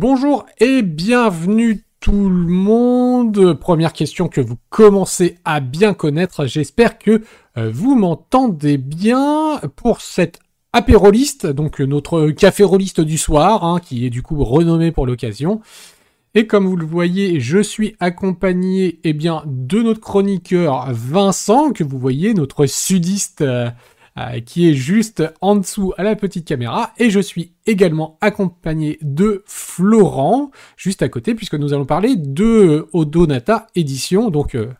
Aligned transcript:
Bonjour 0.00 0.46
et 0.60 0.80
bienvenue 0.80 1.84
tout 2.00 2.30
le 2.30 2.46
monde. 2.46 3.52
Première 3.52 3.92
question 3.92 4.28
que 4.28 4.40
vous 4.40 4.56
commencez 4.70 5.36
à 5.44 5.60
bien 5.60 5.92
connaître. 5.92 6.46
J'espère 6.46 6.98
que 6.98 7.22
euh, 7.58 7.70
vous 7.70 7.96
m'entendez 7.96 8.78
bien 8.78 9.60
pour 9.76 10.00
cette 10.00 10.38
apéroliste, 10.72 11.46
donc 11.46 11.80
notre 11.80 12.30
café 12.30 12.64
rolliste 12.64 13.02
du 13.02 13.18
soir, 13.18 13.62
hein, 13.62 13.78
qui 13.78 14.06
est 14.06 14.10
du 14.10 14.22
coup 14.22 14.42
renommé 14.42 14.90
pour 14.90 15.04
l'occasion. 15.04 15.60
Et 16.34 16.46
comme 16.46 16.66
vous 16.66 16.76
le 16.76 16.86
voyez, 16.86 17.38
je 17.38 17.58
suis 17.58 17.94
accompagné 18.00 19.00
eh 19.04 19.12
bien, 19.12 19.42
de 19.44 19.82
notre 19.82 20.00
chroniqueur 20.00 20.90
Vincent, 20.92 21.72
que 21.72 21.84
vous 21.84 21.98
voyez, 21.98 22.32
notre 22.32 22.64
sudiste 22.64 23.42
euh, 23.42 23.68
euh, 24.18 24.40
qui 24.40 24.68
est 24.68 24.74
juste 24.74 25.22
en 25.40 25.56
dessous 25.56 25.92
à 25.96 26.02
la 26.02 26.16
petite 26.16 26.46
caméra. 26.46 26.92
Et 26.98 27.10
je 27.10 27.20
suis 27.20 27.54
également 27.66 28.18
accompagné 28.20 28.98
de 29.02 29.42
Florent, 29.46 30.50
juste 30.76 31.02
à 31.02 31.08
côté, 31.08 31.34
puisque 31.34 31.54
nous 31.54 31.72
allons 31.72 31.86
parler 31.86 32.16
de 32.16 32.88
Odonata 32.92 33.66
Édition. 33.74 34.30
Donc, 34.30 34.54
euh, 34.54 34.72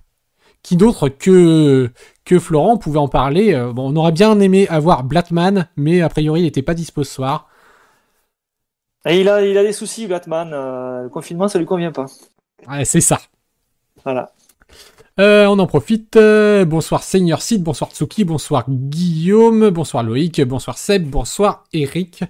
qui 0.63 0.77
d'autre 0.77 1.09
que, 1.09 1.91
que 2.25 2.39
Florent 2.39 2.77
pouvait 2.77 2.99
en 2.99 3.09
parler 3.09 3.59
Bon, 3.75 3.93
on 3.93 3.97
aurait 3.97 4.13
bien 4.13 4.39
aimé 4.41 4.69
avoir 4.69 5.05
Blatman, 5.05 5.69
mais 5.77 6.03
a 6.03 6.09
priori, 6.11 6.41
il 6.41 6.45
n'était 6.45 6.63
pas 6.63 6.75
dispo 6.75 7.03
ce 7.03 7.15
soir. 7.15 7.51
Et 9.07 9.21
il 9.21 9.29
a, 9.29 9.45
il 9.45 9.57
a 9.57 9.63
des 9.63 9.73
soucis, 9.73 10.07
Batman. 10.07 10.53
Euh, 10.53 11.03
le 11.05 11.09
confinement, 11.09 11.49
ça 11.49 11.59
lui 11.59 11.67
convient 11.67 11.93
pas. 11.93 12.07
Ouais, 12.69 12.85
c'est 12.85 13.01
ça. 13.01 13.19
Voilà. 14.05 14.33
Euh, 15.21 15.45
on 15.49 15.59
en 15.59 15.67
profite. 15.67 16.17
Euh, 16.17 16.65
bonsoir 16.65 17.03
Seigneur 17.03 17.43
Sid, 17.43 17.63
bonsoir 17.63 17.91
Tsuki, 17.91 18.25
bonsoir 18.25 18.65
Guillaume, 18.71 19.69
bonsoir 19.69 20.03
Loïc, 20.03 20.41
bonsoir 20.47 20.79
Seb, 20.79 21.05
bonsoir 21.07 21.65
Eric. 21.75 22.25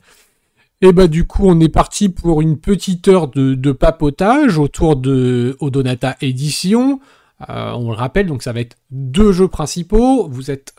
Et 0.80 0.90
bah 0.92 1.06
du 1.06 1.24
coup 1.24 1.44
on 1.46 1.60
est 1.60 1.68
parti 1.68 2.08
pour 2.08 2.40
une 2.40 2.58
petite 2.58 3.06
heure 3.06 3.28
de, 3.28 3.54
de 3.54 3.70
papotage 3.70 4.58
autour 4.58 4.96
de 4.96 5.56
Odonata 5.60 6.16
Edition. 6.20 6.98
on 7.48 7.90
le 7.90 7.96
rappelle, 7.96 8.26
donc 8.26 8.42
ça 8.42 8.52
va 8.52 8.58
être 8.58 8.76
deux 8.90 9.30
jeux 9.30 9.46
principaux. 9.46 10.26
Vous 10.28 10.50
êtes 10.50 10.74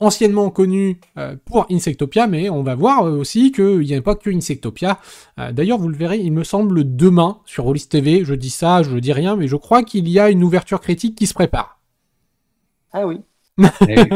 anciennement 0.00 0.50
connu 0.50 1.00
euh, 1.18 1.36
pour 1.44 1.66
Insectopia, 1.70 2.26
mais 2.26 2.50
on 2.50 2.62
va 2.62 2.74
voir 2.74 3.04
aussi 3.04 3.52
qu'il 3.52 3.80
n'y 3.80 3.94
a 3.94 4.02
pas 4.02 4.14
que 4.14 4.30
Insectopia. 4.30 4.98
Euh, 5.38 5.52
d'ailleurs, 5.52 5.78
vous 5.78 5.88
le 5.88 5.96
verrez, 5.96 6.18
il 6.18 6.32
me 6.32 6.44
semble 6.44 6.96
demain 6.96 7.38
sur 7.44 7.64
Rollis 7.64 7.86
TV, 7.88 8.24
je 8.24 8.34
dis 8.34 8.50
ça, 8.50 8.82
je 8.82 8.96
dis 8.96 9.12
rien, 9.12 9.36
mais 9.36 9.48
je 9.48 9.56
crois 9.56 9.82
qu'il 9.82 10.08
y 10.08 10.18
a 10.18 10.30
une 10.30 10.42
ouverture 10.42 10.80
critique 10.80 11.16
qui 11.16 11.26
se 11.26 11.34
prépare. 11.34 11.80
Ah 12.92 13.06
oui. 13.06 13.20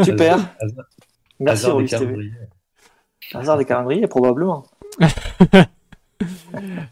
Super. 0.05 0.55
Merci 1.41 1.67
Rollis 1.67 1.89
TV. 1.89 2.31
Hasard 3.35 3.59
des 3.59 3.65
calendriers, 3.65 4.07
probablement. 4.07 4.67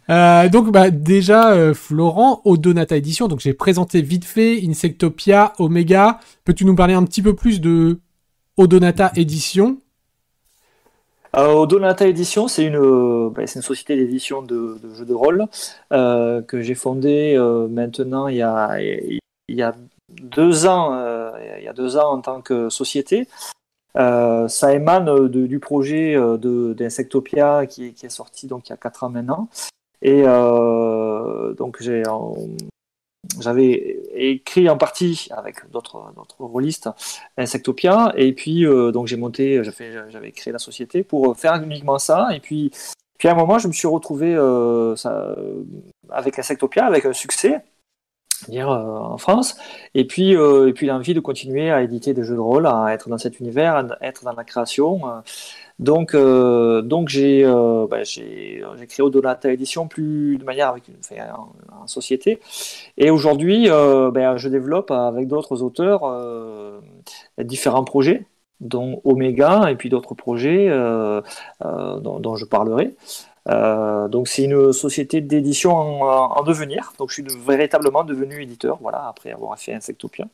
Euh, 0.08 0.48
donc 0.48 0.70
bah, 0.70 0.90
déjà 0.90 1.74
Florent 1.74 2.40
au 2.44 2.56
Donata 2.56 2.96
Edition 2.96 3.26
donc 3.26 3.40
j'ai 3.40 3.54
présenté 3.54 4.00
vite 4.00 4.24
fait 4.24 4.60
Insectopia 4.64 5.52
Omega 5.58 6.20
peux-tu 6.44 6.64
nous 6.64 6.76
parler 6.76 6.94
un 6.94 7.02
petit 7.02 7.22
peu 7.22 7.34
plus 7.34 7.60
de 7.60 7.98
Odonata 8.58 9.12
Édition 9.16 9.78
euh, 11.36 11.52
Odonata 11.52 12.06
Édition, 12.06 12.48
c'est 12.48 12.64
une, 12.64 12.76
euh, 12.76 13.28
bah, 13.28 13.42
une 13.42 13.60
société 13.60 13.96
d'édition 13.96 14.40
de, 14.40 14.78
jeux 14.94 15.04
de 15.04 15.12
rôle 15.12 15.44
euh, 15.92 16.40
que 16.40 16.62
j'ai 16.62 16.74
fondée 16.74 17.36
maintenant 17.68 18.28
il 18.28 18.36
y, 18.36 18.42
a, 18.42 18.80
il 18.80 19.20
y 19.48 19.62
a 19.62 19.74
deux 20.08 20.66
ans, 20.66 20.94
il 21.58 21.64
y 21.64 21.68
a 21.68 21.74
deux 21.74 21.98
ans 21.98 22.12
en 22.12 22.20
tant 22.22 22.40
que 22.40 22.70
société. 22.70 23.28
ça 23.94 24.72
émane 24.72 25.28
du 25.28 25.58
projet 25.58 26.16
d'Insectopia 26.38 27.66
qui, 27.66 27.92
qui, 27.92 28.06
est 28.06 28.10
sorti 28.10 28.46
donc 28.46 28.68
il 28.68 28.70
y 28.70 28.72
a 28.72 28.78
quatre 28.78 29.04
ans 29.04 29.10
maintenant. 29.10 29.48
Et 30.00 30.22
donc 30.22 31.76
j'ai 31.80 32.02
j'avais 33.40 34.00
écrit 34.14 34.68
en 34.68 34.76
partie 34.76 35.28
avec 35.30 35.70
d'autres 35.70 36.12
rôlistes 36.38 36.88
Insectopia 37.36 38.12
et 38.16 38.32
puis 38.32 38.66
euh, 38.66 38.92
donc 38.92 39.06
j'ai 39.06 39.16
monté 39.16 39.62
j'avais 39.64 40.32
créé 40.32 40.52
la 40.52 40.58
société 40.58 41.02
pour 41.02 41.36
faire 41.36 41.62
uniquement 41.62 41.98
ça 41.98 42.28
et 42.34 42.40
puis 42.40 42.70
puis 43.18 43.28
à 43.28 43.32
un 43.32 43.34
moment 43.34 43.58
je 43.58 43.68
me 43.68 43.72
suis 43.72 43.88
retrouvé 43.88 44.34
euh, 44.34 44.96
ça, 44.96 45.34
avec 46.10 46.38
Insectopia 46.38 46.86
avec 46.86 47.04
un 47.04 47.12
succès 47.12 47.60
dire 48.48 48.70
euh, 48.70 48.98
en 48.98 49.18
France 49.18 49.56
et 49.94 50.06
puis 50.06 50.32
et 50.32 50.72
puis 50.74 50.86
l'envie 50.86 51.14
de 51.14 51.20
continuer 51.20 51.70
à 51.70 51.82
éditer 51.82 52.14
des 52.14 52.24
jeux 52.24 52.34
de 52.34 52.40
rôle 52.40 52.66
à 52.66 52.88
être 52.92 53.08
dans 53.08 53.18
cet 53.18 53.40
univers 53.40 53.76
à 53.76 53.86
être 54.02 54.24
dans 54.24 54.32
la 54.32 54.44
création 54.44 55.02
donc, 55.78 56.14
euh, 56.14 56.80
donc 56.80 57.08
j'ai 57.08 57.44
euh, 57.44 57.86
j'ai 58.04 58.86
créé 58.88 59.04
Odonata 59.04 59.52
Édition 59.52 59.88
plus 59.88 60.38
de 60.38 60.44
manière 60.44 60.68
avec 60.68 60.88
une 60.88 60.96
société. 61.86 62.40
Et 62.96 63.10
aujourd'hui, 63.10 63.68
euh, 63.68 64.10
bah, 64.10 64.36
je 64.38 64.48
développe 64.48 64.90
avec 64.90 65.28
d'autres 65.28 65.62
auteurs 65.62 66.00
différents 67.38 67.84
projets, 67.84 68.24
dont 68.60 69.02
Omega 69.04 69.70
et 69.70 69.76
puis 69.76 69.90
d'autres 69.90 70.14
projets 70.14 70.68
dont, 71.60 72.36
je 72.36 72.44
parlerai. 72.46 72.94
donc 73.46 74.28
c'est 74.28 74.44
une 74.44 74.72
société 74.72 75.20
d'édition 75.20 75.76
en, 75.76 76.42
devenir. 76.42 76.94
Donc 76.98 77.10
je 77.10 77.14
suis 77.22 77.24
véritablement 77.46 78.02
devenu 78.02 78.42
éditeur, 78.42 78.78
voilà, 78.80 79.08
après 79.08 79.32
avoir 79.32 79.58
fait 79.58 79.74
Insectopia. 79.74 80.26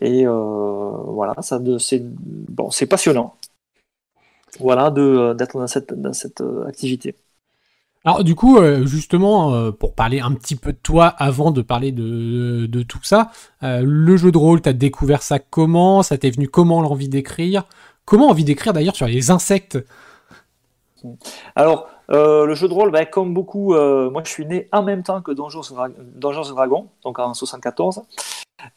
Et 0.00 0.24
voilà, 0.24 1.34
ça 1.42 1.60
c'est 1.78 2.02
bon, 2.02 2.70
c'est 2.70 2.86
passionnant 2.86 3.34
voilà, 4.60 4.92
euh, 4.96 5.34
d'être 5.34 5.58
dans 5.58 5.66
cette, 5.66 5.92
dans 5.94 6.12
cette 6.12 6.40
euh, 6.40 6.66
activité. 6.66 7.16
Alors 8.04 8.22
du 8.22 8.34
coup, 8.34 8.58
euh, 8.58 8.84
justement, 8.84 9.72
pour 9.72 9.94
parler 9.94 10.20
un 10.20 10.32
petit 10.32 10.56
peu 10.56 10.72
de 10.72 10.78
toi 10.82 11.06
avant 11.06 11.50
de 11.50 11.62
parler 11.62 11.90
de, 11.90 12.66
de 12.66 12.82
tout 12.82 13.02
ça, 13.02 13.30
le 13.62 14.16
jeu 14.16 14.30
de 14.30 14.36
rôle, 14.36 14.60
tu 14.60 14.68
as 14.68 14.74
découvert 14.74 15.22
ça 15.22 15.38
comment? 15.38 16.02
Ça 16.02 16.18
t'est 16.18 16.30
venu 16.30 16.46
comment 16.48 16.82
l'envie 16.82 17.08
d'écrire? 17.08 17.64
Comment 18.04 18.28
envie 18.28 18.44
d'écrire 18.44 18.74
d'ailleurs 18.74 18.94
sur 18.96 19.06
les 19.06 19.30
insectes? 19.30 19.78
Alors, 21.56 21.88
le 22.08 22.54
jeu 22.54 22.68
de 22.68 22.74
rôle, 22.74 22.90
ben, 22.90 23.06
comme 23.06 23.34
beaucoup, 23.34 23.74
moi 23.74 24.22
je 24.24 24.30
suis 24.30 24.46
né 24.46 24.68
en 24.72 24.82
même 24.82 25.02
temps 25.02 25.22
que 25.22 25.32
Donjons 25.32 25.62
et 25.62 26.54
Dragons, 26.54 26.88
donc 27.02 27.18
en 27.18 27.34
74. 27.34 28.02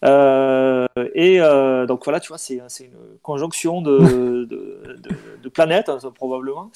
Euh, 0.04 0.88
et 1.14 1.42
euh, 1.42 1.86
donc 1.86 2.04
voilà, 2.04 2.20
tu 2.20 2.30
vois, 2.30 2.38
c'est 2.38 2.56
une 2.56 3.18
conjonction 3.22 3.82
de, 3.82 4.46
de, 4.46 5.50
planètes, 5.50 5.90
hein, 5.90 6.00
probablement. 6.14 6.72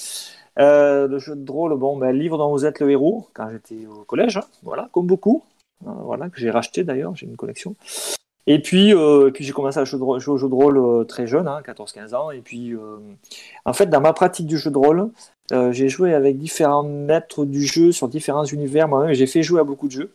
Euh, 0.59 1.07
le 1.07 1.19
jeu 1.19 1.35
de 1.35 1.51
rôle, 1.51 1.75
bon, 1.77 1.97
ben, 1.97 2.11
livre 2.11 2.37
dont 2.37 2.51
vous 2.51 2.65
êtes 2.65 2.79
le 2.79 2.89
héros, 2.91 3.27
quand 3.33 3.49
j'étais 3.49 3.85
au 3.85 4.03
collège, 4.03 4.37
hein, 4.37 4.45
voilà, 4.63 4.89
comme 4.91 5.07
beaucoup, 5.07 5.43
voilà, 5.83 6.29
que 6.29 6.39
j'ai 6.39 6.51
racheté 6.51 6.83
d'ailleurs, 6.83 7.15
j'ai 7.15 7.25
une 7.25 7.37
collection. 7.37 7.75
Et 8.47 8.59
puis, 8.59 8.93
puis 9.33 9.45
j'ai 9.45 9.53
commencé 9.53 9.79
à 9.79 9.85
jouer, 9.85 10.01
au 10.01 10.19
jeu 10.19 10.49
de 10.49 10.53
rôle 10.53 11.05
très 11.05 11.27
jeune, 11.27 11.45
14-15 11.45 11.99
hein, 11.99 12.13
ans. 12.13 12.31
Et 12.31 12.41
puis, 12.41 12.75
en 13.65 13.73
fait, 13.73 13.85
dans 13.85 14.01
ma 14.01 14.13
pratique 14.13 14.47
du 14.47 14.57
jeu 14.57 14.71
de 14.71 14.77
rôle, 14.77 15.09
j'ai 15.71 15.89
joué 15.89 16.13
avec 16.13 16.37
différents 16.37 16.83
maîtres 16.83 17.45
du 17.45 17.65
jeu 17.65 17.91
sur 17.91 18.07
différents 18.07 18.45
univers. 18.45 18.87
Moi-même, 18.87 19.13
j'ai 19.13 19.27
fait 19.27 19.43
jouer 19.43 19.59
à 19.59 19.63
beaucoup 19.63 19.87
de 19.87 19.93
jeux. 19.93 20.13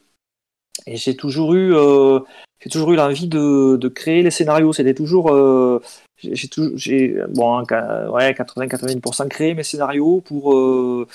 Et 0.87 0.97
j'ai 0.97 1.17
toujours 1.17 1.55
eu, 1.55 1.75
euh, 1.75 2.21
toujours 2.71 2.93
eu 2.93 2.97
l'envie 2.97 3.29
de, 3.29 3.89
créer 3.89 4.23
les 4.23 4.31
scénarios. 4.31 4.73
C'était 4.73 4.95
toujours, 4.95 5.33
euh, 5.33 5.81
j'ai 6.19 7.17
bon, 7.29 7.61
ouais, 7.61 8.33
80-90% 8.33 9.29
créé 9.29 9.55
mes 9.55 9.63
scénarios 9.63 10.21
pour 10.21 10.55
euh, 10.55 11.07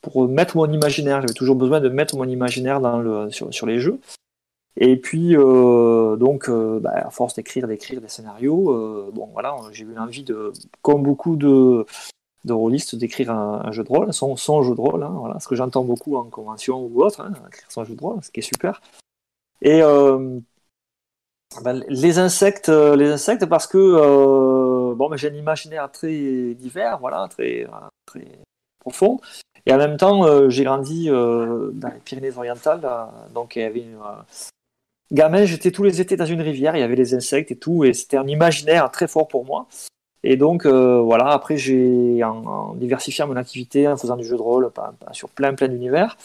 pour 0.00 0.28
mettre 0.28 0.56
mon 0.56 0.70
imaginaire. 0.70 1.20
J'avais 1.20 1.34
toujours 1.34 1.56
besoin 1.56 1.80
de 1.80 1.88
mettre 1.88 2.16
mon 2.16 2.28
imaginaire 2.28 2.80
dans 2.80 2.98
le, 2.98 3.30
sur, 3.30 3.66
les 3.66 3.78
jeux. 3.78 4.00
Et 4.76 4.96
puis, 4.96 5.36
euh, 5.36 6.16
donc, 6.16 6.48
euh, 6.48 6.80
bah, 6.80 7.06
à 7.06 7.10
force 7.10 7.34
d'écrire, 7.34 7.68
d'écrire 7.68 8.00
des 8.00 8.08
scénarios, 8.08 8.70
euh, 8.72 9.10
bon, 9.12 9.28
voilà, 9.32 9.54
j'ai 9.70 9.84
eu 9.84 9.92
l'envie 9.94 10.24
de, 10.24 10.52
comme 10.80 11.02
beaucoup 11.02 11.36
de, 11.36 11.86
de 12.44 12.52
rôlistes, 12.52 12.94
d'écrire 12.94 13.30
un, 13.30 13.70
jeu 13.72 13.84
de 13.84 13.88
rôle, 13.88 14.12
son, 14.12 14.36
son 14.36 14.62
jeu 14.62 14.74
de 14.74 14.80
rôle, 14.80 15.02
hein, 15.02 15.14
voilà, 15.14 15.38
ce 15.38 15.48
que 15.48 15.54
j'entends 15.54 15.84
beaucoup 15.84 16.16
en 16.16 16.24
convention 16.24 16.84
ou 16.84 17.02
autre, 17.02 17.20
hein, 17.20 17.32
écrire 17.48 17.70
son 17.70 17.84
jeu 17.84 17.94
de 17.94 18.00
rôle, 18.00 18.22
ce 18.22 18.30
qui 18.30 18.40
est 18.40 18.42
super. 18.42 18.80
Et 19.60 19.80
euh, 19.82 20.40
ben, 21.62 21.84
les 21.88 22.18
insectes, 22.18 22.68
euh, 22.68 22.96
les 22.96 23.10
insectes 23.10 23.46
parce 23.46 23.66
que 23.66 23.78
euh, 23.78 24.94
bon, 24.94 25.08
ben, 25.08 25.16
j'ai 25.16 25.30
un 25.30 25.34
imaginaire 25.34 25.90
très 25.90 26.54
divers, 26.54 26.98
voilà, 26.98 27.28
très, 27.28 27.66
très 28.06 28.26
profond. 28.80 29.20
Et 29.64 29.72
en 29.72 29.78
même 29.78 29.96
temps, 29.96 30.48
j'ai 30.50 30.64
grandi 30.64 31.08
dans 31.08 31.88
les 31.94 32.00
Pyrénées-Orientales, 32.04 32.80
donc 33.32 33.54
il 33.54 33.62
y 33.62 33.64
avait 33.64 33.82
une, 33.82 33.96
gamin, 35.12 35.44
j'étais 35.44 35.70
tous 35.70 35.84
les 35.84 36.00
étés 36.00 36.16
dans 36.16 36.26
une 36.26 36.40
rivière, 36.40 36.74
il 36.74 36.80
y 36.80 36.82
avait 36.82 36.96
des 36.96 37.14
insectes 37.14 37.52
et 37.52 37.56
tout, 37.56 37.84
et 37.84 37.92
c'était 37.92 38.16
un 38.16 38.26
imaginaire 38.26 38.90
très 38.90 39.06
fort 39.06 39.28
pour 39.28 39.44
moi. 39.44 39.68
Et 40.24 40.36
donc 40.36 40.66
voilà, 40.66 41.28
après 41.28 41.56
j'ai 41.56 42.22
en, 42.22 42.74
diversifiant 42.74 43.26
mon 43.26 43.36
activité, 43.36 43.88
en 43.88 43.96
faisant 43.96 44.16
du 44.16 44.24
jeu 44.24 44.36
de 44.36 44.42
rôle 44.42 44.70
sur 45.12 45.28
plein 45.28 45.54
plein 45.54 45.68
d'univers, 45.68 46.16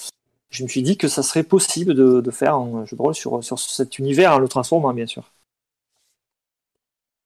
je 0.50 0.64
me 0.64 0.68
suis 0.68 0.82
dit 0.82 0.98
que 0.98 1.08
ça 1.08 1.24
serait 1.24 1.44
possible 1.44 1.94
de, 1.94 2.32
faire 2.32 2.56
un 2.56 2.86
jeu 2.86 2.96
de 2.96 3.02
rôle 3.02 3.16
sur, 3.16 3.44
sur 3.44 3.60
cet 3.60 4.00
univers 4.00 4.34
en 4.34 4.40
le 4.40 4.48
transformant, 4.48 4.94
bien 4.94 5.08
sûr. 5.08 5.32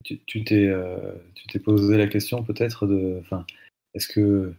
Tu, 0.04 0.44
euh, 0.52 1.14
t'es 1.52 1.60
posé 1.60 1.98
la 1.98 2.08
question 2.08 2.44
peut-être 2.44 2.88
de. 2.88 3.22
Est-ce 3.94 4.08
que 4.08 4.54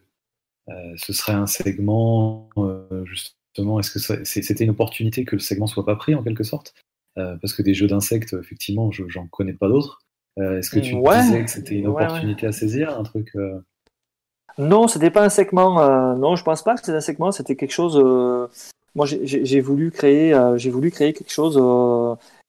euh, 0.69 0.94
ce 0.97 1.12
serait 1.12 1.32
un 1.32 1.47
segment 1.47 2.49
euh, 2.56 3.05
justement, 3.05 3.81
est-ce 3.81 3.91
que 3.91 4.25
c'était 4.25 4.64
une 4.64 4.70
opportunité 4.70 5.25
que 5.25 5.37
le 5.37 5.41
segment 5.41 5.67
soit 5.67 5.85
pas 5.85 5.97
pris 5.97 6.14
en 6.14 6.23
quelque 6.23 6.44
sorte? 6.44 6.75
Parce 7.14 7.53
que 7.53 7.61
des 7.61 7.75
jeux 7.75 7.88
d'insectes, 7.88 8.32
effectivement, 8.32 8.91
j'en 8.91 9.26
connais 9.26 9.53
pas 9.53 9.69
d'autres. 9.69 10.00
Est-ce 10.37 10.70
que 10.70 10.81
tu 10.81 10.94
disais 10.94 11.44
que 11.44 11.50
c'était 11.50 11.75
une 11.75 11.88
opportunité 11.88 12.46
à 12.46 12.52
saisir, 12.52 12.99
un 12.99 13.02
truc 13.02 13.32
Non, 14.58 14.88
c'était 14.88 15.11
pas 15.11 15.25
un 15.25 15.29
segment. 15.29 16.17
non, 16.17 16.37
je 16.37 16.44
pense 16.44 16.62
pas 16.62 16.75
que 16.75 16.81
c'était 16.81 16.93
un 16.93 17.00
segment. 17.00 17.32
C'était 17.32 17.56
quelque 17.56 17.73
chose. 17.73 17.96
moi, 18.94 19.06
j'ai 19.06 19.61
voulu 19.61 19.90
créer, 19.90 20.34
j'ai 20.56 20.70
voulu 20.70 20.90
créer 20.90 21.12
quelque 21.12 21.32
chose 21.32 21.58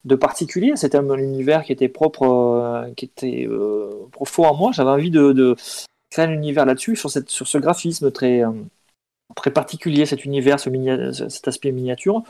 de 0.05 0.15
particulier. 0.15 0.73
C'était 0.75 0.97
un 0.97 1.17
univers 1.17 1.63
qui 1.63 1.71
était 1.71 1.89
propre, 1.89 2.23
euh, 2.23 2.93
qui 2.95 3.05
était 3.05 3.47
euh, 3.47 3.89
profond 4.11 4.45
en 4.45 4.55
moi. 4.55 4.71
J'avais 4.73 4.89
envie 4.89 5.11
de, 5.11 5.55
créer 6.09 6.25
un 6.25 6.31
univers 6.31 6.65
là-dessus, 6.65 6.95
sur, 6.95 7.09
cette, 7.09 7.29
sur 7.29 7.47
ce 7.47 7.57
graphisme 7.57 8.11
très, 8.11 8.43
euh, 8.43 8.51
très 9.35 9.51
particulier, 9.51 10.05
cet 10.05 10.25
univers, 10.25 10.59
ce 10.59 10.69
cet 11.29 11.47
aspect 11.47 11.71
miniature. 11.71 12.23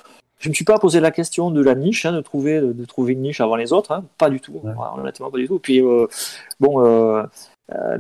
Je 0.44 0.50
ne 0.50 0.52
me 0.52 0.56
suis 0.56 0.66
pas 0.66 0.78
posé 0.78 1.00
la 1.00 1.12
question 1.12 1.52
de 1.52 1.62
la 1.62 1.74
niche, 1.74 2.06
hein, 2.06 2.12
de, 2.12 2.20
trouver, 2.22 2.60
de, 2.60 2.86
trouver 2.86 3.14
une 3.14 3.22
niche 3.22 3.40
avant 3.40 3.56
les 3.56 3.72
autres, 3.72 3.92
hein. 3.92 4.04
pas 4.18 4.30
du 4.30 4.42
tout, 4.42 4.62
honnêtement 4.98 5.32
pas 5.32 5.38
du 5.38 5.48
tout. 5.48 5.58
Puis 5.58 5.82
bon, 6.60 7.24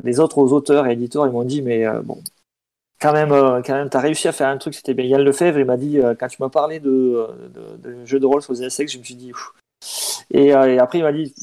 les 0.03 0.19
autres 0.19 0.51
auteurs 0.51 0.85
et 0.87 0.93
éditeurs, 0.93 1.25
ils 1.25 1.31
m'ont 1.31 1.45
dit, 1.45 1.61
mais 1.61 1.85
bon, 2.03 2.19
quand 2.99 3.13
même, 3.13 3.29
quand 3.65 3.73
même, 3.73 3.89
t'as 3.89 4.01
réussi 4.01 4.27
à 4.27 4.33
faire 4.33 4.49
un 4.49 4.57
truc, 4.57 4.73
c'était 4.73 4.93
bien. 4.93 5.05
Yann 5.05 5.21
Lefebvre, 5.21 5.59
il 5.59 5.65
m'a 5.65 5.77
dit, 5.77 5.99
quand 6.19 6.27
tu 6.27 6.41
m'as 6.41 6.49
parlé 6.49 6.81
de, 6.81 7.27
de, 7.81 8.05
jeux 8.05 8.19
de 8.19 8.25
rôle 8.25 8.41
sur 8.41 8.51
les 8.51 8.63
insectes, 8.63 8.91
je 8.91 8.97
me 8.97 9.03
suis 9.03 9.15
dit, 9.15 9.31
euh, 10.35 10.65
et, 10.65 10.79
après, 10.79 10.99
il 10.99 11.03
m'a 11.03 11.13
dit 11.13 11.33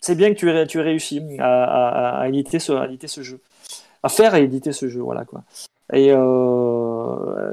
c'est 0.00 0.14
bien 0.14 0.32
que 0.32 0.38
tu 0.38 0.50
aies, 0.50 0.66
tu 0.66 0.80
réussi 0.80 1.22
à, 1.40 2.24
éditer 2.26 2.58
ce, 2.58 2.72
à 2.72 2.86
éditer 2.86 3.06
ce 3.06 3.22
jeu, 3.22 3.40
à 4.02 4.08
faire 4.08 4.34
et 4.34 4.44
éditer 4.44 4.72
ce 4.72 4.88
jeu, 4.88 5.00
voilà 5.00 5.24
quoi. 5.24 5.42
Et 5.92 6.12
euh, 6.12 6.18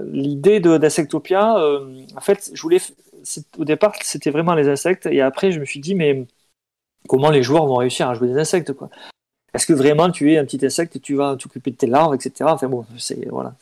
l'idée 0.06 0.60
d'Insectopia, 0.60 1.58
euh, 1.60 2.04
en 2.16 2.22
fait, 2.22 2.52
je 2.54 2.62
voulais, 2.62 2.80
au 3.58 3.66
départ, 3.66 3.94
c'était 4.02 4.32
vraiment 4.32 4.56
les 4.56 4.68
insectes, 4.68 5.06
et 5.06 5.22
après, 5.22 5.52
je 5.52 5.60
me 5.60 5.66
suis 5.66 5.80
dit, 5.80 5.96
mais 5.96 6.26
comment 7.08 7.30
les 7.30 7.44
joueurs 7.44 7.66
vont 7.66 7.76
réussir 7.76 8.10
à 8.10 8.14
jouer 8.14 8.28
des 8.28 8.40
insectes, 8.40 8.74
quoi? 8.74 8.90
Est-ce 9.54 9.66
que 9.66 9.74
vraiment 9.74 10.12
tu 10.12 10.34
es 10.34 10.38
un 10.38 10.46
petit 10.46 10.64
insecte 10.64 10.98
et 10.98 11.00
tu 11.00 11.16
vas 11.16 11.36
t'occuper 11.36 11.72
de 11.72 11.78
tes 11.78 11.88
larves, 11.88 12.14
etc. 12.14 12.52
Enfin 12.54 12.68
bon, 12.68 12.86
c'est 12.98 13.28
voilà. 13.30 13.56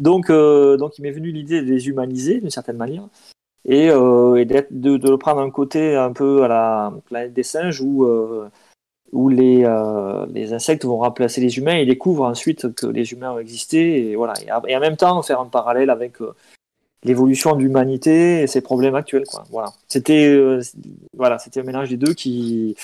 Donc, 0.00 0.28
donc, 0.28 0.98
il 0.98 1.02
m'est 1.02 1.12
venu 1.12 1.30
l'idée 1.30 1.60
de 1.60 1.66
les 1.66 1.88
humaniser 1.88 2.40
d'une 2.40 2.50
certaine 2.50 2.78
manière 2.78 3.04
et, 3.64 3.90
euh, 3.90 4.44
de, 4.70 5.08
le 5.08 5.16
prendre 5.16 5.40
un 5.40 5.50
côté 5.50 5.96
un 5.96 6.12
peu 6.12 6.44
à 6.44 6.48
la 6.48 6.92
planète 7.06 7.32
des 7.32 7.42
singes 7.42 7.80
où, 7.80 8.04
euh, 8.04 8.48
où 9.14 9.28
les, 9.28 9.64
euh, 9.64 10.26
les, 10.30 10.52
insectes 10.52 10.84
vont 10.84 10.98
remplacer 10.98 11.40
les 11.40 11.56
humains 11.56 11.76
et 11.76 11.86
découvrent 11.86 12.26
ensuite 12.26 12.74
que 12.74 12.86
les 12.86 13.12
humains 13.12 13.32
ont 13.32 13.38
existé 13.38 14.10
et, 14.10 14.16
voilà. 14.16 14.34
et, 14.68 14.76
en 14.76 14.80
même 14.80 14.96
temps 14.96 15.22
faire 15.22 15.40
un 15.40 15.46
parallèle 15.46 15.88
avec 15.88 16.16
l'évolution 17.02 17.56
de 17.56 17.62
l'humanité 17.62 18.42
et 18.42 18.46
ses 18.46 18.60
problèmes 18.60 18.94
actuels. 18.94 19.24
Quoi. 19.24 19.44
Voilà. 19.50 19.72
C'était 19.88 20.58
voilà, 21.16 21.38
c'était 21.38 21.60
un 21.60 21.64
mélange 21.64 21.88
des 21.88 21.96
deux 21.96 22.12
qui, 22.12 22.76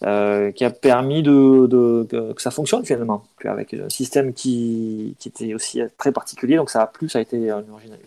qui 0.00 0.04
a 0.06 0.70
permis 0.70 1.22
de, 1.22 2.06
que 2.32 2.40
ça 2.40 2.50
fonctionne 2.50 2.84
finalement, 2.86 3.24
avec 3.44 3.74
un 3.74 3.90
système 3.90 4.32
qui, 4.32 5.16
qui, 5.18 5.28
était 5.28 5.52
aussi 5.54 5.80
très 5.98 6.12
particulier. 6.12 6.56
Donc 6.56 6.70
ça 6.70 6.82
a 6.82 6.86
plu, 6.86 7.08
ça 7.08 7.18
a 7.18 7.22
été 7.22 7.50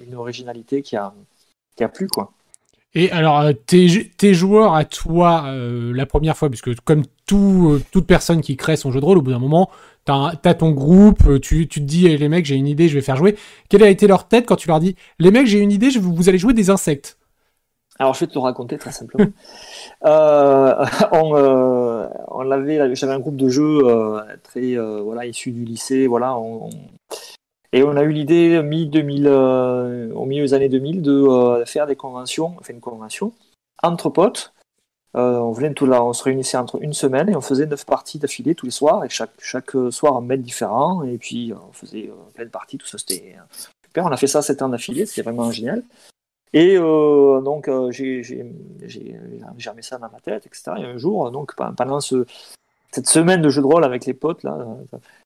une 0.02 0.16
originalité 0.16 0.82
qui 0.82 0.96
a, 0.96 1.14
qui 1.76 1.84
a 1.84 1.90
plu, 1.90 2.08
quoi. 2.08 2.32
Et 2.94 3.10
alors, 3.12 3.40
euh, 3.40 3.54
tes, 3.54 4.34
joueurs 4.34 4.76
à 4.76 4.84
toi, 4.84 5.46
euh, 5.48 5.94
la 5.94 6.06
première 6.06 6.36
fois, 6.36 6.50
puisque 6.50 6.76
comme 6.82 7.04
euh, 7.38 7.82
toute 7.92 8.08
personne 8.08 8.42
qui 8.42 8.58
crée 8.58 8.76
son 8.76 8.92
jeu 8.92 9.00
de 9.00 9.06
rôle, 9.06 9.18
au 9.18 9.22
bout 9.22 9.32
d'un 9.32 9.40
moment, 9.40 9.70
tu 10.06 10.12
as, 10.12 10.54
ton 10.54 10.72
groupe, 10.72 11.40
tu, 11.42 11.68
tu 11.68 11.80
te 11.80 11.86
dis, 11.86 12.08
les 12.08 12.30
mecs, 12.30 12.46
j'ai 12.46 12.56
une 12.56 12.68
idée, 12.68 12.88
je 12.88 12.96
vais 12.96 13.02
faire 13.02 13.16
jouer. 13.16 13.36
Quelle 13.70 13.84
a 13.84 13.90
été 13.90 14.08
leur 14.08 14.28
tête 14.28 14.46
quand 14.46 14.56
tu 14.56 14.68
leur 14.68 14.80
dis, 14.80 14.96
les 15.20 15.32
mecs, 15.32 15.48
j'ai 15.48 15.60
une 15.60 15.72
idée, 15.72 15.90
vous 16.00 16.30
allez 16.30 16.38
jouer 16.38 16.54
des 16.54 16.70
insectes? 16.70 17.18
Alors, 18.00 18.16
je 18.16 18.22
vais 18.22 18.28
te 18.28 18.34
le 18.34 18.40
raconter 18.40 18.78
très 18.78 18.92
simplement. 18.92 19.30
on, 20.02 22.08
on 22.32 22.52
avait, 22.52 22.96
j'avais 22.96 23.14
un 23.14 23.20
groupe 23.20 23.36
de 23.36 23.50
jeux 23.50 23.82
très, 24.44 24.76
voilà, 24.76 25.26
issu 25.26 25.52
du 25.52 25.66
lycée. 25.66 26.08
Voilà, 26.08 26.36
et 27.74 27.84
on 27.84 27.96
a 27.96 28.04
eu 28.04 28.12
l'idée 28.12 28.62
mi 28.62 28.88
-2000, 28.88 29.28
euh, 29.28 30.14
au 30.14 30.26
milieu 30.26 30.44
des 30.44 30.54
années 30.54 30.70
2000 30.70 31.02
de 31.02 31.12
euh, 31.12 31.66
faire 31.66 31.88
des 31.88 31.96
conventions, 31.96 32.56
enfin 32.60 32.74
une 32.74 32.82
convention 32.82 33.32
entre 33.82 34.10
potes. 34.10 34.54
Euh, 35.16 35.38
on, 35.40 35.52
venait 35.52 35.74
tout 35.74 35.86
là, 35.86 36.04
on 36.04 36.14
se 36.14 36.24
réunissait 36.24 36.58
entre 36.58 36.82
une 36.82 36.94
semaine 36.94 37.30
et 37.30 37.36
on 37.36 37.42
faisait 37.42 37.66
neuf 37.66 37.86
parties 37.86 38.18
d'affilée 38.18 38.56
tous 38.56 38.66
les 38.66 38.72
soirs, 38.72 39.04
et 39.04 39.10
chaque, 39.10 39.32
chaque 39.40 39.72
soir 39.90 40.16
un 40.16 40.22
maître 40.22 40.44
différent, 40.44 41.04
et 41.04 41.18
puis 41.18 41.54
on 41.54 41.74
faisait 41.74 42.10
plein 42.34 42.46
de 42.46 42.50
parties, 42.50 42.78
tout 42.78 42.88
ça 42.88 42.98
c'était 42.98 43.36
super. 43.84 44.06
On 44.06 44.12
a 44.12 44.18
fait 44.18 44.28
ça 44.28 44.42
sept 44.42 44.62
ans 44.62 44.70
d'affilée, 44.70 45.06
c'était 45.06 45.24
vraiment 45.24 45.52
génial. 45.52 45.84
Et 46.54 46.78
donc 46.78 47.70
j'ai 47.90 48.22
remis 49.70 49.84
ça 49.84 49.98
dans 49.98 50.10
ma 50.10 50.20
tête, 50.22 50.46
etc. 50.46 50.72
Et 50.78 50.86
un 50.86 50.98
jour, 50.98 51.30
donc 51.30 51.56
pendant 51.56 52.00
ce, 52.00 52.26
cette 52.92 53.08
semaine 53.08 53.42
de 53.42 53.50
jeu 53.50 53.62
de 53.62 53.68
rôle 53.68 53.84
avec 53.84 54.06
les 54.06 54.14
potes 54.14 54.44
là, 54.44 54.58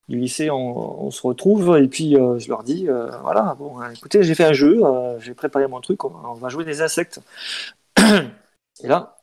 du 0.07 0.17
lycée, 0.17 0.51
on, 0.51 1.09
se 1.09 1.21
retrouve 1.25 1.77
et 1.77 1.87
puis 1.87 2.15
euh, 2.15 2.37
je 2.37 2.49
leur 2.49 2.63
dis 2.63 2.87
euh, 2.87 3.09
voilà, 3.23 3.55
bon, 3.57 3.79
hein, 3.79 3.91
écoutez, 3.91 4.23
j'ai 4.23 4.35
fait 4.35 4.43
un 4.43 4.53
jeu, 4.53 4.85
euh, 4.85 5.19
j'ai 5.19 5.33
préparé 5.33 5.67
mon 5.67 5.81
truc, 5.81 6.03
on, 6.03 6.33
va 6.33 6.49
jouer 6.49 6.63
des 6.63 6.81
insectes. 6.81 7.21
et 7.97 8.87
là, 8.87 9.14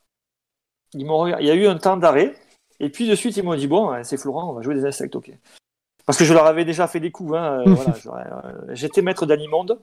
ils 0.94 1.00
il 1.40 1.46
y 1.46 1.50
a 1.50 1.54
eu 1.54 1.66
un 1.66 1.76
temps 1.76 1.96
d'arrêt 1.96 2.34
et 2.80 2.88
puis 2.88 3.08
de 3.08 3.14
suite 3.14 3.36
ils 3.36 3.44
m'ont 3.44 3.54
dit 3.54 3.66
bon, 3.66 3.92
c'est 4.04 4.16
Florent, 4.16 4.50
on 4.50 4.52
va 4.52 4.62
jouer 4.62 4.74
des 4.74 4.84
insectes, 4.84 5.16
ok. 5.16 5.30
Parce 6.04 6.18
que 6.18 6.24
je 6.24 6.34
leur 6.34 6.46
avais 6.46 6.64
déjà 6.64 6.88
fait 6.88 7.00
des 7.00 7.10
coups. 7.10 7.34
Hein, 7.36 7.64
J'étais 8.70 9.02
maître 9.02 9.26
d'Animonde. 9.26 9.78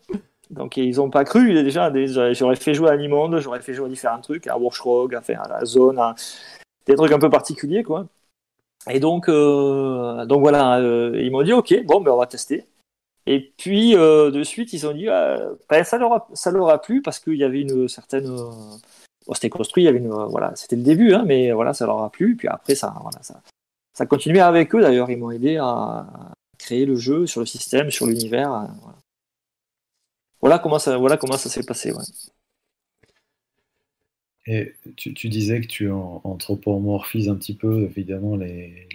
Donc 0.50 0.78
ils 0.78 0.98
n'ont 0.98 1.10
pas 1.10 1.24
cru 1.24 1.54
déjà. 1.54 1.92
J'aurais 2.34 2.56
fait 2.56 2.74
jouer 2.74 2.90
à 2.90 2.94
Animonde, 2.94 3.40
j'aurais 3.40 3.62
fait 3.62 3.74
jouer 3.74 3.86
à 3.86 3.90
différents 3.90 4.22
trucs, 4.22 4.48
à 4.48 4.58
Warshrock, 4.58 5.14
à, 5.14 5.22
faire 5.22 5.44
à 5.44 5.48
la 5.48 5.66
zone, 5.66 6.00
à 6.00 6.16
des 6.86 6.96
trucs 6.96 7.12
un 7.12 7.20
peu 7.20 7.30
particuliers. 7.30 7.84
quoi. 7.84 8.08
Et 8.90 9.00
donc, 9.00 9.30
euh, 9.30 10.26
donc 10.26 10.42
voilà, 10.42 10.80
euh, 10.80 11.20
ils 11.22 11.32
m'ont 11.32 11.44
dit 11.44 11.54
ok, 11.54 11.86
bon, 11.86 12.02
ben 12.02 12.12
on 12.12 12.18
va 12.18 12.26
tester. 12.26 12.66
Et 13.28 13.54
puis 13.58 13.96
euh, 13.96 14.32
de 14.32 14.44
suite, 14.44 14.74
ils 14.74 14.88
ont 14.88 14.94
dit 14.94 15.08
ben, 15.70 15.84
ça 15.84 15.98
leur 15.98 16.14
a, 16.14 16.28
ça 16.34 16.52
leur 16.52 16.70
a 16.70 16.82
plu 16.82 17.02
parce 17.02 17.20
qu'il 17.20 17.36
y 17.36 17.44
avait 17.44 17.62
une 17.62 17.88
certaine, 17.88 18.36
c'était 19.36 19.50
construit, 19.50 19.84
il 19.84 19.86
y 19.86 19.90
avait 19.90 20.00
une, 20.00 20.10
voilà, 20.10 20.56
c'était 20.56 20.76
le 20.76 20.84
début, 20.84 21.14
hein, 21.14 21.24
mais 21.26 21.52
voilà, 21.52 21.74
ça 21.74 21.86
leur 21.86 22.02
a 22.02 22.12
plu. 22.12 22.36
Puis 22.36 22.48
après, 22.48 22.76
ça, 22.76 22.96
voilà, 23.02 23.22
ça, 23.22 23.42
ça 23.94 24.06
continuait 24.06 24.40
avec 24.40 24.74
eux. 24.74 24.82
D'ailleurs, 24.82 25.10
ils 25.12 25.18
m'ont 25.18 25.32
aidé 25.32 25.58
à 25.58 26.08
créer 26.58 26.86
le 26.86 26.96
jeu 26.96 27.28
sur 27.28 27.42
le 27.42 27.46
système, 27.46 27.92
sur 27.92 28.08
l'univers. 28.08 28.50
Voilà. 28.50 28.98
voilà. 30.42 30.60
comment 30.60 30.80
ça, 30.80 30.98
voilà 30.98 31.18
comment 31.18 31.38
ça 31.38 31.50
s'est 31.50 31.66
passé. 31.66 31.94
Et 34.46 34.74
tu, 34.96 35.30
disais 35.30 35.62
que 35.62 35.68
tu 35.68 35.92
anthropomorphises 35.92 37.30
un 37.30 37.36
petit 37.36 37.56
peu, 37.56 37.84
évidemment, 37.84 38.36
les, 38.36 38.88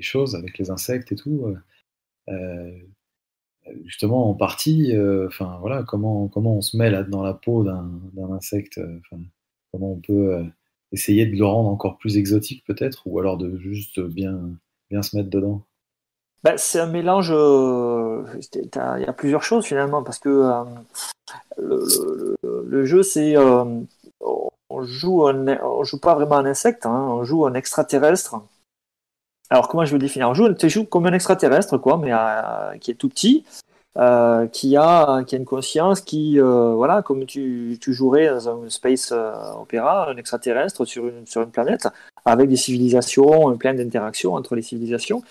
choses 0.00 0.34
avec 0.34 0.58
les 0.58 0.70
insectes 0.70 1.12
et 1.12 1.16
tout. 1.16 1.54
Euh, 2.28 2.78
justement, 3.84 4.30
en 4.30 4.34
partie, 4.34 4.96
euh, 4.96 5.28
voilà, 5.60 5.82
comment, 5.82 6.28
comment 6.28 6.56
on 6.56 6.62
se 6.62 6.76
met 6.76 6.90
là 6.90 7.02
dans 7.02 7.22
la 7.22 7.34
peau 7.34 7.62
d'un 7.62 8.30
insecte 8.32 8.80
Comment 9.72 9.92
on 9.92 10.00
peut 10.00 10.34
euh, 10.34 10.44
essayer 10.92 11.26
de 11.26 11.36
le 11.36 11.44
rendre 11.44 11.68
encore 11.68 11.98
plus 11.98 12.16
exotique, 12.16 12.64
peut-être, 12.66 13.02
ou 13.06 13.18
alors 13.18 13.36
de 13.36 13.56
juste 13.58 14.00
bien, 14.00 14.38
se 14.90 15.16
mettre 15.16 15.30
dedans? 15.30 15.62
Bah, 16.42 16.56
C'est 16.56 16.80
un 16.80 16.86
mélange. 16.86 17.30
Il 17.30 18.70
y 18.74 19.04
a 19.06 19.12
plusieurs 19.12 19.42
choses 19.42 19.64
finalement, 19.64 20.02
parce 20.02 20.18
que 20.18 20.64
le, 21.58 22.84
jeu, 22.84 23.02
c'est 23.02 23.36
on 24.68 24.82
joue, 24.82 25.22
on 25.22 25.84
joue 25.84 26.00
pas 26.00 26.14
vraiment 26.14 26.36
un 26.36 26.46
insecte, 26.46 26.86
hein, 26.86 27.06
on 27.08 27.24
joue 27.24 27.46
un 27.46 27.54
extraterrestre. 27.54 28.40
Alors 29.48 29.68
comment 29.68 29.84
je 29.84 29.92
vais 29.92 29.98
le 29.98 30.02
définir? 30.02 30.28
On 30.28 30.34
joue, 30.34 30.52
tu 30.54 30.68
joues 30.68 30.84
comme 30.84 31.06
un 31.06 31.12
extraterrestre, 31.12 31.78
quoi, 31.78 31.98
mais 31.98 32.12
euh, 32.12 32.76
qui 32.78 32.90
est 32.90 32.94
tout 32.94 33.08
petit, 33.08 33.44
euh, 33.96 34.46
qui 34.46 34.76
a 34.76 35.22
qui 35.24 35.34
a 35.34 35.38
une 35.38 35.44
conscience, 35.44 36.00
qui 36.00 36.40
euh, 36.40 36.74
voilà, 36.74 37.02
comme 37.02 37.24
tu, 37.26 37.78
tu, 37.80 37.92
jouerais 37.92 38.28
dans 38.28 38.64
un 38.64 38.70
space 38.70 39.12
opéra, 39.12 40.10
un 40.10 40.16
extraterrestre 40.16 40.84
sur 40.84 41.08
une 41.08 41.26
sur 41.26 41.42
une 41.42 41.50
planète 41.50 41.88
avec 42.24 42.48
des 42.48 42.56
civilisations, 42.56 43.56
plein 43.56 43.74
d'interactions 43.74 44.34
entre 44.34 44.56
les 44.56 44.62
civilisations. 44.62 45.22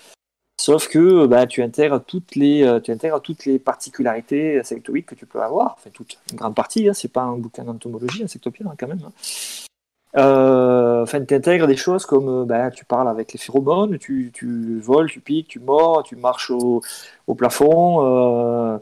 Sauf 0.58 0.88
que 0.88 1.26
bah, 1.26 1.46
tu, 1.46 1.62
intègres 1.62 2.02
toutes 2.02 2.34
les, 2.34 2.62
euh, 2.62 2.80
tu 2.80 2.90
intègres 2.90 3.20
toutes 3.20 3.44
les 3.44 3.58
particularités 3.58 4.58
insectoïdes 4.58 5.04
que 5.04 5.14
tu 5.14 5.26
peux 5.26 5.42
avoir, 5.42 5.74
enfin 5.78 5.90
toute, 5.92 6.18
une 6.30 6.38
grande 6.38 6.54
partie, 6.54 6.88
hein, 6.88 6.94
c'est 6.94 7.12
pas 7.12 7.22
un 7.22 7.36
bouquin 7.36 7.64
d'entomologie, 7.64 8.24
insectopia 8.24 8.66
hein, 8.66 8.74
quand 8.78 8.88
même. 8.88 9.02
Hein. 9.06 9.12
Euh, 10.16 11.02
enfin, 11.02 11.22
tu 11.24 11.34
intègres 11.34 11.66
des 11.66 11.76
choses 11.76 12.06
comme 12.06 12.28
euh, 12.28 12.44
bah, 12.44 12.70
tu 12.70 12.84
parles 12.86 13.08
avec 13.08 13.32
les 13.32 13.38
phéromones, 13.38 13.98
tu, 13.98 14.30
tu, 14.32 14.80
voles, 14.80 15.10
tu 15.10 15.20
piques, 15.20 15.48
tu 15.48 15.60
mords, 15.60 16.02
tu 16.04 16.16
marches 16.16 16.50
au, 16.50 16.80
au 17.26 17.34
plafond. 17.34 18.80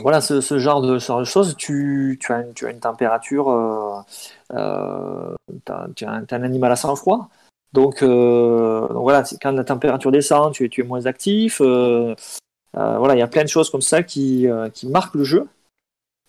voilà, 0.00 0.20
ce, 0.20 0.58
genre 0.58 0.80
de, 0.80 0.98
choses, 0.98 1.56
tu, 1.56 2.18
tu, 2.20 2.32
as, 2.32 2.44
tu 2.54 2.66
as 2.66 2.70
une 2.70 2.80
température, 2.80 4.04
tu 4.50 4.54
as, 4.56 6.10
un, 6.10 6.42
animal 6.42 6.72
à 6.72 6.76
sang-froid. 6.76 7.28
Donc, 7.74 8.02
euh, 8.02 8.88
donc, 8.88 9.02
voilà, 9.02 9.24
quand 9.42 9.52
la 9.52 9.64
température 9.64 10.10
descend, 10.10 10.54
tu, 10.54 10.70
tu 10.70 10.80
es 10.80 10.84
moins 10.84 11.04
actif. 11.06 11.60
Euh, 11.60 12.14
voilà, 12.72 13.14
il 13.14 13.18
y 13.18 13.22
a 13.22 13.28
plein 13.28 13.42
de 13.42 13.48
choses 13.48 13.70
comme 13.70 13.82
ça 13.82 14.02
qui, 14.02 14.46
qui 14.72 14.88
marquent 14.88 15.16
le 15.16 15.24
jeu. 15.24 15.48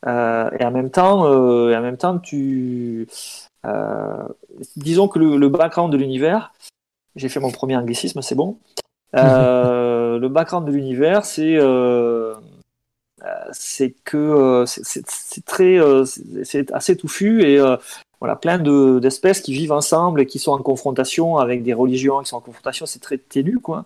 Et 0.05 0.65
en 0.65 0.71
même 0.71 0.89
temps, 0.89 1.25
et 1.69 1.75
en 1.75 1.81
même 1.81 1.97
temps, 1.97 2.19
tu, 2.19 3.07
disons 4.75 5.07
que 5.07 5.19
le, 5.19 5.37
le 5.37 5.49
background 5.49 5.91
de 5.91 5.97
l'univers, 5.97 6.53
j'ai 7.15 7.29
fait 7.29 7.39
mon 7.39 7.51
premier 7.51 7.75
anglicisme, 7.75 8.21
c'est 8.21 8.35
bon. 8.35 8.57
le 9.13 10.27
background 10.27 10.67
de 10.67 10.71
l'univers, 10.71 11.25
c'est 11.25 11.59
c'est 13.51 13.91
que 14.05 14.63
c'est 14.65 15.45
très 15.45 15.79
c'est 16.43 16.71
assez 16.71 16.95
touffu 16.95 17.43
et 17.43 17.59
voilà, 18.19 18.35
plein 18.35 18.59
d'espèces 18.99 19.41
qui 19.41 19.53
vivent 19.53 19.71
ensemble 19.71 20.21
et 20.21 20.25
qui 20.25 20.39
sont 20.39 20.51
en 20.51 20.61
confrontation 20.61 21.37
avec 21.37 21.63
des 21.63 21.73
religions 21.73 22.21
qui 22.21 22.29
sont 22.29 22.37
en 22.37 22.41
confrontation, 22.41 22.85
c'est 22.85 22.99
très 22.99 23.17
ténu, 23.17 23.59
quoi. 23.59 23.85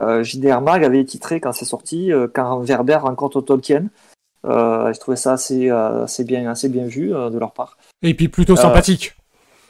Euh, 0.00 0.22
JDR 0.22 0.60
Mag 0.60 0.84
avait 0.84 1.04
titré 1.04 1.40
quand 1.40 1.52
c'est 1.52 1.64
sorti, 1.64 2.12
euh, 2.12 2.28
quand 2.32 2.60
Werber 2.60 2.96
rencontre 2.96 3.40
Tolkien. 3.40 3.86
Euh, 4.44 4.92
je 4.92 4.98
trouvais 4.98 5.16
ça 5.16 5.32
assez, 5.32 5.70
euh, 5.70 6.04
assez, 6.04 6.24
bien, 6.24 6.48
assez 6.50 6.68
bien 6.68 6.86
vu 6.86 7.14
euh, 7.14 7.30
de 7.30 7.38
leur 7.38 7.52
part. 7.52 7.76
Et 8.02 8.14
puis 8.14 8.28
plutôt 8.28 8.56
sympathique. 8.56 9.14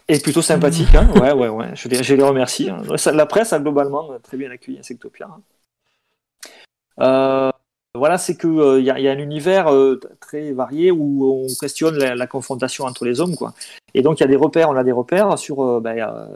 Et 0.09 0.19
plutôt 0.19 0.43
sympathique, 0.43 0.95
hein. 0.95 1.09
ouais, 1.21 1.33
ouais, 1.33 1.49
ouais. 1.49 1.69
Je, 1.75 1.89
les, 1.89 2.03
je 2.03 2.15
les 2.15 2.23
remercie. 2.23 2.69
Hein. 2.69 2.83
La 3.13 3.27
presse 3.27 3.53
a 3.53 3.61
globalement 3.61 4.19
très 4.23 4.37
bien 4.37 4.51
accueilli 4.51 4.79
Insectopia. 4.79 5.29
Hein. 6.99 7.53
Voilà, 7.95 8.19
c'est 8.19 8.37
que 8.37 8.79
il 8.79 8.85
y, 8.85 8.91
a 8.91 9.13
un 9.13 9.19
univers 9.19 9.69
très 10.21 10.53
varié 10.53 10.93
où 10.93 11.45
on 11.45 11.47
questionne 11.61 11.97
la, 11.97 12.15
la, 12.15 12.27
confrontation 12.29 12.85
entre 12.85 13.05
les 13.05 13.21
hommes, 13.21 13.35
quoi. 13.35 13.53
Et 13.95 14.03
donc 14.03 14.21
il 14.21 14.23
y 14.23 14.25
a 14.25 14.29
des 14.29 14.37
repères, 14.37 14.69
on 14.71 14.77
a 14.77 14.85
des 14.85 14.93
repères 14.93 15.37
sur 15.39 15.81
ben, 15.81 16.29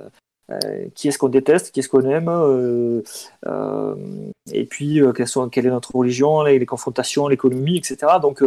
euh, 0.51 0.89
qui 0.95 1.09
est-ce 1.09 1.17
qu'on 1.17 1.31
déteste, 1.31 1.73
qui 1.73 1.81
est-ce 1.81 1.89
qu'on 1.89 2.05
aime, 2.05 2.29
euh, 2.29 3.03
euh, 3.47 3.95
et 4.53 4.67
puis 4.67 5.01
quelle 5.51 5.67
est 5.67 5.71
notre 5.71 5.97
religion, 5.97 6.43
les, 6.43 6.67
confrontations, 6.67 7.29
l'économie, 7.29 7.79
etc. 7.79 8.13
Donc 8.21 8.43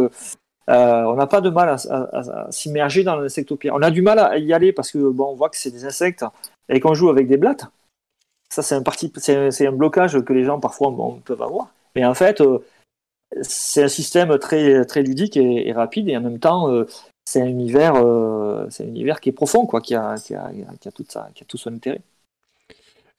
on 0.68 1.14
n'a 1.16 1.26
pas 1.26 1.40
de 1.40 1.50
mal 1.50 1.70
à, 1.70 2.46
s'immerger 2.50 3.02
dans 3.02 3.16
l'insectopia. 3.16 3.74
On 3.74 3.82
a 3.82 3.90
du 3.90 4.02
mal 4.02 4.20
à 4.20 4.38
y 4.38 4.52
aller 4.52 4.72
parce 4.72 4.92
que 4.92 4.98
bon, 5.10 5.32
on 5.32 5.34
voit 5.34 5.48
que 5.50 5.56
c'est 5.56 5.72
des 5.72 5.84
insectes 5.86 6.24
et 6.68 6.78
qu'on 6.78 6.94
joue 6.94 7.08
avec 7.08 7.26
des 7.26 7.36
blattes. 7.36 7.64
Ça, 8.48 8.62
c'est 8.62 8.76
un, 8.76 9.72
blocage 9.72 10.20
que 10.20 10.32
les 10.32 10.44
gens 10.44 10.60
parfois 10.60 10.94
peuvent 11.24 11.42
avoir. 11.42 11.72
Mais 11.96 12.04
en 12.04 12.14
fait, 12.14 12.40
c'est 13.42 13.82
un 13.82 13.88
système 13.88 14.38
très, 14.38 14.84
ludique 15.02 15.36
et, 15.36 15.72
rapide 15.72 16.08
et 16.08 16.16
en 16.16 16.20
même 16.20 16.38
temps, 16.38 16.84
c'est 17.28 17.42
un 17.42 17.46
univers, 17.46 17.94
euh, 17.96 18.66
c'est 18.70 18.84
un 18.84 18.88
univers 18.88 19.20
qui 19.20 19.28
est 19.28 19.32
profond, 19.32 19.66
quoi, 19.66 19.82
qui 19.82 19.94
a, 19.94 20.14
qui 20.16 20.34
a, 20.34 20.50
qui 20.80 20.88
a, 20.88 21.28
qui 21.34 21.42
a 21.42 21.46
tout 21.46 21.58
son 21.58 21.74
intérêt. 21.74 22.00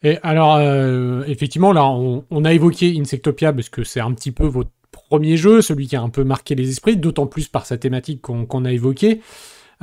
Et 0.02 0.18
alors, 0.24 0.56
euh, 0.56 1.24
effectivement, 1.28 1.72
là, 1.74 1.86
on, 1.86 2.44
a 2.44 2.54
évoqué 2.54 2.96
Insectopia 3.00 3.54
parce 3.54 3.70
que 3.70 3.84
c'est 3.84 4.00
un 4.00 4.12
petit 4.14 4.32
peu 4.32 4.48
votre 4.48 4.72
premier 4.92 5.38
jeu, 5.38 5.62
celui 5.62 5.88
qui 5.88 5.96
a 5.96 6.02
un 6.02 6.10
peu 6.10 6.24
marqué 6.24 6.56
les 6.56 6.70
esprits, 6.70 6.98
d'autant 6.98 7.28
plus 7.28 7.50
par 7.50 7.68
sa 7.68 7.78
thématique 7.78 8.22
qu'on 8.22 8.48
qu 8.48 8.66
a 8.66 8.72
évoquée. 8.72 9.22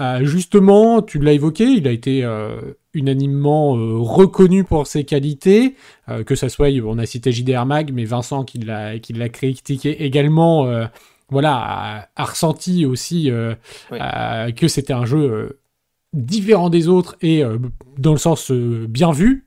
Euh, 0.00 0.25
justement, 0.25 1.02
tu 1.02 1.21
l'as 1.21 1.33
évoqué, 1.33 1.64
il 1.64 1.87
a 1.87 1.92
été 1.92 2.28
unanimement 2.95 3.73
reconnu 4.02 4.64
pour 4.64 4.88
ses 4.88 5.04
qualités, 5.04 5.76
que 6.26 6.35
ça 6.35 6.49
soit, 6.49 6.71
on 6.85 6.99
a 6.99 7.06
cité 7.06 7.30
JDR 7.30 7.64
Mag, 7.64 7.92
mais 7.92 8.04
Vincent 8.04 8.42
qui 8.42 8.59
l'a 8.59 9.28
critiqué 9.28 10.04
également 10.04 10.66
voilà, 11.30 12.09
a, 12.14 12.25
ressenti 12.25 12.87
aussi 12.87 13.30
euh, 13.30 13.54
oui. 13.90 13.99
que 14.54 14.68
c'était 14.68 14.92
un 14.92 15.06
jeu 15.06 15.18
euh, 15.18 15.61
différent 16.12 16.71
des 16.71 16.88
autres 16.88 17.16
et 17.21 17.42
euh, 17.42 17.59
dans 17.99 18.12
le 18.12 18.18
sens 18.18 18.50
bien 18.52 19.11
vu. 19.11 19.47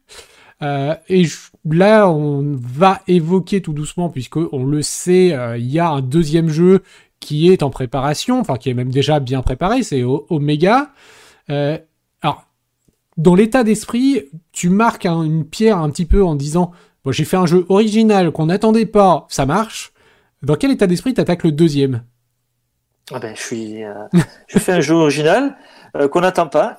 et 0.61 1.25
là, 1.65 2.09
on 2.09 2.57
va 2.57 3.01
évoquer 3.07 3.61
tout 3.61 3.73
doucement, 3.73 4.09
puisqu'on 4.09 4.65
le 4.65 4.81
sait, 4.81 5.33
il 5.57 5.71
y 5.71 5.79
a 5.79 5.89
un 5.89 6.01
deuxième 6.01 6.49
jeu 6.49 6.83
qui 7.21 7.49
est 7.49 7.63
en 7.63 7.69
préparation, 7.69 8.39
enfin 8.39 8.57
qui 8.57 8.69
est 8.69 8.73
même 8.73 8.91
déjà 8.91 9.21
bien 9.21 9.41
préparé, 9.41 9.83
c'est 9.83 10.03
Omega. 10.03 10.91
alors, 11.47 12.45
dans 13.15 13.35
l'état 13.35 13.63
d'esprit, 13.63 14.23
tu 14.51 14.69
marques 14.69 15.05
un, 15.05 15.23
une 15.23 15.45
pierre 15.45 15.77
un 15.77 15.89
petit 15.89 16.05
peu 16.05 16.25
en 16.25 16.35
disant, 16.35 16.71
bon, 17.05 17.13
j'ai 17.13 17.23
fait 17.23 17.37
un 17.37 17.45
jeu 17.45 17.65
original 17.69 18.31
qu'on 18.31 18.47
n'attendait 18.47 18.85
pas, 18.85 19.27
ça 19.29 19.45
marche. 19.45 19.93
Dans 20.41 20.55
quel 20.55 20.71
état 20.71 20.87
d'esprit 20.87 21.13
t'attaques 21.13 21.43
le 21.43 21.51
deuxième? 21.51 22.05
Ah 23.11 23.19
ben, 23.19 23.35
je 23.35 23.41
suis, 23.41 23.83
euh, 23.83 24.07
je 24.47 24.59
fais 24.59 24.73
un 24.73 24.81
jeu 24.81 24.95
original 24.95 25.57
euh, 25.95 26.07
qu'on 26.07 26.21
n'attend 26.21 26.47
pas 26.47 26.77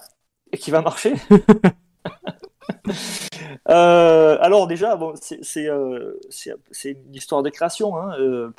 et 0.52 0.58
qui 0.58 0.70
va 0.70 0.80
marcher. 0.80 1.14
euh, 3.68 4.38
alors 4.40 4.66
déjà, 4.66 4.96
bon, 4.96 5.14
c'est 5.20 5.66
une 5.66 7.14
histoire 7.14 7.42
de 7.42 7.50
création. 7.50 7.98
Hein, 7.98 8.52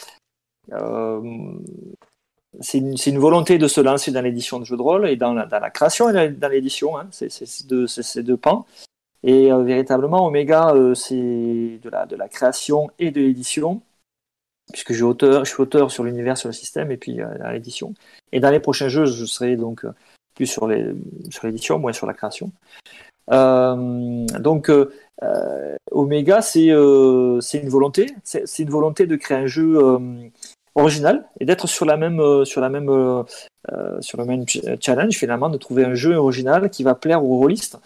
c'est 2.60 2.77
une, 2.77 2.96
une, 3.05 3.17
volonté 3.17 3.58
de 3.58 3.67
se 3.67 3.81
lancer 3.81 4.12
dans 4.12 4.22
l'édition 4.22 4.60
de 4.60 4.65
jeux 4.65 4.77
de 4.77 4.81
rôle 4.81 5.08
et 5.08 5.15
dans 5.15 5.34
la, 5.34 5.46
dans 5.46 5.60
la 5.60 5.70
création 5.70 6.10
et 6.10 6.29
dans 6.29 6.50
l'édition. 6.50 6.98
Hein, 6.98 7.08
c'est 7.12 7.65
deux, 7.65 7.88
deux 8.17 8.38
pans. 8.38 8.65
Et 9.24 9.51
véritablement, 9.51 10.27
Omega, 10.27 10.74
c'est 10.96 11.79
de 11.81 11.89
la, 11.89 12.05
de 12.05 12.15
la 12.15 12.27
création 12.27 12.89
et 13.00 13.12
de 13.12 13.22
l'édition 13.22 13.81
puisque 14.72 14.94
je, 14.94 15.03
auteur, 15.03 15.46
je 15.46 15.51
suis 15.51 15.62
auteur 15.62 15.91
sur 15.91 16.03
l'univers, 16.03 16.38
sur 16.38 16.50
le 16.50 16.53
système, 16.53 16.91
et 16.91 16.98
puis 16.98 17.22
euh, 17.22 17.27
à 17.44 17.53
l'édition. 17.53 17.94
Et 18.32 18.39
dans 18.39 18.50
les 18.50 18.60
prochains 18.60 18.89
jeux, 18.89 19.06
je 19.06 19.25
serai 19.25 19.56
donc 19.56 19.86
euh, 19.86 19.91
plus 20.36 20.48
sur 20.48 20.68
l'édition, 20.68 21.60
sur 21.60 21.80
moins 21.80 21.94
sur 21.94 22.08
la 22.08 22.13
création. 22.13 22.51
Euh, 23.32 24.25
donc, 24.39 24.72
Omega, 25.91 26.41
c'est 26.41 26.68
une 26.68 27.70
volonté, 27.70 28.08
c'est 28.24 28.60
une 28.60 28.70
volonté 28.70 29.06
de 29.08 29.15
créer 29.15 29.38
un 29.38 29.48
jeu 29.48 29.77
original 30.75 31.25
et 31.39 31.46
d'être 31.46 31.68
sur 31.68 31.86
la 31.86 31.98
même, 31.98 32.46
sur 32.46 32.62
la 32.62 32.70
même, 32.70 33.24
sur 34.00 34.18
le 34.18 34.25
même 34.25 34.46
challenge 34.80 35.15
finalement, 35.15 35.50
de 35.50 35.58
trouver 35.58 35.86
un 35.86 35.94
jeu 35.94 36.15
original 36.15 36.70
qui 36.70 36.84
va 36.84 36.96
plaire 36.96 37.24
aux 37.24 37.38
rôlistes, 37.38 37.77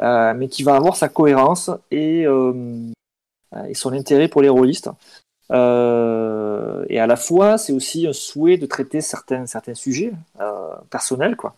mais 0.00 0.48
qui 0.48 0.62
va 0.62 0.76
avoir 0.76 0.96
sa 0.96 1.08
cohérence 1.08 1.70
et, 1.90 2.22
et 2.22 3.74
son 3.74 3.92
intérêt 3.92 4.28
pour 4.28 4.42
les 4.42 4.48
rôlistes. 4.48 4.90
Euh, 5.50 6.84
et 6.88 7.00
à 7.00 7.06
la 7.06 7.16
fois, 7.16 7.58
c'est 7.58 7.72
aussi 7.72 8.06
un 8.06 8.12
souhait 8.12 8.56
de 8.56 8.66
traiter 8.66 9.00
certains, 9.00 9.46
certains 9.46 9.74
sujets 9.74 10.12
euh, 10.40 10.74
personnels, 10.90 11.36
quoi. 11.36 11.54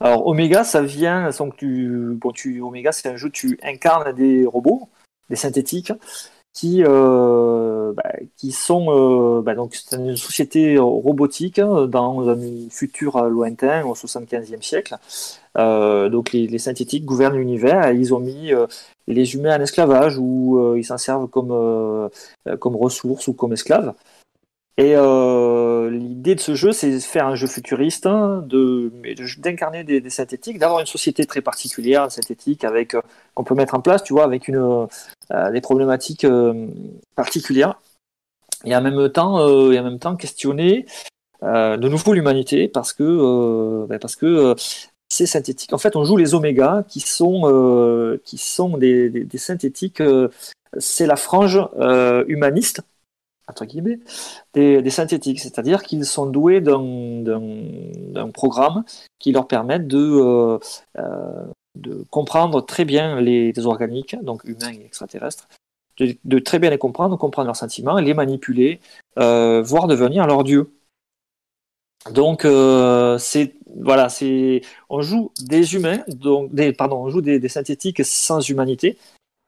Alors, 0.00 0.26
Omega, 0.26 0.64
ça 0.64 0.82
vient, 0.82 1.30
donc 1.30 1.56
tu, 1.56 2.18
bon, 2.20 2.32
tu, 2.32 2.60
Omega, 2.60 2.92
c'est 2.92 3.08
un 3.08 3.16
jeu 3.16 3.28
où 3.28 3.30
tu 3.30 3.58
incarnes 3.62 4.12
des 4.12 4.44
robots, 4.44 4.88
des 5.30 5.36
synthétiques, 5.36 5.92
qui, 6.54 6.84
euh, 6.84 7.92
bah, 7.94 8.12
qui 8.36 8.52
sont, 8.52 8.86
euh, 8.88 9.42
bah, 9.42 9.54
donc, 9.54 9.74
c'est 9.74 9.96
une 9.96 10.16
société 10.16 10.78
robotique 10.78 11.60
dans 11.60 12.28
un 12.28 12.38
futur 12.70 13.22
lointain, 13.24 13.84
au 13.84 13.94
75e 13.94 14.62
siècle. 14.62 14.96
Euh, 15.58 16.08
donc, 16.08 16.32
les, 16.32 16.58
synthétiques 16.58 17.04
gouvernent 17.04 17.36
l'univers 17.36 17.88
et 17.88 17.96
ils 17.96 18.14
ont 18.14 18.20
mis 18.20 18.52
les 19.08 19.34
humains 19.34 19.58
en 19.58 19.62
esclavage 19.62 20.16
ou 20.18 20.74
ils 20.76 20.84
s'en 20.84 20.98
servent 20.98 21.28
comme, 21.28 22.08
comme 22.60 22.76
ressources 22.76 23.28
ou 23.28 23.34
comme 23.34 23.52
esclaves. 23.52 23.92
Et 24.76 24.96
euh, 24.96 25.88
l'idée 25.88 26.34
de 26.34 26.40
ce 26.40 26.54
jeu, 26.54 26.72
c'est 26.72 26.90
de 26.90 26.98
faire 26.98 27.26
un 27.26 27.36
jeu 27.36 27.46
futuriste, 27.46 28.06
hein, 28.06 28.44
d'incarner 29.38 29.84
des, 29.84 30.10
synthétiques, 30.10 30.58
d'avoir 30.58 30.80
une 30.80 30.86
société 30.86 31.26
très 31.26 31.42
particulière, 31.42 32.10
synthétique, 32.10 32.64
avec 32.64 32.96
qu'on 33.34 33.44
peut 33.44 33.54
mettre 33.54 33.74
en 33.74 33.80
place, 33.80 34.02
tu 34.02 34.12
vois, 34.12 34.24
avec 34.24 34.48
une, 34.48 34.88
des 35.52 35.60
problématiques 35.60 36.26
particulières, 37.14 37.78
et 38.64 38.74
en 38.74 38.80
même 38.80 39.08
temps, 39.10 39.38
et 39.70 39.78
en 39.78 39.84
même 39.84 40.00
temps 40.00 40.16
questionner 40.16 40.86
de 41.42 41.88
nouveau 41.88 42.12
l'humanité, 42.12 42.66
parce 42.66 42.92
que, 42.92 43.86
ben 43.86 44.00
parce 44.00 44.16
que 44.16 44.56
c'est 45.14 45.26
synthétique. 45.26 45.72
En 45.72 45.78
fait, 45.78 45.96
on 45.96 46.04
joue 46.04 46.16
les 46.16 46.34
omégas 46.34 46.82
qui 46.88 47.00
sont, 47.00 47.42
euh, 47.44 48.20
qui 48.24 48.38
sont 48.38 48.76
des, 48.76 49.10
des, 49.10 49.24
des 49.24 49.38
synthétiques. 49.38 50.00
Euh, 50.00 50.28
c'est 50.78 51.06
la 51.06 51.16
frange 51.16 51.60
euh, 51.78 52.24
humaniste, 52.26 52.82
entre 53.48 53.64
guillemets, 53.64 53.98
des, 54.54 54.90
synthétiques. 54.90 55.40
C'est-à-dire 55.40 55.82
qu'ils 55.82 56.04
sont 56.04 56.26
doués 56.26 56.60
d'un 56.60 58.30
programme 58.32 58.84
qui 59.18 59.32
leur 59.32 59.46
permet 59.46 59.78
de, 59.78 59.98
euh, 59.98 60.58
euh, 60.98 61.44
de 61.74 62.04
comprendre 62.10 62.60
très 62.64 62.84
bien 62.84 63.20
les, 63.20 63.52
organiques, 63.66 64.16
donc 64.22 64.44
humains 64.44 64.72
et 64.72 64.84
extraterrestres, 64.84 65.48
de, 65.98 66.38
très 66.38 66.58
bien 66.58 66.70
les 66.70 66.78
comprendre, 66.78 67.16
comprendre 67.16 67.46
leurs 67.46 67.56
sentiments, 67.56 67.98
les 67.98 68.14
manipuler, 68.14 68.80
voire 69.16 69.86
devenir 69.86 70.26
leur 70.26 70.44
dieu. 70.44 70.70
Donc 72.12 72.44
euh, 72.44 73.18
voilà, 73.80 74.08
on 74.90 75.00
joue 75.00 75.32
des 75.40 75.74
humains, 75.74 76.00
donc 76.08 76.54
des 76.54 76.72
pardon, 76.72 76.96
on 76.96 77.08
joue 77.08 77.22
des, 77.22 77.48
synthétiques 77.48 78.04
sans 78.04 78.46
humanité, 78.46 78.98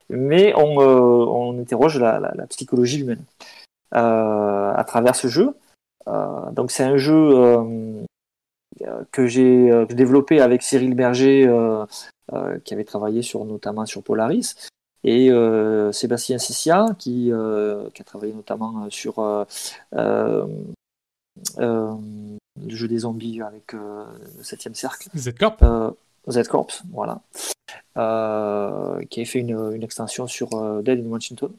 mais 0.08 0.54
on, 0.56 0.80
euh, 0.80 1.60
interroge 1.60 1.98
la, 1.98 2.46
psychologie 2.48 3.00
humaine 3.00 3.24
euh, 3.42 3.44
à 3.92 4.84
travers 4.86 5.16
ce 5.16 5.28
jeu. 5.28 5.54
Euh, 6.08 6.50
donc 6.52 6.70
c'est 6.70 6.84
un 6.84 6.96
jeu 6.96 7.14
euh, 7.14 8.04
que 9.10 9.26
j'ai 9.26 9.86
développé 9.86 10.40
avec 10.40 10.62
Cyril 10.62 10.94
Berger, 10.94 11.50
qui 12.64 12.74
avait 12.74 12.84
travaillé 12.84 13.22
sur 13.22 13.44
notamment 13.44 13.86
sur 13.86 14.02
Polaris. 14.02 14.54
et 15.04 15.30
Sébastien 15.92 16.38
Sissia, 16.38 16.86
qui, 16.98 17.32
qui, 17.94 18.02
a 18.02 18.04
travaillé 18.04 18.32
notamment 18.34 18.88
sur 18.90 19.46
le 19.96 20.46
jeu 22.68 22.88
des 22.88 22.98
zombies 22.98 23.40
avec 23.42 23.72
le 23.72 24.42
7 24.42 24.76
cercle. 24.76 25.08
Z-Corp 25.16 25.64
Z-Corp, 26.28 26.82
voilà. 26.90 27.20
qui 29.08 29.20
a 29.20 29.24
fait 29.24 29.38
une, 29.38 29.72
une 29.74 29.82
extension 29.82 30.26
sur 30.26 30.50
Dead 30.82 31.00
in 31.00 31.08
Washington. 31.08 31.52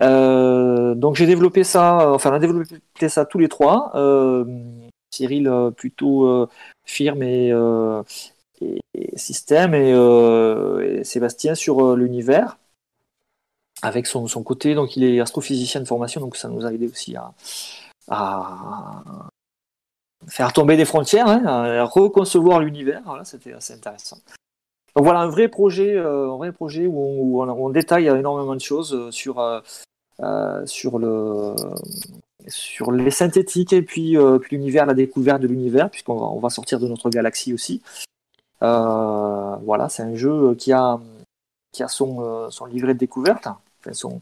Donc 0.00 1.16
j'ai 1.16 1.26
développé 1.26 1.64
ça, 1.64 2.10
enfin 2.12 2.30
on 2.30 2.34
a 2.34 2.38
développé 2.38 3.08
ça 3.08 3.24
tous 3.24 3.38
les 3.38 3.48
trois. 3.48 3.92
Cyril 5.10 5.50
plutôt 5.76 6.48
firme 6.84 7.22
et, 7.22 7.52
système 9.16 9.74
et, 9.74 11.04
Sébastien 11.04 11.54
sur 11.54 11.96
l'univers 11.96 12.58
avec 13.82 14.06
son, 14.06 14.26
côté. 14.42 14.74
Donc 14.74 14.96
il 14.96 15.04
est 15.04 15.20
astrophysicien 15.20 15.80
de 15.80 15.86
formation, 15.86 16.20
donc 16.20 16.36
ça 16.36 16.48
nous 16.48 16.64
a 16.66 16.72
aidé 16.72 16.88
aussi 16.88 17.14
à, 17.16 17.32
faire 20.28 20.52
tomber 20.52 20.76
des 20.76 20.84
frontières, 20.84 21.28
hein, 21.28 21.44
à 21.44 21.84
reconcevoir 21.84 22.60
l'univers. 22.60 23.02
c'était 23.24 23.52
assez 23.52 23.74
intéressant. 23.74 24.18
Donc 24.96 25.04
voilà 25.04 25.20
un 25.20 25.28
vrai 25.28 25.48
projet, 25.48 25.98
un 25.98 26.36
vrai 26.36 26.52
projet 26.52 26.86
où 26.86 27.42
on, 27.42 27.70
détaille 27.70 28.06
énormément 28.06 28.54
de 28.54 28.60
choses 28.60 29.10
sur, 29.10 29.62
sur 30.66 30.98
le 30.98 31.54
sur 32.48 32.92
les 32.92 33.10
synthétiques 33.10 33.72
et 33.72 33.82
puis, 33.82 34.16
euh, 34.16 34.38
puis 34.38 34.56
l'univers, 34.56 34.86
la 34.86 34.94
découverte 34.94 35.40
de 35.40 35.46
l'univers, 35.46 35.90
puisqu'on 35.90 36.16
va, 36.16 36.26
on 36.26 36.38
va 36.38 36.50
sortir 36.50 36.78
de 36.78 36.88
notre 36.88 37.10
galaxie 37.10 37.54
aussi. 37.54 37.82
Euh, 38.62 39.56
voilà, 39.64 39.88
c'est 39.88 40.02
un 40.02 40.14
jeu 40.14 40.54
qui 40.54 40.72
a, 40.72 41.00
qui 41.72 41.82
a 41.82 41.88
son, 41.88 42.20
euh, 42.20 42.50
son 42.50 42.66
livret 42.66 42.94
de 42.94 42.98
découverte, 42.98 43.48
son, 43.92 44.20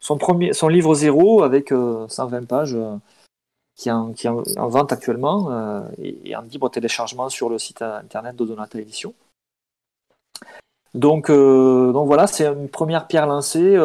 son, 0.00 0.18
premier, 0.18 0.52
son 0.52 0.68
livre 0.68 0.94
zéro 0.94 1.42
avec 1.42 1.70
120 1.70 2.46
pages 2.46 2.76
qui, 3.76 3.88
est 3.88 3.92
en, 3.92 4.68
vente 4.68 4.92
actuellement 4.92 5.82
et, 5.98 6.36
en 6.36 6.42
libre 6.42 6.68
téléchargement 6.68 7.28
sur 7.28 7.48
le 7.48 7.58
site 7.58 7.82
internet 7.82 8.36
d'Odonata 8.36 8.78
Edition. 8.78 9.14
Donc, 10.94 11.30
donc 11.30 12.06
voilà, 12.06 12.26
c'est 12.26 12.46
une 12.46 12.68
première 12.68 13.06
pierre 13.06 13.26
lancée 13.26 13.76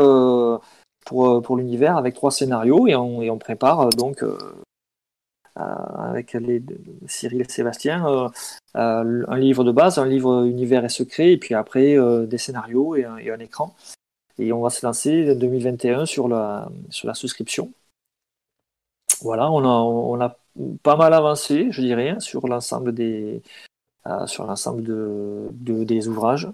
pour, 1.07 1.29
euh, 1.29 1.41
pour 1.41 1.57
l'univers 1.57 1.97
avec 1.97 2.13
trois 2.13 2.31
scénarios 2.31 2.87
et 2.87 2.95
on, 2.95 3.37
prépare 3.39 3.81
euh, 3.81 3.89
donc 3.89 4.23
euh, 4.23 4.37
avec 5.55 6.37
Cyril 7.07 7.41
et 7.41 7.49
Sébastien 7.49 8.29
un 8.75 9.37
livre 9.37 9.63
de 9.63 9.71
base, 9.71 9.97
un 9.97 10.05
livre 10.05 10.45
univers 10.45 10.85
et 10.85 10.89
secret 10.89 11.31
et 11.31 11.37
puis 11.37 11.55
après 11.55 11.97
des 12.27 12.37
scénarios 12.37 12.95
et 12.95 13.05
un, 13.05 13.39
écran. 13.39 13.73
Et 14.37 14.53
on 14.53 14.61
va 14.61 14.69
se 14.69 14.85
lancer 14.85 15.31
en 15.31 15.35
2021 15.35 16.05
sur 16.05 16.27
la, 16.27 16.69
sur 16.91 17.15
souscription. 17.15 17.71
Voilà, 19.21 19.49
on 19.51 20.21
a, 20.21 20.37
pas 20.83 20.95
mal 20.95 21.11
avancé, 21.13 21.69
je 21.71 21.81
dirais, 21.81 22.09
hein, 22.09 22.19
sur 22.19 22.47
l'ensemble 22.47 22.93
des, 22.93 23.41
sur 24.27 24.45
l'ensemble 24.45 24.83
de, 24.83 25.47
de, 25.53 25.83
des 25.83 26.07
ouvrages. 26.07 26.47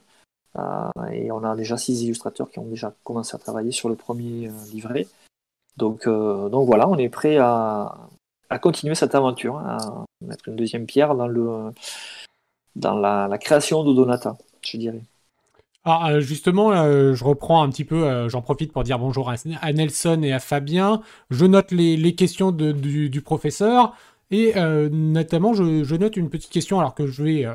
Euh, 0.57 1.05
et 1.11 1.31
on 1.31 1.43
a 1.43 1.55
déjà 1.55 1.77
six 1.77 2.03
illustrateurs 2.03 2.49
qui 2.49 2.59
ont 2.59 2.65
déjà 2.65 2.93
commencé 3.03 3.35
à 3.35 3.39
travailler 3.39 3.71
sur 3.71 3.89
le 3.89 3.95
premier 3.95 4.47
euh, 4.47 4.51
livret. 4.71 5.07
Donc, 5.77 6.07
euh, 6.07 6.49
donc 6.49 6.67
voilà, 6.67 6.87
on 6.87 6.97
est 6.97 7.09
prêt 7.09 7.37
à, 7.37 8.09
continuer 8.61 8.93
cette 8.93 9.15
aventure, 9.15 9.57
hein, 9.57 9.77
à 9.81 10.05
mettre 10.21 10.47
une 10.47 10.55
deuxième 10.55 10.85
pierre 10.85 11.15
dans, 11.15 11.27
le, 11.27 11.71
dans 12.75 12.93
la, 12.93 13.37
création 13.39 13.83
de 13.83 13.91
Donata, 13.93 14.37
je 14.61 14.77
dirais. 14.77 15.01
Alors 15.83 16.21
justement, 16.21 16.71
je 16.71 17.23
reprends 17.23 17.63
un 17.63 17.69
petit 17.69 17.83
peu, 17.83 18.29
j'en 18.29 18.43
profite 18.43 18.71
pour 18.71 18.83
dire 18.83 18.99
bonjour 18.99 19.31
à, 19.31 19.73
Nelson 19.73 20.21
et 20.21 20.31
à 20.31 20.39
Fabien. 20.39 21.01
Je 21.31 21.45
note 21.45 21.71
les, 21.71 22.13
questions 22.13 22.51
du, 22.51 23.21
professeur 23.21 23.95
et 24.29 24.53
notamment 24.91 25.53
je, 25.53 25.95
note 25.95 26.15
une 26.15 26.29
petite 26.29 26.51
question 26.51 26.79
alors 26.79 26.93
que 26.93 27.07
je 27.07 27.23
vais 27.23 27.47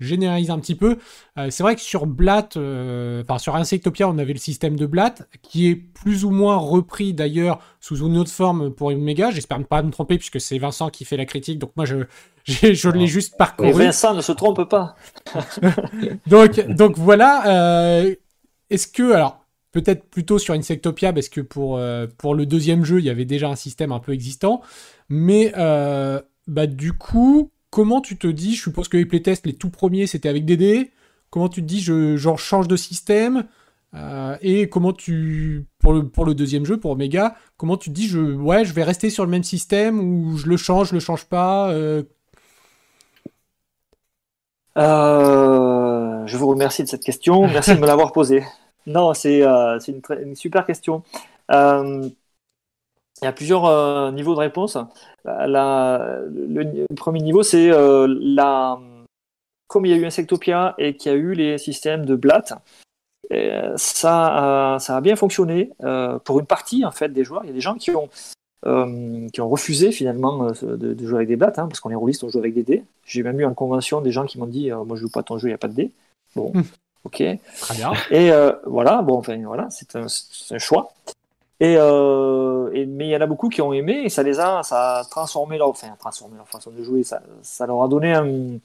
généralise 0.00 0.50
un 0.50 0.58
petit 0.58 0.74
peu. 0.74 0.98
Euh, 1.38 1.48
c'est 1.50 1.62
vrai 1.62 1.76
que 1.76 1.80
sur 1.80 2.06
Blatt, 2.06 2.56
euh, 2.56 3.22
enfin 3.22 3.38
sur 3.38 3.54
Insectopia, 3.54 4.08
on 4.08 4.18
avait 4.18 4.32
le 4.32 4.38
système 4.38 4.76
de 4.76 4.86
Blatt, 4.86 5.28
qui 5.42 5.68
est 5.68 5.76
plus 5.76 6.24
ou 6.24 6.30
moins 6.30 6.56
repris 6.56 7.12
d'ailleurs 7.12 7.60
sous 7.80 7.98
une 7.98 8.16
autre 8.16 8.30
forme 8.30 8.70
pour 8.70 8.88
Omega. 8.88 9.30
J'espère 9.30 9.58
ne 9.58 9.64
pas 9.64 9.82
me 9.82 9.90
tromper 9.90 10.16
puisque 10.16 10.40
c'est 10.40 10.58
Vincent 10.58 10.88
qui 10.88 11.04
fait 11.04 11.16
la 11.16 11.26
critique, 11.26 11.58
donc 11.58 11.72
moi 11.76 11.84
je, 11.84 12.04
je 12.44 12.88
l'ai 12.88 13.06
juste 13.06 13.36
parcouru. 13.36 13.68
Mais 13.68 13.86
Vincent 13.86 14.14
ne 14.14 14.22
se 14.22 14.32
trompe 14.32 14.64
pas. 14.64 14.96
donc, 16.26 16.60
donc 16.68 16.96
voilà. 16.96 18.00
Euh, 18.02 18.14
est-ce 18.70 18.86
que, 18.86 19.12
alors 19.12 19.44
peut-être 19.72 20.10
plutôt 20.10 20.38
sur 20.38 20.54
Insectopia, 20.54 21.12
parce 21.12 21.28
que 21.28 21.40
pour, 21.40 21.80
pour 22.18 22.34
le 22.34 22.44
deuxième 22.44 22.84
jeu, 22.84 22.98
il 22.98 23.04
y 23.04 23.10
avait 23.10 23.24
déjà 23.24 23.48
un 23.48 23.54
système 23.54 23.92
un 23.92 24.00
peu 24.00 24.12
existant, 24.12 24.62
mais 25.08 25.52
bah, 26.50 26.66
du 26.66 26.92
coup, 26.92 27.52
comment 27.70 28.00
tu 28.00 28.16
te 28.18 28.26
dis, 28.26 28.54
je 28.56 28.62
suppose 28.62 28.88
que 28.88 28.96
les 28.96 29.06
playtests, 29.06 29.46
les 29.46 29.54
tout 29.54 29.70
premiers, 29.70 30.06
c'était 30.06 30.28
avec 30.28 30.44
DD, 30.44 30.90
comment 31.30 31.48
tu 31.48 31.62
te 31.62 31.66
dis, 31.66 31.80
je, 31.80 32.16
genre, 32.16 32.38
change 32.38 32.68
de 32.68 32.76
système, 32.76 33.46
euh, 33.94 34.36
et 34.40 34.68
comment 34.68 34.92
tu, 34.92 35.66
pour 35.78 35.92
le, 35.92 36.08
pour 36.08 36.24
le 36.24 36.34
deuxième 36.34 36.64
jeu, 36.64 36.78
pour 36.78 36.92
Omega, 36.92 37.34
comment 37.56 37.76
tu 37.76 37.90
te 37.90 37.94
dis, 37.94 38.06
je, 38.08 38.18
ouais, 38.20 38.64
je 38.64 38.72
vais 38.72 38.84
rester 38.84 39.10
sur 39.10 39.24
le 39.24 39.30
même 39.30 39.44
système, 39.44 40.00
ou 40.00 40.36
je 40.36 40.46
le 40.46 40.56
change, 40.56 40.88
je 40.90 40.94
le 40.94 41.00
change 41.00 41.24
pas 41.26 41.70
euh? 41.70 42.02
Euh, 44.78 46.26
Je 46.26 46.36
vous 46.36 46.46
remercie 46.48 46.82
de 46.84 46.88
cette 46.88 47.02
question, 47.02 47.42
merci 47.48 47.74
de 47.74 47.80
me 47.80 47.86
l'avoir 47.86 48.12
posée. 48.12 48.44
Non, 48.86 49.12
c'est 49.12 49.42
une, 49.42 50.00
une, 50.22 50.34
super 50.34 50.64
question. 50.64 51.02
Il 53.22 53.26
y 53.26 53.28
a 53.28 53.32
plusieurs 53.32 53.66
euh, 53.66 54.10
niveaux 54.12 54.34
de 54.34 54.40
réponse. 54.40 54.78
le, 55.24 56.94
premier 56.94 57.20
niveau, 57.20 57.42
c'est 57.42 57.70
euh, 57.70 58.06
la. 58.20 58.78
Comme 59.66 59.86
il 59.86 59.92
y 59.92 59.94
a 59.94 59.96
eu 59.96 60.04
Insectopia 60.04 60.74
et 60.78 60.96
qu'il 60.96 61.12
y 61.12 61.14
a 61.14 61.18
eu 61.18 61.32
les 61.34 61.56
systèmes 61.56 62.04
de 62.04 62.16
Blatt, 62.16 62.54
euh, 63.32 63.72
ça, 63.76 64.78
ça 64.80 64.96
a 64.96 65.00
bien 65.00 65.14
fonctionné 65.14 65.70
pour 66.24 66.40
une 66.40 66.46
partie 66.46 66.84
en 66.84 66.90
fait 66.90 67.10
des 67.10 67.22
joueurs. 67.22 67.44
Il 67.44 67.48
y 67.48 67.50
a 67.50 67.54
des 67.54 67.60
gens 67.60 67.74
qui 67.74 67.92
ont, 67.92 68.08
qui 68.64 69.40
ont 69.40 69.48
refusé 69.48 69.92
finalement 69.92 70.50
de, 70.62 71.06
jouer 71.06 71.18
avec 71.18 71.28
des 71.28 71.36
Blatt, 71.36 71.56
hein, 71.60 71.68
parce 71.68 71.78
qu'on 71.78 71.90
est 71.90 71.94
rôliste, 71.94 72.24
on 72.24 72.30
joue 72.30 72.40
avec 72.40 72.54
des 72.54 72.64
dés. 72.64 72.82
J'ai 73.04 73.22
même 73.22 73.38
eu 73.38 73.44
en 73.44 73.54
convention 73.54 74.00
des 74.00 74.10
gens 74.10 74.26
qui 74.26 74.38
m'ont 74.38 74.46
dit 74.46 74.72
Moi 74.72 74.96
je 74.96 75.02
joue 75.02 75.10
pas 75.10 75.22
ton 75.22 75.38
jeu, 75.38 75.46
il 75.46 75.52
n'y 75.52 75.54
a 75.54 75.58
pas 75.58 75.68
de 75.68 75.74
dés. 75.74 75.92
Bon, 76.34 76.50
hmm. 76.52 76.62
ok. 77.04 77.22
Très 77.60 77.74
bien. 77.76 77.92
Et 78.10 78.32
voilà, 78.66 79.02
bon, 79.02 79.18
enfin 79.18 79.40
voilà, 79.44 79.68
c'est 79.70 79.94
un, 79.94 80.06
un, 80.06 80.58
choix. 80.58 80.92
Euh, 81.62 82.70
mais 82.88 83.08
il 83.08 83.10
y 83.10 83.16
en 83.16 83.20
a 83.20 83.26
beaucoup 83.26 83.48
qui 83.48 83.60
ont 83.60 83.72
aimé 83.72 84.02
et 84.04 84.08
ça 84.08 84.22
les 84.22 84.40
a, 84.40 84.62
ça 84.62 85.02
transformé 85.10 85.58
leur, 85.58 85.68
enfin, 85.68 85.94
transformé 85.98 86.36
leur 86.36 86.48
façon 86.48 86.70
de 86.70 86.82
jouer. 86.82 87.02
Ça, 87.02 87.66
leur 87.66 87.82
a 87.82 87.88
donné 87.88 88.14
un, 88.14 88.58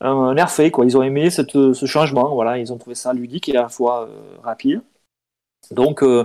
un, 0.00 0.36
air 0.36 0.50
fait, 0.50 0.70
quoi. 0.70 0.84
Ils 0.84 0.96
ont 0.96 1.02
aimé 1.02 1.30
ce 1.30 1.86
changement. 1.86 2.34
Voilà, 2.34 2.58
ils 2.58 2.72
ont 2.72 2.78
trouvé 2.78 2.96
ça 2.96 3.12
ludique 3.12 3.48
et 3.48 3.56
à 3.56 3.62
la 3.62 3.68
fois 3.68 4.08
euh, 4.08 4.36
rapide. 4.42 4.82
Donc, 5.70 6.02
euh, 6.02 6.24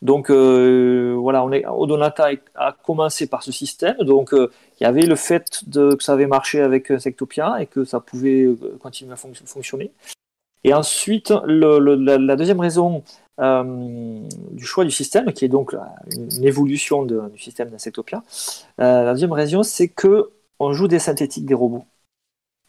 donc 0.00 0.30
voilà, 0.30 1.44
Odonata 1.44 2.30
a 2.54 2.72
commencé 2.72 3.26
par 3.26 3.42
ce 3.42 3.50
système. 3.50 3.96
Donc, 3.98 4.30
il 4.32 4.82
y 4.82 4.86
avait 4.86 5.06
le 5.06 5.16
fait 5.16 5.60
que 5.72 5.96
ça 6.00 6.12
avait 6.12 6.26
marché 6.26 6.60
avec 6.60 6.92
Sectopia 6.98 7.60
et 7.60 7.66
que 7.66 7.84
ça 7.84 8.00
pouvait 8.00 8.48
continuer 8.80 9.12
à 9.12 9.16
fonctionner. 9.16 9.92
Et 10.64 10.74
ensuite, 10.74 11.32
la, 11.46 12.36
deuxième 12.36 12.60
raison 12.60 12.98
euh, 12.98 13.21
du 13.38 14.64
choix 14.64 14.84
du 14.84 14.90
système, 14.90 15.32
qui 15.32 15.44
est 15.44 15.48
donc 15.48 15.74
une, 16.10 16.44
évolution 16.44 17.04
du 17.04 17.38
système 17.38 17.70
d'Insectopia. 17.70 18.22
Euh, 18.80 19.04
la 19.04 19.12
deuxième 19.12 19.32
raison, 19.32 19.62
c'est 19.62 19.88
que 19.88 20.30
on 20.58 20.72
joue 20.72 20.88
des 20.88 20.98
synthétiques, 20.98 21.46
des 21.46 21.54
robots. 21.54 21.84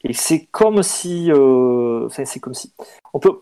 Et 0.04 0.13
c'est 0.13 0.47
comme 0.47 0.84
si, 0.84 1.32
euh, 1.32 2.06
enfin 2.08 2.26
c'est 2.26 2.39
comme 2.39 2.54
si, 2.54 2.73
on 3.13 3.19
peut, 3.19 3.39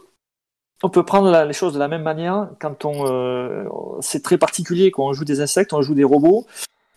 on 0.83 0.89
peut 0.89 1.03
prendre 1.03 1.45
les 1.45 1.53
choses 1.53 1.73
de 1.73 1.79
la 1.79 1.87
même 1.87 2.03
manière 2.03 2.49
quand 2.59 2.85
on, 2.85 3.99
c'est 4.01 4.23
très 4.23 4.37
particulier 4.37 4.91
quand 4.91 5.05
on 5.05 5.13
joue 5.13 5.25
des 5.25 5.41
insectes, 5.41 5.73
on 5.73 5.81
joue 5.81 5.95
des 5.95 6.03
robots. 6.03 6.45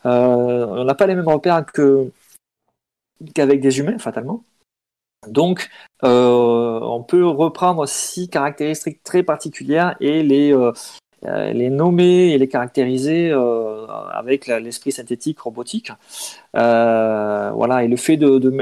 on 0.05 0.85
n'a 0.85 0.95
pas 0.95 1.07
les 1.07 1.15
mêmes 1.15 1.29
repères 1.29 1.65
que 1.67 2.11
qu'avec 3.35 3.61
des 3.61 3.79
humains, 3.79 3.99
fatalement. 3.99 4.43
Donc, 5.29 5.69
euh, 6.05 6.81
on 6.83 7.03
peut 7.03 7.27
reprendre 7.27 7.87
six 7.87 8.29
caractéristiques 8.29 9.03
très 9.03 9.23
particulières 9.23 9.97
et 10.01 10.23
les, 10.23 10.53
euh, 10.53 10.73
euh, 11.27 11.53
les 11.53 11.71
nommer 11.71 12.33
et 12.33 12.39
les 12.39 12.49
caractériser 12.49 13.33
avec 14.13 14.47
l'esprit 14.47 14.93
synthétique 14.93 15.41
robotique. 15.41 15.91
voilà, 16.53 17.85
et 17.85 17.89
le 17.89 17.97
fait 17.97 18.17
de, 18.17 18.53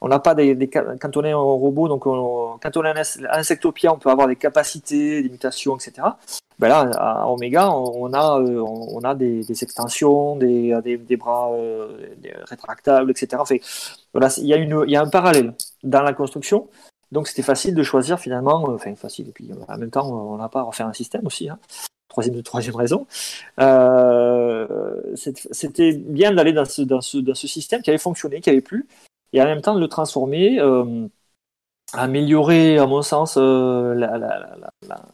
on 0.00 0.08
n'a 0.08 0.18
pas 0.18 0.34
des, 0.34 0.68
quand 0.68 1.16
on 1.16 1.24
est 1.24 1.32
un 1.32 1.36
robot, 1.36 1.88
donc 1.88 2.02
quand 2.02 2.76
on 2.76 2.84
est 2.84 2.90
un 2.90 3.02
insectopia, 3.30 3.92
on 3.92 3.98
peut 3.98 4.10
avoir 4.10 4.28
des 4.28 4.36
capacités, 4.36 5.22
des 5.22 5.28
mutations, 5.28 5.76
etc. 5.76 6.08
Ben 6.60 6.68
là, 6.68 6.90
à 6.94 7.26
Omega, 7.26 7.70
on 7.70 8.12
a, 8.12 8.38
on 8.38 9.00
a 9.00 9.14
des, 9.14 9.62
extensions, 9.62 10.36
des, 10.36 10.78
des, 10.82 11.16
bras 11.16 11.50
rétractables, 12.44 13.10
etc. 13.10 13.42
Fait, 13.46 13.62
voilà, 14.12 14.28
il 14.36 14.44
y, 14.44 14.52
a 14.52 14.58
y 14.58 14.96
a 14.96 15.00
un 15.00 15.08
parallèle 15.08 15.54
dans 15.82 16.02
la 16.02 16.12
construction 16.12 16.68
Donc 17.12 17.28
c'était 17.28 17.42
facile 17.42 17.74
de 17.74 17.82
choisir 17.82 18.20
finalement, 18.20 18.62
enfin 18.68 18.94
facile, 18.94 19.28
et 19.30 19.32
puis 19.32 19.50
en 19.68 19.78
même 19.78 19.90
temps 19.90 20.06
on 20.06 20.36
n'a 20.36 20.50
pas 20.50 20.60
à 20.60 20.64
refaire 20.64 20.86
un 20.86 20.92
système 20.92 21.26
aussi. 21.26 21.48
Hein. 21.48 21.58
Troisième, 22.10 22.42
troisième 22.42 22.76
raison. 22.76 23.06
c'était 25.14 25.92
bien 25.94 26.34
d'aller 26.34 26.52
dans 26.52 26.66
ce, 26.66 26.82
dans, 26.82 27.00
ce, 27.00 27.16
dans 27.18 27.34
ce 27.34 27.48
système 27.48 27.80
qui 27.80 27.88
avait 27.88 27.98
fonctionné, 27.98 28.42
qui 28.42 28.50
avait 28.50 28.60
plu, 28.60 28.86
et 29.32 29.40
en 29.40 29.46
même 29.46 29.62
temps 29.62 29.74
de 29.74 29.80
le 29.80 29.88
transformer 29.88 30.60
améliorer, 31.92 32.78
à 32.78 32.86
mon 32.86 33.02
sens, 33.02 33.36
euh, 33.36 33.94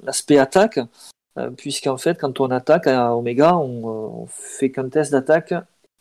l'aspect 0.03 0.39
attaque, 0.39 0.79
euh, 0.79 0.85
puisqu'en 1.57 1.97
fait, 1.97 2.19
quand 2.19 2.41
on 2.41 2.51
attaque 2.51 2.87
à 2.87 3.15
Omega, 3.15 3.57
on, 3.57 4.23
euh, 4.23 4.27
fait 4.29 4.71
qu'un 4.71 4.89
test 4.89 5.13
d'attaque 5.13 5.55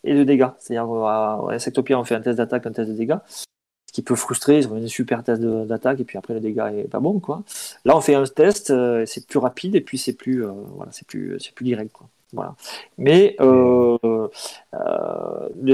et 0.03 0.13
de 0.13 0.23
dégâts. 0.23 0.47
C'est-à-dire, 0.59 0.91
à 1.05 1.47
Insectopia, 1.51 1.99
on 1.99 2.03
fait 2.03 2.15
un 2.15 2.21
test 2.21 2.37
d'attaque, 2.37 2.65
un 2.65 2.71
test 2.71 2.89
de 2.89 2.95
dégâts, 2.95 3.17
ce 3.27 3.93
qui 3.93 4.01
peut 4.01 4.15
frustrer, 4.15 4.59
ils 4.59 4.67
ont 4.67 4.75
un 4.75 4.87
super 4.87 5.23
test 5.23 5.41
d'attaque, 5.41 5.99
et 5.99 6.03
puis 6.03 6.17
après, 6.17 6.33
le 6.33 6.39
dégât 6.39 6.71
est 6.73 6.89
pas 6.89 6.99
bon, 6.99 7.19
quoi. 7.19 7.43
Là, 7.85 7.95
on 7.97 8.01
fait 8.01 8.15
un 8.15 8.25
test, 8.25 8.73
c'est 9.05 9.27
plus 9.27 9.39
rapide, 9.39 9.75
et 9.75 9.81
puis 9.81 9.97
c'est 9.97 10.13
plus, 10.13 10.43
voilà, 10.43 10.91
c'est 10.91 11.07
plus, 11.07 11.37
c'est 11.39 11.53
plus 11.53 11.65
direct, 11.65 11.91
quoi. 11.91 12.07
Voilà. 12.33 12.55
Mais 12.97 13.35
le 13.39 14.29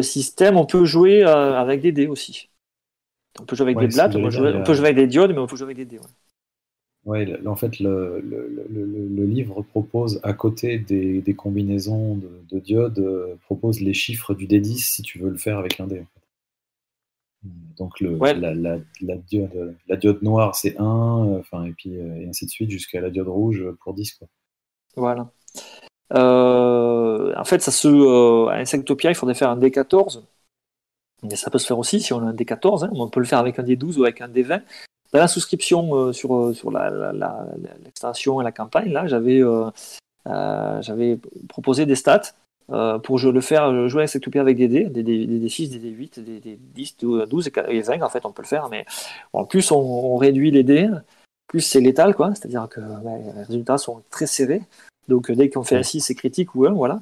système, 0.02 0.58
on 0.58 0.66
peut 0.66 0.86
jouer 0.86 1.24
avec 1.24 1.82
des 1.82 1.92
dés 1.92 2.08
aussi. 2.08 2.50
On 3.40 3.46
peut 3.46 3.56
jouer 3.56 3.68
avec 3.68 3.78
des 3.78 3.88
blattes, 3.88 4.16
on, 4.16 4.24
peut 4.24 4.30
jouer 4.74 4.86
avec 4.86 4.96
des 4.96 5.08
diodes, 5.08 5.32
mais 5.32 5.40
on 5.40 5.48
peut 5.48 5.56
jouer 5.56 5.68
avec 5.68 5.78
des 5.78 5.86
dés. 5.86 6.00
Ouais. 6.00 6.06
En 7.06 7.56
fait, 7.56 7.80
le, 7.80 9.26
livre 9.26 9.62
propose, 9.64 10.20
à 10.24 10.34
côté 10.34 10.78
des, 10.78 11.34
combinaisons 11.36 12.16
de, 12.16 12.60
diodes, 12.60 13.00
euh, 13.00 13.36
propose 13.46 13.82
les 13.82 13.94
chiffres 13.94 14.34
du 14.34 14.48
D10 14.48 14.78
si 14.78 15.02
tu 15.02 15.20
veux 15.20 15.30
le 15.30 15.38
faire 15.38 15.58
avec 15.58 15.80
un 15.80 15.88
dé. 15.88 16.04
Donc 17.78 18.00
la, 18.02 19.18
diode, 19.18 19.76
la 19.88 19.98
diode 19.98 20.22
noire, 20.22 20.56
c'est 20.56 20.78
1, 20.80 20.84
enfin, 21.40 21.66
et 21.66 21.72
puis 21.72 21.98
euh, 21.98 22.22
et 22.22 22.28
ainsi 22.28 22.46
de 22.46 22.52
suite, 22.52 22.70
jusqu'à 22.70 23.02
la 23.02 23.10
diode 23.10 23.30
rouge 23.30 23.66
pour 23.84 23.96
10. 23.96 24.14
Quoi. 24.14 24.28
Voilà. 24.96 25.32
Euh, 26.14 27.34
en 27.36 27.46
fait, 27.46 27.62
ça 27.62 27.72
se, 27.72 28.48
à 28.48 28.58
Insectopia, 28.58 29.10
il 29.10 29.16
faudrait 29.16 29.34
faire 29.34 29.50
un 29.50 29.58
D14 29.58 30.22
mais 31.24 31.36
ça 31.36 31.52
peut 31.52 31.60
se 31.60 31.68
faire 31.68 31.78
aussi 31.78 32.00
si 32.00 32.14
on 32.14 32.20
a 32.20 32.30
un 32.30 32.34
D14, 32.34 32.86
hein. 32.86 32.90
on 32.94 33.08
peut 33.10 33.20
le 33.20 33.26
faire 33.26 33.40
avec 33.40 33.60
un 33.60 33.64
D12 33.64 34.00
ou 34.00 34.04
avec 34.04 34.22
un 34.22 34.28
D20. 34.28 34.62
Dans 35.12 35.20
la 35.20 35.28
souscription 35.28 35.94
euh, 35.96 36.14
sur, 36.14 36.36
euh, 36.36 36.54
sur 36.54 36.72
l'extension 36.72 38.40
et 38.40 38.44
la 38.44 38.52
campagne, 38.52 38.96
euh, 38.96 40.82
j'avais 40.82 41.20
proposé 41.50 41.86
des 41.86 41.96
stats 41.96 42.34
pour 43.04 43.18
je 43.18 43.28
le 43.28 43.42
faire 43.42 43.90
jouer 43.90 44.04
avec 44.04 44.38
avec 44.38 44.58
des 44.58 44.68
dés, 44.70 44.86
des, 44.86 45.04
D, 45.04 45.50
6 45.50 45.70
des 45.72 45.80
D8, 45.80 46.24
des, 46.24 46.40
D 46.40 46.58
10, 46.58 46.98
12 47.30 47.52
et 47.68 47.82
20, 47.82 48.02
en 48.02 48.10
fait, 48.10 48.26
on 48.26 48.32
peut 48.32 48.44
le 48.44 48.48
faire, 48.48 48.70
mais 48.70 48.86
plus, 49.50 49.72
on, 49.72 50.16
réduit 50.16 50.52
les 50.52 50.64
dés, 50.64 50.88
plus 51.48 51.60
c'est 51.60 51.82
létal, 51.82 52.16
c'est-à-dire 52.18 52.70
que 52.70 52.80
les 52.80 53.44
résultats 53.44 53.78
sont 53.78 54.04
très 54.10 54.28
serrés. 54.28 54.62
Donc 55.10 55.30
dès 55.32 55.50
qu'on 55.50 55.64
fait 55.64 55.76
un 55.76 55.84
6, 55.84 56.00
c'est 56.00 56.16
critique 56.16 56.56
ou 56.56 56.66
1, 56.66 56.72
voilà. 56.72 57.02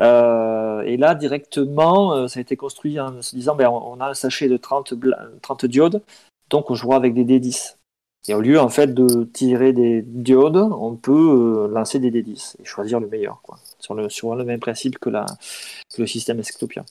Euh, 0.00 0.82
et 0.82 0.96
là, 0.96 1.14
directement, 1.14 2.14
euh, 2.14 2.28
ça 2.28 2.38
a 2.38 2.42
été 2.42 2.56
construit 2.56 3.00
en 3.00 3.22
se 3.22 3.34
disant 3.34 3.54
ben, 3.54 3.68
on 3.68 4.00
a 4.00 4.10
un 4.10 4.14
sachet 4.14 4.48
de 4.48 4.56
30, 4.56 4.94
30 5.42 5.66
diodes, 5.66 6.02
donc 6.50 6.70
on 6.70 6.74
jouera 6.74 6.96
avec 6.96 7.14
des 7.14 7.24
D10. 7.24 7.76
Et 8.28 8.34
au 8.34 8.40
lieu 8.40 8.58
en 8.58 8.68
fait 8.68 8.92
de 8.92 9.24
tirer 9.24 9.72
des 9.72 10.02
diodes, 10.02 10.56
on 10.56 10.96
peut 10.96 11.12
euh, 11.12 11.68
lancer 11.68 12.00
des 12.00 12.10
D10 12.10 12.56
et 12.60 12.64
choisir 12.64 12.98
le 12.98 13.06
meilleur, 13.06 13.40
quoi, 13.42 13.58
sur, 13.78 13.94
le, 13.94 14.44
même 14.44 14.60
principe 14.60 14.98
que, 14.98 15.10
le 15.10 16.06
système 16.06 16.40
Esctopia. 16.40 16.84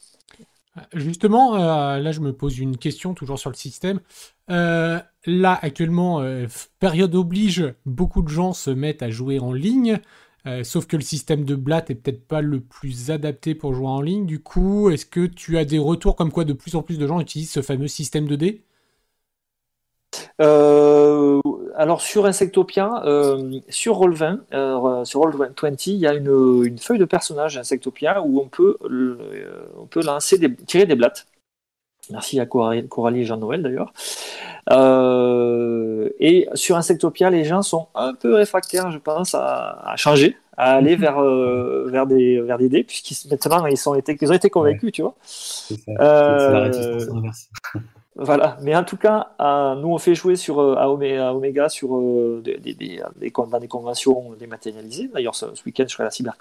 Justement, 0.94 1.56
là 1.56 2.12
je 2.12 2.20
me 2.20 2.34
pose 2.34 2.60
une 2.60 2.78
question 2.78 3.14
toujours 3.14 3.40
sur 3.40 3.50
le 3.50 3.56
système. 3.56 4.02
là 4.48 5.60
actuellement, 5.62 6.22
période 6.80 7.16
oblige, 7.16 7.74
beaucoup 7.86 8.22
de 8.22 8.28
gens 8.28 8.52
se 8.52 8.72
mettent 8.72 9.02
à 9.02 9.10
jouer 9.10 9.40
en 9.40 9.54
ligne. 9.54 10.00
Euh, 10.48 10.64
sauf 10.64 10.86
que 10.86 10.96
le 10.96 11.02
système 11.02 11.44
de 11.44 11.56
Blatt 11.56 11.90
est 11.90 11.96
peut-être 11.96 12.28
pas 12.28 12.42
le 12.42 12.60
plus 12.60 13.10
adapté 13.10 13.56
pour 13.56 13.74
jouer 13.74 13.88
en 13.88 14.02
ligne. 14.02 14.26
Du 14.26 14.40
coup, 14.40 14.90
est-ce 14.92 15.06
que 15.06 15.26
tu 15.26 15.58
as 15.58 15.66
des 15.66 15.80
retours 15.80 16.16
comme 16.16 16.32
quoi 16.32 16.46
de 16.46 16.54
plus 16.54 16.76
en 16.76 16.84
plus 16.84 17.00
de 17.00 17.08
gens 17.08 17.20
utilisent 17.20 17.52
ce 17.52 17.62
fameux 17.62 17.88
système 17.88 18.28
de 18.28 18.36
dés? 18.36 18.65
Euh, 20.42 21.40
alors 21.76 22.02
sur 22.02 22.26
Insectopia, 22.26 23.04
euh, 23.06 23.60
sur 23.70 24.00
Roll20, 24.00 25.06
sur 25.06 25.22
Roll20, 25.22 25.90
il 25.92 25.98
y 25.98 26.08
a 26.08 26.14
une, 26.14 26.78
feuille 26.78 27.00
de 27.00 27.06
personnage 27.06 27.58
Insectopia 27.58 28.22
où 28.22 28.40
on 28.40 28.48
peut, 28.48 28.78
on 29.78 29.86
peut 29.86 30.04
lancer 30.04 30.38
des, 30.38 30.54
tirer 30.54 30.86
des 30.86 30.96
blattes. 30.96 31.28
Merci 32.12 32.40
à 32.40 32.46
Coralie 32.46 33.22
et 33.22 33.26
Jean-Noël 33.26 33.64
d'ailleurs. 33.64 33.94
Euh, 34.72 36.10
et 36.20 36.48
sur 36.54 36.76
Insectopia, 36.76 37.30
les 37.30 37.44
gens 37.44 37.62
sont 37.62 37.88
un 37.96 38.14
peu 38.14 38.34
réfractaires, 38.36 38.92
je 38.92 38.98
pense, 38.98 39.36
à, 39.36 39.94
changer, 39.96 40.38
à 40.58 40.74
aller 40.74 40.96
vers, 40.96 41.22
euh, 41.22 41.88
vers, 41.90 42.08
des, 42.08 42.42
vers 42.42 42.58
des 42.58 42.70
dés, 42.70 42.84
puisqu'ils 42.84 43.30
maintenant 43.30 43.66
ils, 43.66 43.78
sont 43.78 43.96
été, 43.96 44.18
ils 44.20 44.32
ont 44.32 44.36
été 44.36 44.50
convaincus, 44.50 44.92
tu 44.92 45.02
vois. 45.02 45.16
C'est 45.24 45.78
euh, 46.00 47.00
voilà, 48.16 48.58
mais 48.62 48.76
en 48.76 48.84
tout 48.84 48.98
cas, 48.98 49.32
nous 49.40 49.90
on 49.90 49.98
fait 49.98 50.16
jouer 50.16 50.36
sur, 50.36 50.60
à, 50.78 50.90
Omega, 50.90 51.70
sur 51.70 52.00
des, 52.42 52.58
des, 52.58 52.74
des, 52.74 53.02
dans 53.32 53.60
des 53.60 53.68
conventions 53.68 54.34
dématérialisées. 54.40 55.10
D'ailleurs, 55.14 55.36
ce, 55.36 55.46
week-end, 55.66 55.86
je 55.88 55.94
serai 55.94 56.04
à 56.04 56.10
la. 56.24 56.34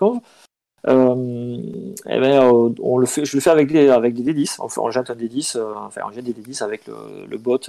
Euh, 0.86 1.62
eh 2.06 2.20
ben, 2.20 2.42
euh, 2.42 2.74
on 2.82 2.98
le 2.98 3.06
fait, 3.06 3.24
je 3.24 3.36
le 3.36 3.40
fais 3.40 3.50
avec 3.50 3.72
des, 3.72 3.88
avec 3.88 4.14
des 4.14 4.34
D10. 4.34 4.56
On, 4.60 4.68
on 4.82 4.90
jette 4.90 5.10
un 5.10 5.14
D10, 5.14 5.56
euh, 5.56 5.72
enfin, 5.76 6.02
on 6.06 6.12
jette 6.12 6.24
des 6.24 6.34
D10 6.34 6.62
avec 6.62 6.86
le, 6.86 7.24
le 7.26 7.38
bot, 7.38 7.60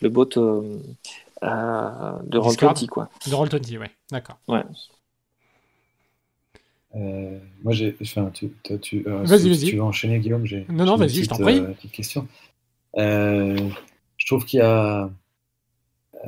le 0.00 0.08
bot 0.08 0.26
de 0.26 0.80
Roll20. 1.42 2.86
Quoi. 2.86 3.08
De 3.26 3.32
Roll20, 3.32 3.78
ouais, 3.78 3.90
d'accord. 4.12 4.38
Ouais. 4.46 4.62
moi, 6.94 7.72
j'ai. 7.72 7.96
Enfin, 8.00 8.30
tu, 8.32 8.52
tu, 8.80 9.02
vas-y, 9.02 9.48
vas-y. 9.48 9.70
Tu 9.70 9.76
veux 9.76 9.82
enchaîner, 9.82 10.20
Guillaume 10.20 10.46
j'ai, 10.46 10.66
Non, 10.68 10.84
non, 10.84 10.96
vas-y, 10.96 11.24
je 11.24 11.28
t'en 11.28 11.38
prie. 11.38 11.60
petite 11.60 11.92
question. 11.92 12.28
Je 12.96 14.26
trouve 14.26 14.44
qu'il 14.44 14.58
y 14.58 14.62
a, 14.62 15.10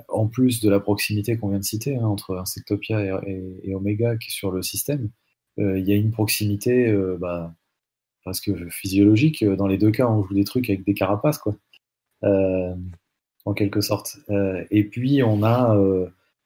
en 0.08 0.26
plus 0.26 0.60
de 0.60 0.70
la 0.70 0.80
proximité 0.80 1.36
qu'on 1.36 1.48
vient 1.48 1.58
de 1.58 1.64
citer 1.64 1.96
hein, 1.96 2.06
entre 2.06 2.36
Insectopia 2.36 3.20
et, 3.26 3.60
et, 3.64 3.74
Omega 3.74 4.16
qui 4.16 4.28
est 4.28 4.32
sur 4.32 4.50
le 4.50 4.62
système, 4.62 5.10
euh, 5.58 5.78
il 5.78 5.86
y 5.86 5.92
a 5.92 5.96
une 5.96 6.10
proximité 6.10 6.88
euh, 6.88 7.16
bah, 7.18 7.54
presque 8.22 8.50
physiologique. 8.70 9.44
Dans 9.44 9.66
les 9.66 9.78
deux 9.78 9.90
cas, 9.90 10.06
on 10.08 10.22
joue 10.24 10.34
des 10.34 10.44
trucs 10.44 10.70
avec 10.70 10.84
des 10.84 10.94
carapaces, 10.94 11.38
quoi, 11.38 11.54
euh, 12.24 12.74
en 13.44 13.54
quelque 13.54 13.80
sorte. 13.80 14.18
et 14.70 14.84
puis, 14.84 15.22
on 15.22 15.42
a, 15.42 15.76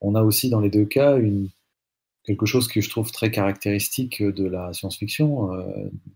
on 0.01 0.15
a 0.15 0.23
aussi 0.23 0.51
dans 0.51 0.61
les 0.61 0.71
deux 0.71 0.87
cas 0.87 1.19
une, 1.19 1.51
quelque 2.25 2.47
chose 2.47 2.69
que 2.69 2.81
je 2.81 2.89
trouve 2.91 3.13
très 3.13 3.31
caractéristique 3.31 4.23
de 4.23 4.47
la 4.47 4.73
science-fiction, 4.73 5.51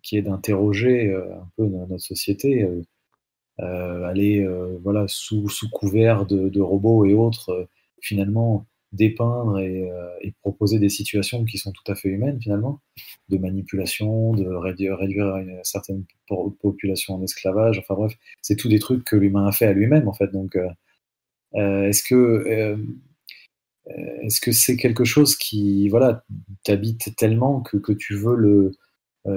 qui 0.03 0.17
est 0.17 0.23
d'interroger 0.23 1.15
un 1.15 1.47
peu 1.57 1.67
notre 1.67 1.99
société, 1.99 2.67
aller 3.61 4.47
voilà, 4.83 5.07
sous, 5.09 5.49
sous 5.49 5.69
couvert 5.71 6.27
de, 6.27 6.61
robots 6.61 7.05
et 7.05 7.15
autres, 7.15 7.69
finalement 8.01 8.67
dépeindre 8.93 9.57
euh, 9.59 10.09
et, 10.21 10.33
proposer 10.43 10.79
des 10.79 10.89
situations 10.89 11.45
qui 11.45 11.59
sont 11.59 11.73
tout 11.73 11.91
à 11.91 11.95
fait 11.95 12.09
humaines 12.09 12.41
finalement, 12.41 12.81
de 13.29 13.39
manipulation, 13.39 14.35
de 14.35 14.47
réduire, 14.47 14.99
réduire 14.99 15.37
une 15.37 15.61
certaine 15.63 16.05
population 16.61 17.15
en 17.15 17.23
esclavage, 17.23 17.79
enfin 17.79 17.95
bref, 17.95 18.15
c'est 18.43 18.57
tout 18.57 18.69
des 18.69 18.79
trucs 18.79 19.05
que 19.05 19.17
l'humain 19.17 19.47
a 19.47 19.53
fait 19.53 19.67
à 19.67 19.73
lui-même 19.73 20.09
en 20.09 20.13
fait. 20.13 20.29
Donc, 20.29 20.57
euh, 20.57 20.69
euh, 21.55 21.89
est-ce 21.89 22.03
que 22.03 22.77
est-ce 24.23 24.41
que 24.41 24.53
c'est 24.53 24.77
quelque 24.77 25.05
chose 25.05 25.37
qui 25.37 25.89
voilà 25.89 26.25
t'habite 26.65 27.17
tellement 27.17 27.61
que, 27.61 27.77
que, 27.77 27.93
tu 27.93 28.15
veux 28.15 28.37
le 28.37 28.73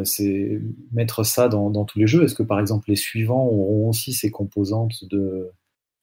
c'est 0.04 0.62
mettre 0.92 1.26
ça 1.26 1.50
dans, 1.50 1.70
dans, 1.70 1.84
tous 1.86 2.00
les 2.00 2.08
jeux 2.08 2.24
Est-ce 2.24 2.36
que 2.36 2.44
par 2.44 2.60
exemple 2.60 2.90
les 2.90 2.96
suivants 2.96 3.46
auront 3.46 3.90
aussi 3.90 4.14
ces 4.14 4.32
composantes 4.32 5.04
de, 5.12 5.52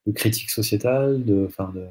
de 0.06 0.12
critique 0.12 0.50
sociétale, 0.50 1.24
de, 1.24 1.46
enfin 1.48 1.72
de 1.74 1.86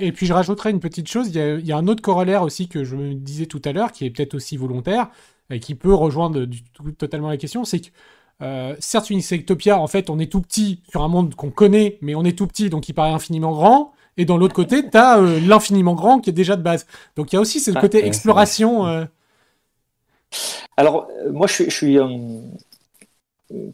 et, 0.00 0.12
puis, 0.12 0.26
je 0.26 0.32
rajouterais 0.32 0.70
une 0.70 0.80
petite 0.80 1.08
chose, 1.08 1.28
il 1.28 1.66
y, 1.66 1.72
a, 1.72 1.76
un 1.76 1.86
autre 1.86 2.02
corollaire 2.02 2.42
aussi 2.42 2.68
que 2.68 2.84
je 2.84 2.96
me 2.96 3.14
disais 3.14 3.46
tout 3.46 3.62
à 3.64 3.72
l'heure, 3.72 3.92
qui 3.92 4.04
est 4.04 4.10
peut-être 4.10 4.34
aussi 4.34 4.56
volontaire, 4.56 5.08
et 5.50 5.60
qui 5.60 5.74
peut 5.74 5.94
rejoindre 5.94 6.44
du, 6.46 6.62
totalement 6.98 7.28
la 7.28 7.36
question, 7.36 7.64
c'est 7.64 7.80
que 7.80 7.88
euh, 8.42 8.74
certes, 8.80 9.10
une 9.10 9.18
Insectopia, 9.18 9.78
en 9.78 9.86
fait, 9.86 10.10
on 10.10 10.18
est 10.18 10.30
tout 10.30 10.40
petit 10.40 10.82
sur 10.90 11.02
un 11.02 11.08
monde 11.08 11.34
qu'on 11.36 11.50
connaît, 11.50 11.98
mais 12.00 12.14
on 12.14 12.24
est 12.24 12.36
tout 12.36 12.46
petit, 12.46 12.70
donc 12.70 12.88
il 12.88 12.92
paraît 12.92 13.12
infiniment 13.12 13.52
grand. 13.52 13.92
Et 14.16 14.24
dans 14.24 14.36
l'autre 14.36 14.54
côté, 14.54 14.82
tu 14.90 14.96
as 14.96 15.18
euh, 15.18 15.38
l'infiniment 15.40 15.94
grand 15.94 16.18
qui 16.18 16.30
est 16.30 16.34
déjà 16.34 16.56
de 16.56 16.62
base. 16.62 16.86
Donc 17.14 17.32
il 17.32 17.36
y 17.36 17.38
a 17.38 17.40
aussi 17.40 17.60
ce 17.60 17.70
côté 17.70 18.04
exploration. 18.04 19.06
Euh. 20.32 20.66
Alors, 20.76 21.08
moi, 21.30 21.46
je 21.46 21.52
suis, 21.52 21.64
je 21.64 21.70
suis 21.70 21.98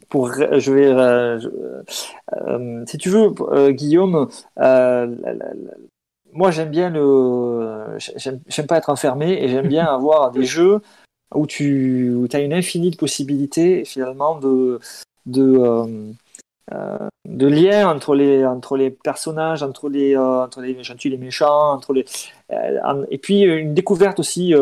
pour, 0.09 0.31
je 0.31 0.71
vais, 0.71 0.87
euh, 0.87 1.39
euh, 2.33 2.83
si 2.87 2.97
tu 2.97 3.09
veux, 3.09 3.33
euh, 3.51 3.71
Guillaume, 3.71 4.27
moi 6.31 6.51
j'aime 6.51 6.69
bien 6.69 6.89
le, 6.89 7.97
j'aime 7.97 8.67
pas 8.67 8.77
être 8.77 8.89
enfermé 8.89 9.43
et 9.43 9.49
j'aime 9.49 9.67
bien 9.67 9.85
avoir 9.93 10.31
des 10.31 10.43
jeux 10.43 10.81
où 11.33 11.47
tu 11.47 12.27
as 12.33 12.39
une 12.39 12.53
infinie 12.53 12.91
de 12.91 12.97
possibilités 12.97 13.85
finalement 13.85 14.39
de, 14.39 14.79
de 15.25 16.13
de 17.27 17.47
lien 17.47 17.89
entre 17.89 18.13
les, 18.13 18.45
entre 18.45 18.77
les 18.77 18.91
personnages, 18.91 19.63
entre 19.63 19.89
les, 19.89 20.15
entre 20.15 20.61
les 20.61 20.83
gentils, 20.83 21.09
les 21.09 21.17
méchants, 21.17 21.71
entre 21.71 21.93
les, 21.93 22.05
et 23.09 23.17
puis 23.17 23.41
une 23.41 23.73
découverte 23.73 24.19
aussi 24.19 24.53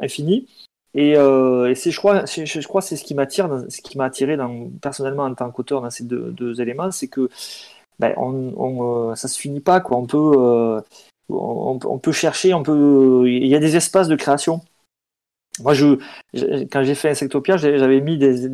infinie. 0.00 0.46
Et, 0.94 1.12
et 1.12 1.74
c'est, 1.74 1.90
je 1.90 1.96
crois, 1.98 2.24
je, 2.26 2.44
c'est 2.80 2.96
ce 2.96 3.04
qui 3.04 3.14
m'attire, 3.14 3.48
ce 3.68 3.80
qui 3.80 3.96
m'a 3.96 4.06
attiré 4.06 4.36
personnellement 4.82 5.24
en 5.24 5.34
tant 5.34 5.50
qu'auteur 5.50 5.82
dans 5.82 5.90
ces 5.90 6.04
deux, 6.04 6.60
éléments, 6.60 6.90
c'est 6.90 7.08
que 7.08 7.28
ben, 7.98 8.14
on, 8.16 8.52
on, 8.56 9.14
ça 9.14 9.28
se 9.28 9.38
finit 9.38 9.60
pas, 9.60 9.80
quoi. 9.80 9.98
On 9.98 10.06
peut, 10.06 10.82
on, 11.28 11.98
peut 11.98 12.12
chercher, 12.12 12.54
on 12.54 12.62
peut, 12.62 13.24
il 13.26 13.46
y 13.46 13.54
a 13.54 13.60
des 13.60 13.76
espaces 13.76 14.08
de 14.08 14.16
création 14.16 14.62
moi, 15.60 15.74
quand 16.70 16.84
j'ai 16.84 16.94
fait 16.94 17.10
Insectopia, 17.10 17.56
j'avais 17.56 18.00
mis 18.00 18.16
des, 18.16 18.48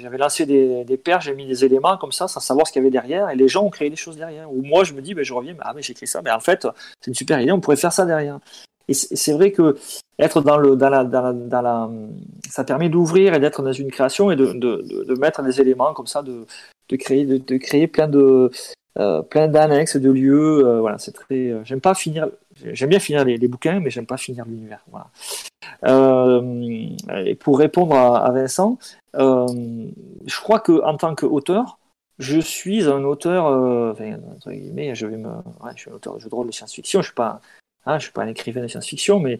j'avais 0.00 0.18
lancé 0.18 0.46
des, 0.46 0.84
des 0.84 0.96
paires, 0.96 1.20
j'ai 1.20 1.34
mis 1.34 1.46
des 1.46 1.64
éléments 1.64 1.96
comme 1.96 2.12
ça, 2.12 2.28
sans 2.28 2.40
savoir 2.40 2.66
ce 2.66 2.72
qu'il 2.72 2.80
y 2.80 2.84
avait 2.84 2.90
derrière, 2.90 3.30
et 3.30 3.36
les 3.36 3.48
gens 3.48 3.64
ont 3.64 3.70
créé 3.70 3.90
des 3.90 3.96
choses 3.96 4.16
derrière. 4.16 4.50
Ou 4.52 4.62
moi, 4.62 4.84
je 4.84 4.92
me 4.92 5.00
dis, 5.00 5.14
ben, 5.14 5.24
je 5.24 5.32
reviens, 5.32 5.56
ah 5.60 5.72
mais 5.74 5.82
j'ai 5.82 5.92
écrit 5.92 6.06
ça, 6.06 6.22
mais 6.22 6.30
en 6.30 6.40
fait, 6.40 6.66
c'est 7.00 7.08
une 7.08 7.14
super 7.14 7.40
idée, 7.40 7.52
on 7.52 7.60
pourrait 7.60 7.76
faire 7.76 7.92
ça 7.92 8.06
derrière. 8.06 8.38
Et 8.88 8.94
c'est 8.94 9.32
vrai 9.32 9.52
que 9.52 9.76
être 10.18 10.40
dans 10.42 10.56
le, 10.56 10.76
dans 10.76 10.90
la, 10.90 11.04
dans 11.04 11.32
dans 11.32 11.62
la 11.62 11.90
ça 12.48 12.64
permet 12.64 12.88
d'ouvrir 12.88 13.34
et 13.34 13.40
d'être 13.40 13.62
dans 13.62 13.72
une 13.72 13.90
création 13.90 14.30
et 14.30 14.36
de, 14.36 14.46
de, 14.52 15.04
de, 15.04 15.14
mettre 15.18 15.42
des 15.42 15.60
éléments 15.60 15.92
comme 15.92 16.06
ça, 16.06 16.22
de, 16.22 16.46
de 16.88 16.96
créer, 16.96 17.24
de, 17.26 17.56
créer 17.56 17.86
plein 17.86 18.08
de, 18.08 18.50
euh, 18.98 19.22
plein 19.22 19.48
d'annexes, 19.48 19.96
de 19.96 20.10
lieux. 20.10 20.66
Euh, 20.66 20.80
voilà, 20.80 20.98
c'est 20.98 21.12
très. 21.12 21.50
Euh, 21.50 21.64
j'aime 21.64 21.80
pas 21.80 21.94
finir. 21.94 22.28
J'aime 22.72 22.90
bien 22.90 23.00
finir 23.00 23.24
les, 23.24 23.36
les 23.36 23.48
bouquins, 23.48 23.80
mais 23.80 23.90
j'aime 23.90 24.06
pas 24.06 24.16
finir 24.16 24.44
l'univers. 24.44 24.84
Voilà. 24.90 25.10
et 27.26 27.34
pour 27.34 27.58
répondre 27.58 27.96
à, 27.96 28.30
Vincent, 28.30 28.78
je 29.14 30.40
crois 30.40 30.60
que 30.60 30.82
en 30.84 30.96
tant 30.96 31.14
qu'auteur, 31.14 31.78
je 32.18 32.38
suis 32.38 32.84
un 32.84 33.02
auteur. 33.02 33.46
enfin, 33.90 34.18
entre 34.32 34.52
guillemets, 34.52 34.94
je 34.94 35.06
vais 35.06 35.16
me. 35.16 35.28
Ouais, 35.28 35.72
je 35.74 35.80
suis 35.80 35.90
un 35.90 35.94
auteur 35.94 36.14
de 36.14 36.20
jeu 36.20 36.28
de 36.28 36.34
rôle 36.34 36.46
de 36.46 36.52
science-fiction. 36.52 37.00
Je 37.00 37.06
suis 37.06 37.14
pas. 37.14 37.40
Hein, 37.86 37.98
je 37.98 38.04
suis 38.04 38.12
pas 38.12 38.22
un 38.22 38.28
écrivain 38.28 38.62
de 38.62 38.66
science-fiction, 38.66 39.20
mais 39.20 39.38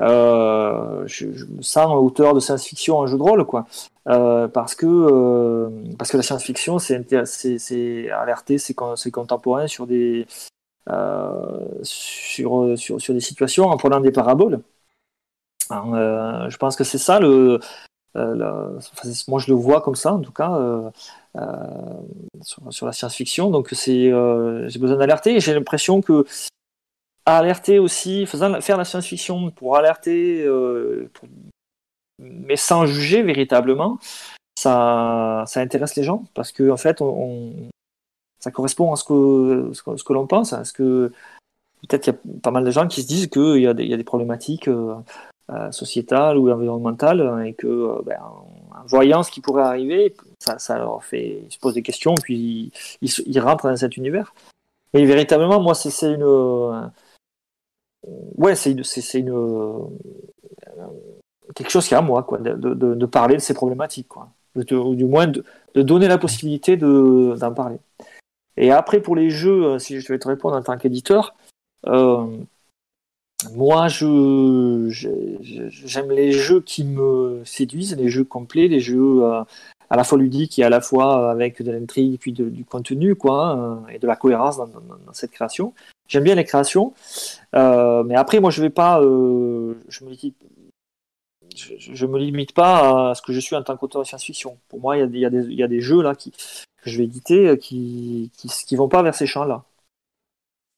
euh, 0.00 1.02
je, 1.06 1.26
me 1.26 1.62
sens 1.62 1.92
auteur 1.94 2.34
de 2.34 2.40
science-fiction 2.40 2.98
en 2.98 3.06
jeu 3.06 3.16
de 3.16 3.22
rôle, 3.22 3.44
quoi. 3.44 3.66
Euh, 4.08 4.48
parce 4.48 4.74
que 4.74 4.86
euh, 4.86 5.70
parce 5.98 6.10
que 6.10 6.16
la 6.16 6.22
science-fiction, 6.22 6.78
c'est 6.78 8.10
alerter 8.10 8.58
ses, 8.58 8.74
contemporains 8.74 9.66
sur 9.66 9.86
des 9.86 10.26
sur, 11.82 12.78
sur, 12.78 13.00
sur 13.00 13.14
des 13.14 13.20
situations 13.20 13.66
en 13.66 13.76
prenant 13.76 14.00
des 14.00 14.12
paraboles. 14.12 14.60
je 15.70 16.56
pense 16.56 16.76
que 16.76 16.84
c'est 16.84 16.98
ça 16.98 17.20
le 17.20 17.60
moi 19.28 19.38
je 19.38 19.48
le 19.48 19.54
vois 19.54 19.80
comme 19.82 19.94
ça 19.94 20.14
en 20.14 20.20
tout 20.20 20.32
cas 20.32 20.58
sur, 22.42 22.72
sur, 22.72 22.86
la 22.86 22.92
science-fiction 22.92 23.50
donc 23.50 23.68
c'est 23.72 24.10
j'ai 24.68 24.78
besoin 24.78 24.96
d'alerter 24.96 25.40
j'ai 25.40 25.52
l'impression 25.52 26.00
que 26.00 26.24
alerter 27.36 27.78
aussi, 27.78 28.26
faire 28.26 28.76
la 28.76 28.84
science-fiction 28.84 29.50
pour 29.50 29.76
alerter, 29.76 30.42
euh, 30.44 31.10
mais 32.18 32.56
sans 32.56 32.86
juger 32.86 33.22
véritablement, 33.22 33.98
ça, 34.58 35.44
ça 35.46 35.60
intéresse 35.60 35.94
les 35.96 36.02
gens 36.02 36.24
parce 36.34 36.52
que 36.52 36.70
en 36.70 36.76
fait, 36.76 37.02
ça 38.40 38.50
correspond 38.50 38.92
à 38.92 38.96
ce 38.96 39.04
que, 39.04 39.70
ce 39.72 40.04
que, 40.04 40.12
l'on 40.12 40.26
pense, 40.26 40.52
à 40.52 40.64
ce 40.64 40.72
que 40.72 41.12
peut-être 41.82 42.02
qu'il 42.02 42.12
y 42.12 42.16
a 42.16 42.40
pas 42.42 42.50
mal 42.50 42.64
de 42.64 42.70
gens 42.70 42.88
qui 42.88 43.02
se 43.02 43.06
disent 43.06 43.28
qu'il 43.28 43.60
y, 43.60 43.66
a 43.66 43.74
des, 43.74 43.84
y 43.84 43.94
a 43.94 43.96
des 43.96 44.04
problématiques 44.04 44.68
euh, 44.68 44.94
euh, 45.50 45.70
sociétales 45.70 46.36
ou 46.38 46.50
environnementales 46.50 47.44
et 47.46 47.54
que 47.54 48.02
ben, 48.04 48.18
en 48.20 48.86
voyant 48.86 49.22
ce 49.22 49.30
qui 49.30 49.40
pourrait 49.40 49.62
arriver, 49.62 50.14
ça, 50.40 50.58
ça 50.58 50.78
leur 50.78 51.04
fait, 51.04 51.42
ils 51.46 51.52
se 51.52 51.58
posent 51.58 51.74
des 51.74 51.82
questions 51.82 52.14
puis 52.14 52.72
ils, 53.00 53.10
ils, 53.26 53.40
rentrent 53.40 53.68
dans 53.68 53.76
cet 53.76 53.96
univers. 53.96 54.34
Et 54.94 55.04
véritablement, 55.04 55.60
moi, 55.60 55.74
c'est 55.74 56.14
une 56.14 56.90
ouais, 58.06 58.54
c'est 58.54 58.76
euh, 59.16 59.78
quelque 61.54 61.70
chose 61.70 61.86
qui 61.86 61.94
est 61.94 61.96
à 61.96 62.02
moi, 62.02 62.22
quoi, 62.22 62.38
de, 62.38 62.54
de, 62.54 62.94
de 62.94 63.06
parler 63.06 63.34
de 63.36 63.40
ces 63.40 63.54
problématiques, 63.54 64.08
quoi, 64.08 64.28
ou 64.54 64.94
du 64.94 65.04
moins 65.04 65.26
de, 65.26 65.44
de 65.74 65.82
donner 65.82 66.08
la 66.08 66.18
possibilité 66.18 66.76
de, 66.76 67.34
d'en 67.38 67.52
parler. 67.52 67.78
Et 68.56 68.70
après, 68.70 69.00
pour 69.00 69.16
les 69.16 69.30
jeux, 69.30 69.64
euh, 69.64 69.78
si 69.78 70.00
je 70.00 70.12
vais 70.12 70.18
te 70.18 70.28
répondre 70.28 70.56
en 70.56 70.62
tant 70.62 70.76
qu'éditeur, 70.76 71.34
euh, 71.86 72.26
moi, 73.52 73.86
je, 73.86 74.88
j'aime 74.90 76.10
les 76.10 76.32
jeux 76.32 76.60
qui 76.60 76.82
me 76.82 77.40
séduisent, 77.44 77.96
les 77.96 78.08
jeux 78.08 78.24
complets, 78.24 78.66
les 78.66 78.80
jeux 78.80 79.22
à 79.22 79.96
la 79.96 80.02
fois 80.02 80.18
ludiques 80.18 80.58
et 80.58 80.64
à 80.64 80.70
la 80.70 80.80
fois 80.80 81.30
avec 81.30 81.62
de 81.62 81.70
l'intrigue 81.70 82.18
puis 82.18 82.32
du 82.32 82.64
contenu, 82.64 83.14
quoi, 83.14 83.80
et 83.92 84.00
de 84.00 84.08
la 84.08 84.16
cohérence 84.16 84.56
dans 84.56 84.66
cette 85.12 85.30
création. 85.30 85.72
J'aime 86.08 86.24
bien 86.24 86.34
les 86.34 86.44
créations, 86.44 86.94
euh, 87.54 88.02
mais 88.02 88.14
après, 88.14 88.40
moi, 88.40 88.50
je 88.50 88.62
vais 88.62 88.70
pas, 88.70 89.00
euh, 89.02 89.74
je 89.88 90.04
me 90.04 90.10
limite, 90.10 90.36
me 92.02 92.18
limite 92.18 92.52
pas 92.52 93.10
à 93.10 93.14
ce 93.14 93.20
que 93.20 93.32
je 93.32 93.40
suis 93.40 93.54
en 93.54 93.62
tant 93.62 93.76
qu'auteur 93.76 94.02
de 94.02 94.06
science-fiction. 94.06 94.58
Pour 94.68 94.80
moi, 94.80 94.96
il 94.96 95.16
y, 95.16 95.24
a 95.62 95.68
des 95.68 95.80
jeux 95.80 96.02
là 96.02 96.14
qui, 96.14 96.30
que 96.30 96.90
je 96.90 96.96
vais 96.96 97.04
éditer 97.04 97.48
euh, 97.48 97.56
qui, 97.56 98.30
qui, 98.38 98.48
qui 98.48 98.76
vont 98.76 98.88
pas 98.88 99.02
vers 99.02 99.14
ces 99.14 99.26
champs-là, 99.26 99.64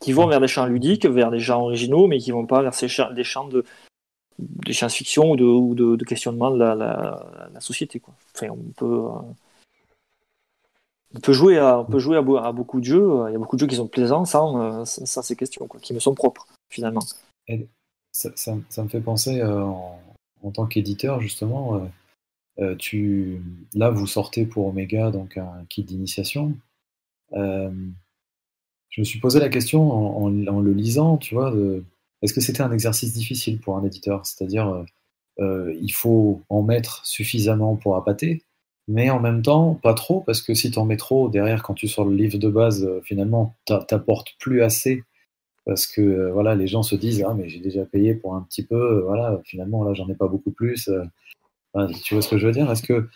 qui 0.01 0.13
vont 0.13 0.27
vers 0.27 0.41
des 0.41 0.49
champs 0.49 0.67
ludiques, 0.67 1.07
vers 1.07 1.31
des 1.31 1.41
champs 1.41 1.63
originaux, 1.63 2.09
mais 2.09 2.19
qui 2.19 2.33
vont 2.33 2.47
pas 2.47 2.63
vers 2.63 2.75
ces 2.75 2.89
champs, 2.89 3.13
des 3.13 3.25
champs 3.25 3.47
de, 3.47 3.65
science-fiction 4.69 5.33
ou 5.33 5.75
de, 5.75 6.05
questionnement 6.05 6.51
de 6.51 6.59
la, 6.59 7.61
société. 7.61 8.03
Enfin, 8.35 8.49
on 8.51 8.73
peut 8.77 9.07
on 11.15 11.21
peut 11.21 11.33
jouer 11.33 11.59
à, 11.59 11.81
on 11.81 11.85
peut 11.85 11.99
jouer 11.99 12.17
à, 12.17 12.53
beaucoup 12.53 12.81
de 12.81 12.85
jeux. 12.85 13.25
Il 13.29 13.33
y 13.33 13.35
a 13.35 13.39
beaucoup 13.39 13.57
de 13.57 13.61
jeux 13.61 13.67
qui 13.67 13.77
sont 13.77 13.89
plaisants 13.89 14.25
sans, 14.25 14.85
sans 14.85 15.23
ces 15.23 15.37
questions, 15.37 15.67
qui 15.83 15.95
me 15.95 15.99
sont 15.99 16.15
propres 16.15 16.47
finalement. 16.69 17.03
ça, 18.13 18.55
me 18.55 18.89
fait 18.89 19.01
penser 19.01 19.41
euh, 19.41 19.63
en, 19.63 20.51
tant 20.53 20.67
qu'éditeur 20.67 21.21
justement. 21.21 21.77
Euh, 21.77 21.81
euh, 22.59 22.77
tu, 22.77 23.41
là, 23.75 23.91
vous 23.91 24.07
sortez 24.07 24.45
pour 24.45 24.67
Omega 24.67 25.11
donc 25.11 25.37
un 25.37 25.65
kit 25.69 25.83
d'initiation. 25.83 26.55
je 27.33 27.71
me 29.01 29.05
suis 29.05 29.19
posé 29.19 29.41
la 29.41 29.49
question 29.49 29.91
en, 29.91 30.47
en, 30.47 30.61
le 30.61 30.73
lisant, 30.73 31.17
tu 31.17 31.35
vois, 31.35 31.53
est-ce 32.23 32.35
que 32.35 32.41
c'était 32.41 32.63
un 32.63 32.73
exercice 32.73 33.15
difficile 33.15 33.59
pour 33.59 33.77
un 33.77 33.85
éditeur? 33.85 34.27
C'est-à-dire, 34.27 34.85
il 35.39 35.93
faut 35.93 36.43
en 36.49 36.63
mettre 36.63 37.05
suffisamment 37.07 37.77
pour 37.77 37.97
appâter, 37.97 38.43
mais 38.91 39.09
en 39.09 39.21
même 39.21 39.41
temps, 39.41 39.75
pas 39.75 39.95
trop, 39.95 40.21
parce 40.21 40.43
que 40.43 40.53
si 40.53 40.73
tu 40.73 40.79
en 40.81 40.85
mets 40.85 40.97
trop, 40.97 41.29
derrière, 41.29 41.63
quand 41.63 41.75
tu 41.75 41.87
sors 41.87 42.05
le 42.05 42.17
livre 42.17 42.39
de 42.39 42.49
base, 42.49 42.85
euh, 42.85 43.01
finalement, 43.05 43.55
t'apportes 43.65 44.35
plus 44.41 44.63
assez, 44.63 45.05
parce 45.65 45.87
que 45.87 46.01
euh, 46.01 46.33
voilà, 46.33 46.57
les 46.57 46.67
gens 46.67 46.83
se 46.83 46.97
disent, 46.97 47.25
ah, 47.25 47.33
mais 47.33 47.49
j'ai 47.49 47.61
déjà 47.61 47.85
payé 47.85 48.17
pour 48.17 48.35
un 48.35 48.43
petit 48.43 48.65
peu, 48.67 48.75
euh, 48.75 49.03
voilà, 49.03 49.41
finalement, 49.45 49.85
là, 49.85 49.95
j'en 49.95 50.09
ai 50.09 50.17
pas 50.17 50.27
beaucoup 50.27 50.51
plus. 50.51 50.91
tu 52.03 52.15
vois 52.15 52.23
ce 52.23 52.29
que 52.29 52.37
je 52.37 52.47
veux 52.47 52.53
dire? 52.53 52.69
Est-ce 52.69 52.83
que 52.83 53.09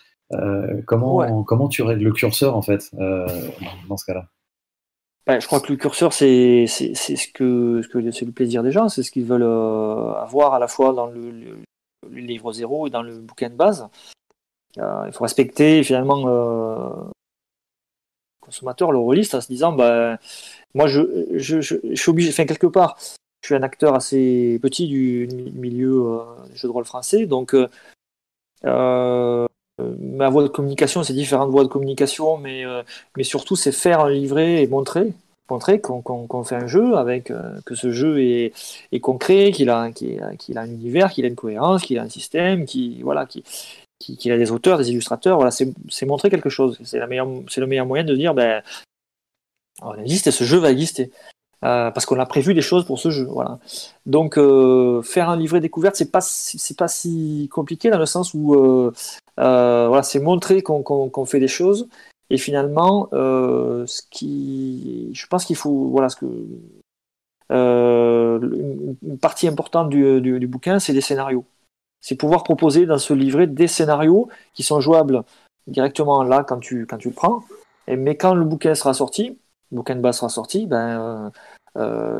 comment, 0.85 1.43
comment 1.43 1.67
tu 1.67 1.83
règles 1.83 2.05
le 2.05 2.13
curseur, 2.13 2.55
en 2.55 2.61
fait, 2.61 2.89
dans 2.93 3.97
ce 3.97 4.05
cas-là? 4.05 4.29
Ben, 5.27 5.41
je 5.41 5.47
crois 5.47 5.59
que 5.59 5.73
le 5.73 5.77
curseur, 5.77 6.13
c'est 6.13 6.67
ce 6.67 7.27
que 7.33 7.81
c'est 8.13 8.25
le 8.25 8.31
plaisir 8.31 8.63
des 8.63 8.71
gens, 8.71 8.87
c'est 8.87 9.03
ce 9.03 9.11
qu'ils 9.11 9.25
veulent 9.25 9.43
avoir 9.43 10.53
à 10.53 10.59
la 10.59 10.69
fois 10.69 10.93
dans 10.93 11.07
le, 11.07 11.31
le, 11.31 11.57
livre 12.13 12.53
zéro 12.53 12.87
et 12.87 12.89
dans 12.89 13.01
le 13.01 13.17
bouquin 13.19 13.49
de 13.49 13.55
base. 13.55 13.89
Euh, 14.77 15.03
il 15.07 15.13
faut 15.13 15.23
respecter 15.23 15.83
finalement 15.83 16.27
euh, 16.27 16.89
le 17.05 17.11
consommateur, 18.41 18.91
le 18.91 18.97
rôliste, 18.97 19.35
en 19.35 19.41
se 19.41 19.47
disant 19.47 19.71
bah, 19.71 20.17
moi 20.73 20.87
je, 20.87 21.61
suis 21.61 22.09
obligé, 22.09 22.29
enfin 22.29 22.45
quelque 22.45 22.67
part, 22.67 22.97
je 23.41 23.47
suis 23.47 23.55
un 23.55 23.63
acteur 23.63 23.95
assez 23.95 24.59
petit 24.61 24.87
du 24.87 25.27
milieu 25.53 26.03
euh, 26.05 26.19
des 26.49 26.55
jeux 26.55 26.67
de 26.67 26.73
rôle 26.73 26.85
français, 26.85 27.25
donc 27.25 27.55
ma 28.63 30.29
voie 30.29 30.43
de 30.43 30.47
communication, 30.47 31.03
c'est 31.03 31.13
différentes 31.13 31.51
voies 31.51 31.63
de 31.63 31.69
communication, 31.69 32.37
mais, 32.37 32.63
mais 33.17 33.23
surtout 33.23 33.55
c'est 33.55 33.71
faire 33.71 33.99
un 34.01 34.09
livret 34.09 34.63
et 34.63 34.67
montrer, 34.67 35.13
montrer 35.49 35.79
qu'on 35.81 36.43
fait 36.43 36.55
un 36.55 36.67
jeu 36.67 36.95
avec 36.95 37.31
que 37.65 37.75
ce 37.75 37.91
jeu 37.91 38.19
est, 38.21 38.53
est 38.91 38.99
concret, 38.99 39.51
qu'il 39.51 39.69
a, 39.69 39.81
a, 39.81 39.87
a, 39.87 40.59
un 40.59 40.65
univers, 40.65 41.11
qu'il 41.11 41.25
a 41.25 41.27
une 41.27 41.35
cohérence, 41.35 41.83
qu'il 41.83 41.99
a 41.99 42.03
un 42.03 42.09
système, 42.09 42.65
qui 42.65 43.01
voilà, 43.01 43.25
qui, 43.25 43.43
qu'il 43.99 44.31
a 44.31 44.37
des 44.37 44.51
auteurs, 44.51 44.77
des 44.77 44.91
illustrateurs, 44.91 45.37
voilà, 45.37 45.51
c'est 45.51 46.05
montrer 46.05 46.29
quelque 46.29 46.49
chose. 46.49 46.79
C'est 46.83 46.99
le 46.99 47.67
meilleur 47.67 47.85
moyen 47.85 48.03
de 48.03 48.15
dire, 48.15 48.33
ben, 48.33 48.61
on 49.81 49.95
existe 49.95 50.27
et 50.27 50.31
ce 50.31 50.43
jeu 50.43 50.57
va 50.57 50.71
exister. 50.71 51.11
Euh, 51.63 51.89
parce 51.89 52.05
qu'on 52.05 52.19
a 52.19 52.25
prévu 52.25 52.53
des 52.53 52.61
choses 52.61 52.85
pour 52.85 52.99
ce 52.99 53.09
jeu. 53.09 53.25
Voilà. 53.25 53.59
Donc 54.05 54.37
euh, 54.37 55.01
faire 55.01 55.29
un 55.29 55.37
livret 55.37 55.61
découverte, 55.61 55.95
c'est 55.95 56.11
pas 56.11 56.19
pas 56.77 56.87
si 56.87 57.49
compliqué 57.51 57.89
dans 57.89 57.97
le 57.97 58.05
sens 58.05 58.33
où 58.33 58.53
euh, 58.53 58.91
voilà, 59.37 60.03
c'est 60.03 60.19
montrer 60.19 60.61
qu'on 60.61 61.25
fait 61.25 61.39
des 61.39 61.47
choses 61.47 61.87
et 62.29 62.37
finalement 62.37 63.09
ce 63.11 64.01
qui, 64.11 65.09
je 65.13 65.27
pense 65.27 65.45
qu'il 65.45 65.55
faut 65.55 65.89
voilà 65.89 66.09
une, 67.49 69.17
partie 69.19 69.47
importante 69.47 69.89
du 69.89 70.47
bouquin, 70.47 70.79
c'est 70.79 70.93
des 70.93 71.01
scénarios 71.01 71.45
c'est 72.05 72.15
pouvoir 72.15 72.43
proposer 72.43 72.85
dans 72.85 72.99
ce 72.99 73.15
livret 73.15 73.47
des 73.47 73.67
scénarios 73.67 74.29
qui 74.53 74.61
sont 74.61 74.79
jouables 74.79 75.23
directement 75.65 76.21
là 76.21 76.43
quand 76.43 76.59
tu, 76.59 76.85
quand 76.85 76.99
tu 76.99 77.07
le 77.07 77.15
prends, 77.15 77.43
Et, 77.87 77.95
mais 77.95 78.15
quand 78.15 78.35
le 78.35 78.45
bouquin 78.45 78.75
sera 78.75 78.93
sorti, 78.93 79.39
le 79.71 79.77
bouquin 79.77 79.95
de 79.95 80.01
base 80.01 80.17
sera 80.17 80.29
sorti, 80.29 80.67
ben, 80.67 81.31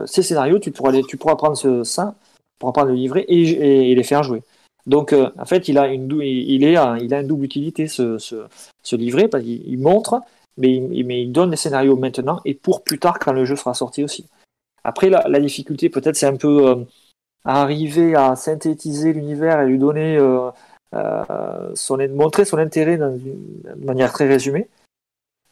ces 0.08 0.24
scénarios, 0.24 0.58
tu 0.58 0.72
pourras, 0.72 0.92
tu 1.08 1.18
pourras 1.18 1.36
prendre 1.36 1.56
ce, 1.56 1.84
ça, 1.84 2.16
tu 2.60 2.66
prendre 2.66 2.86
le 2.88 2.96
livret 2.96 3.26
et, 3.28 3.94
les 3.94 4.04
faire 4.04 4.24
jouer. 4.24 4.42
Donc, 4.88 5.14
euh, 5.14 5.30
en 5.38 5.46
fait, 5.46 5.68
il 5.68 5.78
a 5.78 5.86
une, 5.88 6.12
il 6.20 6.64
est, 6.64 6.78
il 7.04 7.14
a 7.14 7.22
une 7.22 7.28
double 7.28 7.46
utilité, 7.46 7.88
ce, 7.88 8.18
ce, 8.18 8.96
livret, 8.96 9.28
parce 9.28 9.44
qu'il 9.44 9.78
montre, 9.78 10.20
mais 10.58 10.74
il, 10.74 11.06
mais 11.06 11.22
il 11.22 11.32
donne 11.32 11.52
les 11.52 11.58
scénarios 11.58 11.96
maintenant 11.96 12.42
et 12.44 12.56
pour 12.56 12.84
plus 12.84 12.98
tard 12.98 13.20
quand 13.20 13.34
le 13.34 13.46
jeu 13.46 13.56
sera 13.56 13.76
sorti 13.76 14.04
aussi. 14.04 14.26
Après, 14.84 15.12
la 15.12 15.40
difficulté, 15.40 15.90
peut-être, 15.90 16.16
c'est 16.16 16.26
un 16.26 16.38
peu 16.38 16.86
euh, 17.46 17.50
arriver 17.50 18.16
à 18.16 18.36
synthétiser 18.36 19.14
l'univers 19.14 19.62
et 19.62 19.68
lui 19.68 19.78
donner, 19.78 20.18
euh, 20.18 20.52
son, 21.76 21.98
montrer 22.10 22.46
son 22.46 22.58
intérêt 22.58 22.98
de 22.98 23.86
manière 23.86 24.14
très 24.14 24.28
résumée. 24.28 24.68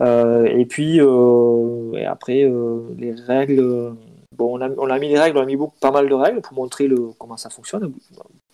et 0.01 0.65
puis, 0.69 0.97
et 0.97 2.05
après, 2.05 2.49
les 2.97 3.11
règles 3.27 3.95
Bon, 4.35 4.57
on 4.59 4.89
a, 4.89 4.99
mis 4.99 5.09
les 5.09 5.19
règles, 5.19 5.37
on 5.37 5.41
a 5.41 5.45
mis 5.45 5.55
beaucoup, 5.55 5.77
pas 5.79 5.91
mal 5.91 6.09
de 6.09 6.13
règles 6.13 6.41
pour 6.41 6.53
montrer 6.53 6.87
le, 6.87 7.11
comment 7.19 7.37
ça 7.37 7.49
fonctionne, 7.49 7.93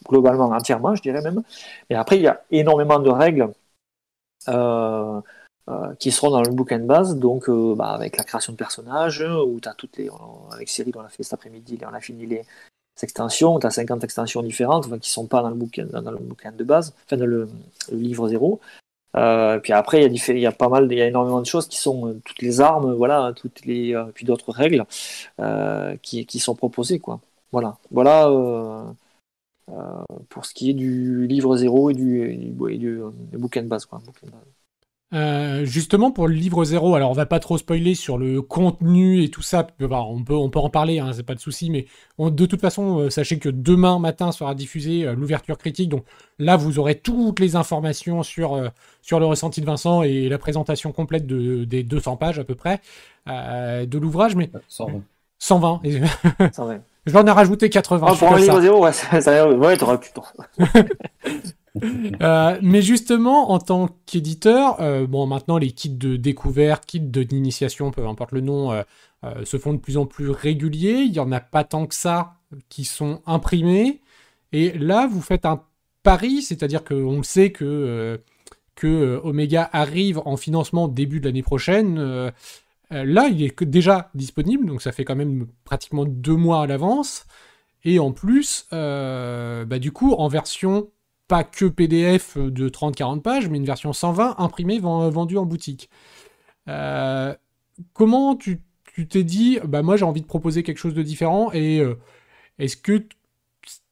globalement, 0.08 0.46
entièrement, 0.46 0.94
je 0.96 1.02
dirais 1.02 1.22
même. 1.22 1.42
Et 1.90 1.96
après, 1.96 2.18
il 2.18 2.24
y 2.24 2.28
a 2.28 2.44
énormément 2.52 3.00
de 3.00 3.10
règles 3.10 3.54
euh, 4.50 5.22
euh, 5.70 5.94
qui 5.96 6.12
seront 6.12 6.32
dans 6.32 6.42
le 6.42 6.52
bouquin 6.52 6.80
de 6.80 6.86
base, 6.86 7.16
donc 7.16 7.48
euh, 7.48 7.76
bah, 7.76 7.92
avec 7.92 8.18
la 8.18 8.24
création 8.24 8.52
de 8.54 8.58
personnages, 8.58 9.22
où 9.22 9.60
tu 9.62 9.70
as 9.70 9.74
toutes 9.74 9.98
les. 9.98 10.10
avec 10.52 10.68
Cyril, 10.68 10.94
on 10.98 11.02
a 11.02 11.10
fait 11.10 11.24
cet 11.24 11.34
après-midi, 11.34 11.80
on 11.90 11.94
a 11.94 12.02
fini 12.02 12.26
les 12.26 12.42
extensions, 13.04 13.60
tu 13.60 13.68
as 13.68 13.72
50 13.72 14.04
extensions 14.04 14.42
différentes 14.44 14.86
qui 14.86 14.92
ne 14.94 15.00
sont 15.02 15.28
pas 15.28 15.42
dans 15.42 15.50
le, 15.50 15.56
bouquin, 15.56 15.86
dans 15.86 16.12
le 16.12 16.18
bouquin 16.18 16.52
de 16.52 16.64
base, 16.64 16.94
enfin 17.06 17.18
dans 17.18 17.26
le, 17.26 17.50
le 17.92 17.98
livre 17.98 18.28
zéro. 18.30 18.60
Euh, 19.16 19.60
puis 19.60 19.74
après, 19.74 20.06
il 20.06 20.40
y, 20.40 20.46
a 20.46 20.52
pas 20.52 20.70
mal, 20.70 20.88
il 20.92 20.98
y 20.98 21.02
a 21.02 21.08
énormément 21.08 21.42
de 21.42 21.46
choses 21.46 21.68
qui 21.68 21.78
sont 21.78 22.08
euh, 22.08 22.22
toutes 22.26 22.42
les 22.42 22.62
armes, 22.62 22.94
voilà, 22.94 23.34
toutes 23.36 23.66
les, 23.66 23.96
euh, 23.96 24.06
puis 24.14 24.26
d'autres 24.26 24.52
règles 24.52 24.86
qui, 26.02 26.40
sont 26.40 26.56
proposées, 26.56 27.00
quoi. 27.00 27.20
Voilà, 27.52 27.78
voilà 27.92 28.30
pour 30.30 30.46
ce 30.46 30.54
qui 30.54 30.72
est 30.72 30.74
du 30.74 31.28
livre 31.28 31.56
zéro 31.58 31.90
et 31.90 31.94
du, 31.94 32.36
du, 32.38 33.02
bouquin 33.34 33.64
de 33.64 33.68
base, 33.68 33.86
quoi. 33.86 34.00
Bouquin 34.06 34.28
de 34.28 34.32
base. 34.32 34.59
Euh, 35.12 35.66
justement 35.66 36.12
pour 36.12 36.28
le 36.28 36.36
livre 36.36 36.64
zéro, 36.64 36.94
alors 36.94 37.10
on 37.10 37.14
va 37.14 37.26
pas 37.26 37.40
trop 37.40 37.58
spoiler 37.58 37.96
sur 37.96 38.20
le 38.20 38.44
contenu 38.44 39.24
et 39.24 39.30
tout 39.30 39.42
ça, 39.42 39.66
on 39.80 40.24
peut, 40.24 40.36
on 40.36 40.50
peut 40.52 40.60
en 40.60 40.70
parler, 40.70 41.00
hein, 41.00 41.14
c'est 41.14 41.24
pas 41.24 41.34
de 41.34 41.40
souci, 41.40 41.72
mais 41.72 41.88
de 42.20 42.46
toute 42.46 42.62
façon, 42.62 43.00
euh, 43.00 43.10
sachez 43.10 43.40
que 43.40 43.50
demain 43.50 43.98
matin 43.98 44.32
sera 44.32 44.54
diffusée 44.54 45.08
euh, 45.08 45.16
l'ouverture 45.16 45.58
critique, 45.58 45.90
donc 45.90 46.06
là 46.38 46.58
vous 46.58 46.78
aurez 46.78 46.94
toutes 46.94 47.40
les 47.40 47.56
informations 47.56 48.22
sur, 48.22 48.72
sur 49.02 49.20
le 49.20 49.26
ressenti 49.26 49.62
de 49.62 49.66
Vincent 49.66 50.04
et 50.04 50.30
la 50.30 50.38
présentation 50.38 50.92
complète 50.92 51.26
de, 51.26 51.64
des 51.64 51.82
200 51.82 52.18
pages 52.18 52.38
à 52.38 52.44
peu 52.44 52.56
près 52.56 52.80
de 53.26 53.98
l'ouvrage, 53.98 54.36
mais 54.36 54.52
120. 54.68 55.02
120. 55.40 55.82
120. 56.54 56.82
Je 57.06 57.14
vais 57.14 57.20
en 57.20 57.26
ai 57.26 57.32
rajouté 57.32 57.70
80. 57.70 58.08
Oh, 58.12 58.16
pour 58.16 58.34
un 58.34 58.38
livre 58.38 58.62
zéro, 58.62 58.84
ouais, 58.84 58.94
ça, 58.94 59.22
ça, 59.22 59.50
ouais 59.50 59.78
t'aurais 59.78 60.00
pu. 60.00 60.10
Euh, 62.22 62.60
mais 62.62 62.82
justement, 62.82 63.52
en 63.52 63.60
tant 63.60 63.90
qu'éditeur, 64.06 64.82
euh, 64.82 65.08
bon, 65.08 65.26
maintenant 65.28 65.58
les 65.58 65.72
kits 65.72 65.90
de 65.90 66.16
découverte, 66.16 66.86
kits 66.86 67.00
d'initiation, 67.00 67.92
peu 67.92 68.06
importe 68.08 68.32
le 68.32 68.42
nom, 68.42 68.72
euh, 68.72 68.84
se 69.46 69.58
font 69.58 69.74
de 69.74 69.80
plus 69.80 69.98
en 69.98 70.06
plus 70.06 70.30
réguliers. 70.30 71.02
Il 71.02 71.12
n'y 71.12 71.20
en 71.20 71.32
a 71.32 71.40
pas 71.40 71.64
tant 71.64 71.86
que 71.86 71.96
ça 71.96 72.36
qui 72.70 72.86
sont 72.86 73.22
imprimés. 73.26 74.02
Et 74.52 74.72
là, 74.78 75.08
vous 75.08 75.22
faites 75.22 75.46
un 75.46 75.64
pari, 76.04 76.42
c'est-à-dire 76.42 76.84
qu'on 76.84 77.24
sait 77.24 77.52
que, 77.52 78.20
que 78.76 79.20
Omega 79.24 79.70
arrive 79.72 80.20
en 80.26 80.38
financement 80.38 80.88
début 80.88 81.20
de 81.20 81.26
l'année 81.26 81.44
prochaine. 81.44 82.00
là, 82.90 83.28
il 83.28 83.44
est 83.44 83.64
déjà 83.64 84.10
disponible, 84.16 84.66
donc 84.66 84.82
ça 84.82 84.92
fait 84.92 85.06
quand 85.06 85.16
même 85.16 85.48
pratiquement 85.64 86.06
deux 86.06 86.36
mois 86.36 86.64
à 86.64 86.68
l'avance. 86.68 87.26
Et 87.86 88.00
en 88.00 88.12
plus, 88.12 88.66
bah, 88.72 89.80
du 89.80 89.92
coup, 89.92 90.14
en 90.14 90.28
version 90.28 90.90
pas 91.30 91.44
que 91.44 91.66
PDF 91.66 92.38
de 92.38 92.68
30-40 92.68 93.22
pages, 93.22 93.48
mais 93.48 93.58
une 93.58 93.66
version 93.66 93.94
120 93.94 94.36
imprimée 94.40 94.80
vendue 94.80 95.38
en 95.38 95.46
boutique. 95.46 95.90
Euh, 96.68 97.34
comment 97.94 98.36
tu 98.36 98.62
t'es 99.08 99.24
dit, 99.24 99.60
bah 99.64 99.82
moi 99.82 99.96
j'ai 99.96 100.04
envie 100.04 100.22
de 100.22 100.26
proposer 100.26 100.62
quelque 100.64 100.80
chose 100.80 100.94
de 100.94 101.04
différent 101.04 101.54
et 101.54 101.80
euh, 101.80 101.98
est-ce 102.58 102.76
que 102.76 103.06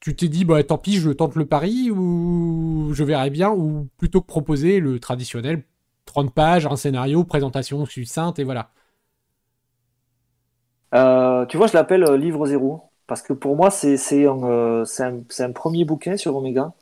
tu 0.01 0.15
t'es 0.15 0.27
dit, 0.27 0.43
bah 0.43 0.61
tant 0.63 0.77
pis, 0.77 0.95
je 0.97 1.11
tente 1.11 1.35
le 1.35 1.45
pari 1.45 1.91
ou 1.91 2.89
je 2.93 3.03
verrai 3.05 3.29
bien, 3.29 3.51
ou 3.51 3.87
plutôt 3.97 4.19
que 4.19 4.27
proposer 4.27 4.81
le 4.81 4.99
traditionnel 4.99 5.63
30 6.05 6.33
pages, 6.33 6.65
un 6.65 6.75
scénario, 6.75 7.23
présentation 7.23 7.85
succincte 7.85 8.39
et 8.39 8.43
voilà. 8.43 8.71
Euh, 10.95 11.45
tu 11.45 11.57
vois, 11.57 11.67
je 11.67 11.73
l'appelle 11.73 12.03
livre 12.15 12.47
zéro 12.47 12.81
parce 13.05 13.21
que 13.21 13.33
pour 13.33 13.55
moi 13.55 13.69
c'est 13.69 14.25
un, 14.25 14.83
un, 14.83 15.51
premier 15.53 15.85
bouquin 15.85 16.17
sur 16.17 16.35
Omega. 16.35 16.73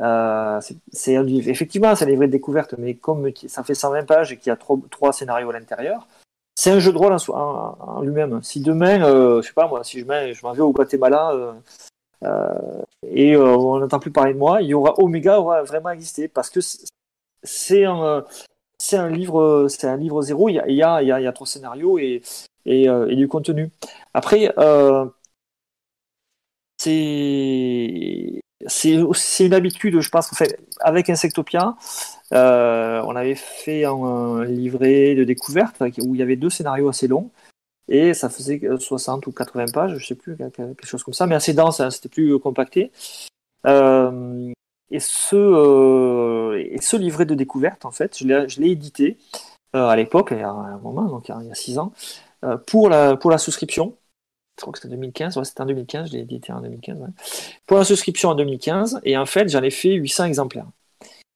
Euh, 0.00 0.60
c'est 0.92 1.14
effectivement 1.14 1.94
c'est 1.94 2.04
un 2.04 2.08
livret 2.08 2.26
de 2.26 2.32
découverte, 2.32 2.74
mais 2.78 2.94
comme 2.94 3.30
ça 3.48 3.64
fait 3.64 3.74
120 3.74 4.04
pages 4.04 4.32
et 4.32 4.36
qu'il 4.36 4.50
y 4.50 4.52
a 4.52 4.56
trois, 4.56 5.12
scénarios 5.12 5.50
à 5.50 5.52
l'intérieur, 5.54 6.06
c'est 6.54 6.70
un 6.70 6.78
jeu 6.80 6.92
de 6.92 6.98
rôle 6.98 7.16
en, 7.28 8.02
lui-même. 8.02 8.42
Si 8.42 8.60
demain, 8.60 9.02
euh, 9.04 9.40
je 9.42 9.48
sais 9.48 9.54
pas 9.54 9.68
moi, 9.68 9.84
si 9.84 10.00
je, 10.00 10.04
je 10.04 10.42
m'en 10.42 10.52
vais 10.52 10.62
au 10.62 10.72
Guatemala 10.72 11.54
euh, 12.24 12.82
et 13.06 13.36
on 13.36 13.78
n'entend 13.78 13.98
plus 13.98 14.10
parler 14.10 14.34
de 14.34 14.38
moi, 14.38 14.62
il 14.62 14.68
y 14.68 14.74
aura 14.74 14.94
Omega 14.98 15.40
aura 15.40 15.62
vraiment 15.62 15.90
existé 15.90 16.28
parce 16.28 16.50
que 16.50 16.60
c'est 17.42 17.84
un 17.84 18.24
c'est 18.78 18.96
un 18.96 19.08
livre 19.08 19.66
c'est 19.68 19.86
un 19.88 19.96
livre 19.96 20.22
zéro. 20.22 20.48
Il 20.48 20.54
y 20.54 20.60
a 20.60 20.68
il 20.68 20.76
y 20.76 20.82
a, 20.82 21.02
il 21.02 21.08
y 21.08 21.26
a, 21.26 21.32
trois 21.32 21.46
scénarios 21.46 21.98
et 21.98 22.22
et, 22.66 22.84
et 22.84 23.16
du 23.16 23.28
contenu. 23.28 23.70
Après 24.14 24.52
c'est 26.78 28.42
c'est 28.66 29.46
une 29.46 29.54
habitude, 29.54 30.00
je 30.00 30.10
pense, 30.10 30.28
fait, 30.34 30.58
avec 30.80 31.10
Insectopia, 31.10 31.76
euh, 32.32 33.02
on 33.04 33.16
avait 33.16 33.34
fait 33.34 33.84
un, 33.84 34.44
livret 34.44 35.14
de 35.14 35.24
découverte 35.24 35.80
où 35.98 36.14
il 36.14 36.18
y 36.18 36.22
avait 36.22 36.36
deux 36.36 36.50
scénarios 36.50 36.88
assez 36.88 37.06
longs, 37.06 37.30
et 37.88 38.14
ça 38.14 38.28
faisait 38.28 38.60
60 38.78 39.26
ou 39.26 39.32
80 39.32 39.66
pages, 39.72 39.98
je 39.98 40.06
sais 40.06 40.14
plus, 40.14 40.36
quelque 40.36 40.86
chose 40.86 41.02
comme 41.02 41.14
ça, 41.14 41.26
mais 41.26 41.34
assez 41.34 41.54
dense, 41.54 41.80
hein, 41.80 41.90
c'était 41.90 42.08
plus 42.08 42.38
compacté. 42.38 42.90
Euh, 43.66 44.52
et, 44.90 45.00
ce, 45.00 45.36
euh, 45.36 46.64
et 46.70 46.80
ce 46.80 46.96
livret 46.96 47.26
de 47.26 47.34
découverte, 47.34 47.84
en 47.84 47.90
fait, 47.92 48.18
je 48.18 48.60
l'ai 48.60 48.70
édité 48.70 49.18
à 49.72 49.94
l'époque, 49.94 50.28
il 50.30 50.38
y 50.38 50.42
a 50.42 50.48
un 50.48 50.78
moment, 50.78 51.22
il 51.28 51.46
y 51.46 51.50
a 51.50 51.54
6 51.54 51.78
ans, 51.78 51.92
pour 52.66 52.88
la 52.88 53.38
souscription 53.38 53.96
je 54.56 54.62
crois 54.62 54.72
que 54.72 54.78
c'était 54.78 54.94
en 54.94 54.96
2015, 54.96 55.36
ouais, 55.36 55.44
c'était 55.44 55.60
en 55.60 55.66
2015, 55.66 56.08
je 56.08 56.12
l'ai 56.14 56.20
édité 56.20 56.52
en 56.52 56.60
2015. 56.60 56.98
Pour 57.66 57.76
la 57.76 57.84
souscription 57.84 58.30
en 58.30 58.34
2015, 58.34 59.00
et 59.04 59.16
en 59.16 59.26
fait, 59.26 59.48
j'en 59.48 59.62
ai 59.62 59.70
fait 59.70 59.92
800 59.92 60.24
exemplaires. 60.24 60.66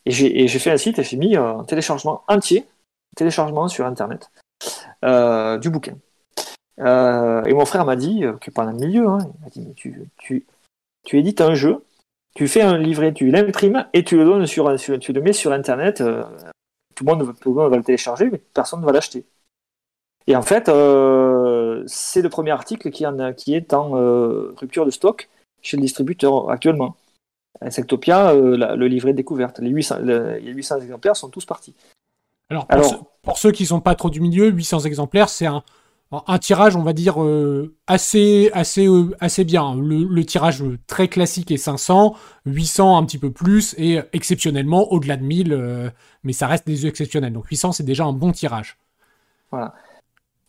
Et 0.07 0.13
j'ai 0.13 0.59
fait 0.59 0.71
un 0.71 0.79
site 0.79 0.99
et 0.99 1.05
j'ai 1.05 1.19
mis 1.19 1.37
euh, 1.37 1.59
un 1.59 1.65
téléchargement 1.65 2.25
entier, 2.27 2.65
téléchargement 3.17 3.69
sur 3.69 3.85
Internet, 3.85 4.31
euh, 5.05 5.59
du 5.59 5.69
bouquin. 5.69 5.97
Euh, 6.79 7.45
et 7.45 7.53
mon 7.53 7.67
frère 7.67 7.85
m'a 7.85 7.97
dit, 7.97 8.25
que 8.41 8.51
pendant 8.51 8.73
le 8.73 8.79
milieu, 8.79 9.07
hein, 9.07 9.19
il 9.21 9.41
m'a 9.43 9.51
dit, 9.51 9.67
mais 9.67 9.75
tu, 9.75 10.47
édites 11.13 11.43
un 11.43 11.55
jeu, 11.55 11.85
tu 12.35 12.49
fais 12.49 12.63
un 12.63 12.79
livret, 12.79 13.13
tu 13.13 13.31
l'imprimes 13.31 13.87
et 13.93 14.03
tu 14.03 14.17
le 14.17 14.25
donnes 14.25 14.47
sur, 14.47 14.71
le 14.71 15.21
mets 15.21 15.35
sur 15.35 15.53
Internet. 15.53 16.03
tout, 16.95 17.05
le 17.05 17.15
monde, 17.15 17.71
va 17.71 17.77
le 17.77 17.85
télécharger, 17.85 18.31
mais 18.31 18.39
personne 18.39 18.81
ne 18.81 18.87
va 18.87 18.93
l'acheter. 18.93 19.27
Et 20.27 20.35
en 20.35 20.43
fait, 20.43 20.69
c'est 21.87 22.23
le 22.23 22.29
premier 22.29 22.51
article 22.51 22.91
qui, 22.91 23.07
en 23.07 23.33
qui 23.33 23.55
est 23.55 23.73
en 23.73 23.97
euh, 23.97 24.55
rupture 24.57 24.85
de 24.85 24.91
stock 24.91 25.29
chez 25.63 25.77
le 25.77 25.83
distributeur 25.83 26.51
actuellement. 26.51 26.97
Insectopia, 27.61 28.31
euh, 28.31 28.77
le 28.77 28.87
livret 28.89 29.13
de 29.13 29.17
découverte. 29.17 29.59
Les 29.59 29.71
800, 29.71 29.99
les 30.01 30.53
800 30.53 30.81
exemplaires 30.81 31.17
sont 31.17 31.29
tous 31.29 31.45
partis. 31.45 31.75
Alors, 32.49 32.67
pour, 33.23 33.39
ceux, 33.39 33.53
qui 33.53 33.65
ne 33.65 33.69
sont 33.69 33.81
pas 33.81 33.95
trop 33.95 34.11
du 34.11 34.21
milieu, 34.21 34.49
800 34.49 34.81
exemplaires, 34.81 35.29
c'est 35.29 35.47
un, 35.47 35.63
un, 36.11 36.39
tirage, 36.39 36.75
on 36.75 36.83
va 36.83 36.93
dire, 36.93 37.17
assez, 37.87 38.51
assez, 38.55 38.89
assez 39.21 39.45
bien. 39.45 39.77
Le, 39.77 40.25
tirage 40.25 40.65
très 40.89 41.07
classique 41.07 41.53
est 41.53 41.59
500, 41.59 42.17
800 42.47 42.97
un 42.97 43.05
petit 43.05 43.19
peu 43.19 43.31
plus, 43.31 43.75
et 43.79 44.01
exceptionnellement 44.13 44.91
au-delà 44.93 45.17
de 45.17 45.23
1000, 45.23 45.93
mais 46.25 46.33
ça 46.33 46.49
reste 46.49 46.67
des 46.67 46.89
exceptionnels. 46.89 47.33
Donc 47.33 47.47
800, 47.47 47.71
c'est 47.73 47.85
déjà 47.85 48.05
un 48.05 48.13
bon 48.13 48.33
tirage. 48.33 48.79
Voilà. 49.53 49.75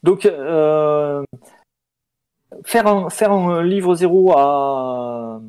Donc, 0.04 0.26
euh, 0.26 1.24
faire, 2.64 2.88
un, 2.88 3.10
faire 3.10 3.32
un 3.32 3.64
livre 3.64 3.96
zéro 3.96 4.34
à, 4.36 5.40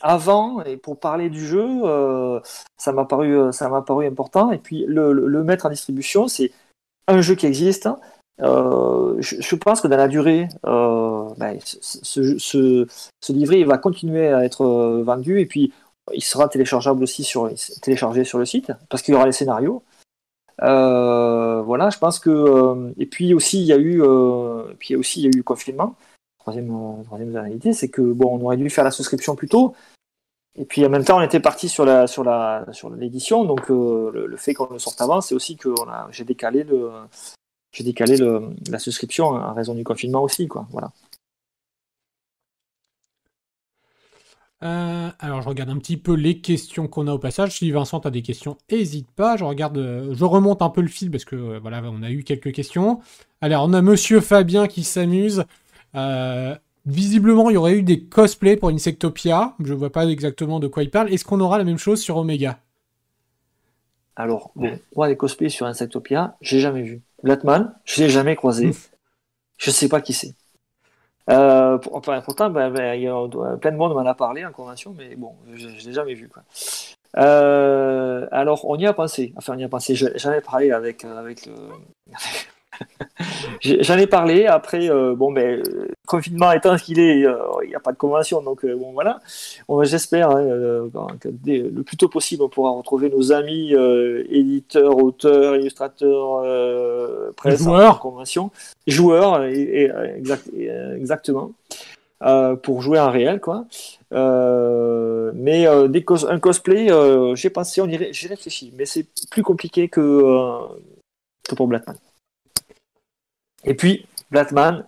avant, 0.00 0.62
et 0.62 0.76
pour 0.76 0.98
parler 0.98 1.28
du 1.28 1.44
jeu, 1.44 1.66
euh, 1.84 2.40
ça 2.76 2.92
m'a 2.92 3.04
paru, 3.04 3.36
m'a 3.36 3.82
paru 3.82 4.06
important. 4.06 4.52
Et 4.52 4.58
puis, 4.58 4.84
le, 4.86 5.12
le, 5.12 5.44
mettre 5.44 5.66
en 5.66 5.70
distribution, 5.70 6.28
c'est 6.28 6.52
un 7.08 7.20
jeu 7.20 7.34
qui 7.34 7.46
existe. 7.46 7.88
Euh, 8.40 9.16
je, 9.20 9.56
pense 9.56 9.80
que 9.80 9.88
dans 9.88 9.96
la 9.96 10.08
durée, 10.08 10.48
ben, 10.62 11.58
ce, 11.60 12.38
ce, 12.38 12.86
ce, 13.20 13.32
livret 13.32 13.60
il 13.60 13.66
va 13.66 13.78
continuer 13.78 14.28
à 14.28 14.44
être 14.44 15.02
vendu 15.02 15.40
et 15.40 15.46
puis 15.46 15.72
il 16.14 16.22
sera 16.22 16.48
téléchargeable 16.48 17.02
aussi 17.02 17.24
sur 17.24 17.50
téléchargé 17.82 18.22
sur 18.22 18.38
le 18.38 18.46
site 18.46 18.72
parce 18.88 19.02
qu'il 19.02 19.12
y 19.12 19.16
aura 19.16 19.26
les 19.26 19.32
scénarios. 19.32 19.82
Voilà, 20.60 21.90
je 21.90 21.98
pense 21.98 22.18
que 22.18 22.92
et 22.98 23.06
puis 23.06 23.34
aussi 23.34 23.60
il 23.60 23.66
y 23.66 23.72
a 23.72 23.78
eu 23.78 24.02
puis 24.78 24.96
aussi 24.96 25.20
il 25.20 25.24
y 25.24 25.26
a 25.26 25.30
eu 25.30 25.38
le 25.38 25.42
confinement. 25.42 25.96
Troisième 26.38 26.72
troisième 27.04 27.36
réalité, 27.36 27.72
c'est 27.72 27.88
que 27.88 28.02
bon, 28.02 28.38
on 28.38 28.44
aurait 28.44 28.56
dû 28.56 28.70
faire 28.70 28.84
la 28.84 28.90
souscription 28.90 29.36
plus 29.36 29.48
tôt. 29.48 29.74
Et 30.56 30.64
puis 30.64 30.84
en 30.84 30.88
même 30.90 31.04
temps, 31.04 31.18
on 31.18 31.22
était 31.22 31.40
parti 31.40 31.68
sur 31.68 31.84
la 31.84 32.06
sur 32.06 32.24
la 32.24 32.66
sur 32.72 32.90
l'édition, 32.90 33.44
donc 33.44 33.68
le, 33.68 34.36
fait 34.36 34.54
qu'on 34.54 34.72
le 34.72 34.78
sorte 34.78 35.00
avant, 35.00 35.20
c'est 35.20 35.34
aussi 35.34 35.56
que 35.56 35.72
j'ai 36.10 36.24
décalé 36.24 36.64
le 36.64 36.90
j'ai 37.72 37.84
décalé 37.84 38.16
le, 38.16 38.50
la 38.70 38.78
souscription 38.78 39.34
à 39.36 39.52
raison 39.52 39.74
du 39.74 39.84
confinement 39.84 40.22
aussi, 40.22 40.48
quoi. 40.48 40.66
Voilà. 40.70 40.90
Euh, 44.64 45.10
alors 45.20 45.40
je 45.42 45.48
regarde 45.48 45.70
un 45.70 45.78
petit 45.78 45.96
peu 45.96 46.14
les 46.14 46.40
questions 46.40 46.88
qu'on 46.88 47.06
a 47.06 47.12
au 47.12 47.18
passage. 47.18 47.58
Si 47.58 47.70
Vincent 47.70 48.00
a 48.00 48.10
des 48.10 48.22
questions, 48.22 48.56
n'hésite 48.70 49.10
pas. 49.10 49.36
Je 49.36 49.44
regarde, 49.44 49.78
euh, 49.78 50.14
je 50.14 50.24
remonte 50.24 50.62
un 50.62 50.70
peu 50.70 50.80
le 50.80 50.88
fil 50.88 51.10
parce 51.10 51.24
que 51.24 51.36
euh, 51.36 51.58
voilà, 51.60 51.82
on 51.84 52.02
a 52.02 52.10
eu 52.10 52.24
quelques 52.24 52.52
questions. 52.52 53.00
Alors 53.40 53.64
on 53.64 53.72
a 53.72 53.82
Monsieur 53.82 54.20
Fabien 54.20 54.66
qui 54.66 54.82
s'amuse. 54.82 55.44
visiblement, 56.86 57.50
il 57.50 57.54
y 57.54 57.56
aurait 57.56 57.74
eu 57.74 57.82
des 57.82 58.04
cosplays 58.04 58.56
pour 58.56 58.70
Insectopia. 58.70 59.54
Je 59.62 59.74
vois 59.74 59.90
pas 59.90 60.06
exactement 60.06 60.58
de 60.58 60.66
quoi 60.66 60.82
il 60.82 60.90
parle. 60.90 61.12
Est-ce 61.12 61.24
qu'on 61.24 61.40
aura 61.40 61.58
la 61.58 61.64
même 61.64 61.78
chose 61.78 62.00
sur 62.00 62.16
Omega? 62.16 62.58
Alors, 64.16 64.52
moi, 64.96 65.06
les 65.08 65.16
cosplays 65.16 65.48
sur 65.48 65.66
Insectopia, 65.66 66.36
j'ai 66.40 66.58
jamais 66.58 66.82
vu. 66.82 67.02
Blatman, 67.22 67.72
je 67.84 68.02
l'ai 68.02 68.08
jamais 68.08 68.34
croisé. 68.34 68.72
je 69.56 69.70
sais 69.70 69.88
pas 69.88 70.00
qui 70.00 70.12
c'est. 70.12 70.34
Euh, 71.28 71.78
pourtant, 71.78 72.50
ben, 72.50 72.94
il 72.94 73.02
y 73.02 73.08
a, 73.08 73.28
plein 73.60 73.72
de 73.72 73.76
monde 73.76 73.92
m'en 73.94 74.06
a 74.06 74.14
parlé 74.14 74.44
en 74.44 74.52
convention, 74.52 74.94
mais 74.96 75.14
bon, 75.14 75.34
je 75.54 75.68
ne 75.68 75.72
l'ai 75.72 75.92
jamais 75.92 76.14
vu. 76.14 76.28
Quoi. 76.28 76.42
Euh, 77.16 78.26
alors, 78.30 78.68
on 78.68 78.76
y 78.76 78.86
a 78.86 78.92
pensé. 78.92 79.32
Enfin, 79.36 79.54
on 79.54 79.58
y 79.58 79.64
a 79.64 79.68
pensé. 79.68 79.94
J'en 79.94 80.32
ai 80.32 80.40
parlé 80.40 80.70
avec, 80.70 81.04
euh, 81.04 81.18
avec 81.18 81.46
le. 81.46 81.54
J'en 83.60 83.98
ai 83.98 84.06
parlé. 84.06 84.46
Après, 84.46 84.88
bon, 85.14 85.32
ben, 85.32 85.62
confinement 86.06 86.52
étant 86.52 86.76
ce 86.78 86.84
qu'il 86.84 86.98
est, 86.98 87.20
il 87.20 87.68
n'y 87.68 87.74
a 87.74 87.80
pas 87.80 87.92
de 87.92 87.96
convention. 87.96 88.42
Donc, 88.42 88.64
bon, 88.64 88.92
voilà. 88.92 89.20
J'espère 89.82 90.30
hein, 90.30 90.86
que 91.20 91.28
le 91.28 91.82
plus 91.82 91.96
tôt 91.96 92.08
possible, 92.08 92.42
on 92.42 92.48
pourra 92.48 92.70
retrouver 92.70 93.10
nos 93.10 93.32
amis 93.32 93.74
éditeurs, 94.28 94.96
auteurs, 94.96 95.56
illustrateurs, 95.56 97.34
presse 97.36 97.66
en 97.66 97.94
convention. 97.94 98.50
Joueurs, 98.86 99.44
et, 99.44 99.90
exact, 100.16 100.48
exactement. 100.96 101.52
pour 102.62 102.82
jouer 102.82 102.98
en 102.98 103.10
réel, 103.10 103.40
quoi. 103.40 103.66
mais 104.12 105.66
des 105.88 106.04
un 106.28 106.38
cosplay, 106.38 106.88
j'ai 107.34 107.50
pensé, 107.50 107.80
on 107.80 107.88
j'ai 107.88 108.28
réfléchi, 108.28 108.72
mais 108.76 108.86
c'est 108.86 109.06
plus 109.30 109.42
compliqué 109.42 109.88
que, 109.88 110.22
que 111.48 111.54
pour 111.54 111.66
Blatman. 111.66 111.96
Et 113.64 113.74
puis, 113.74 114.06
Blatman, 114.30 114.84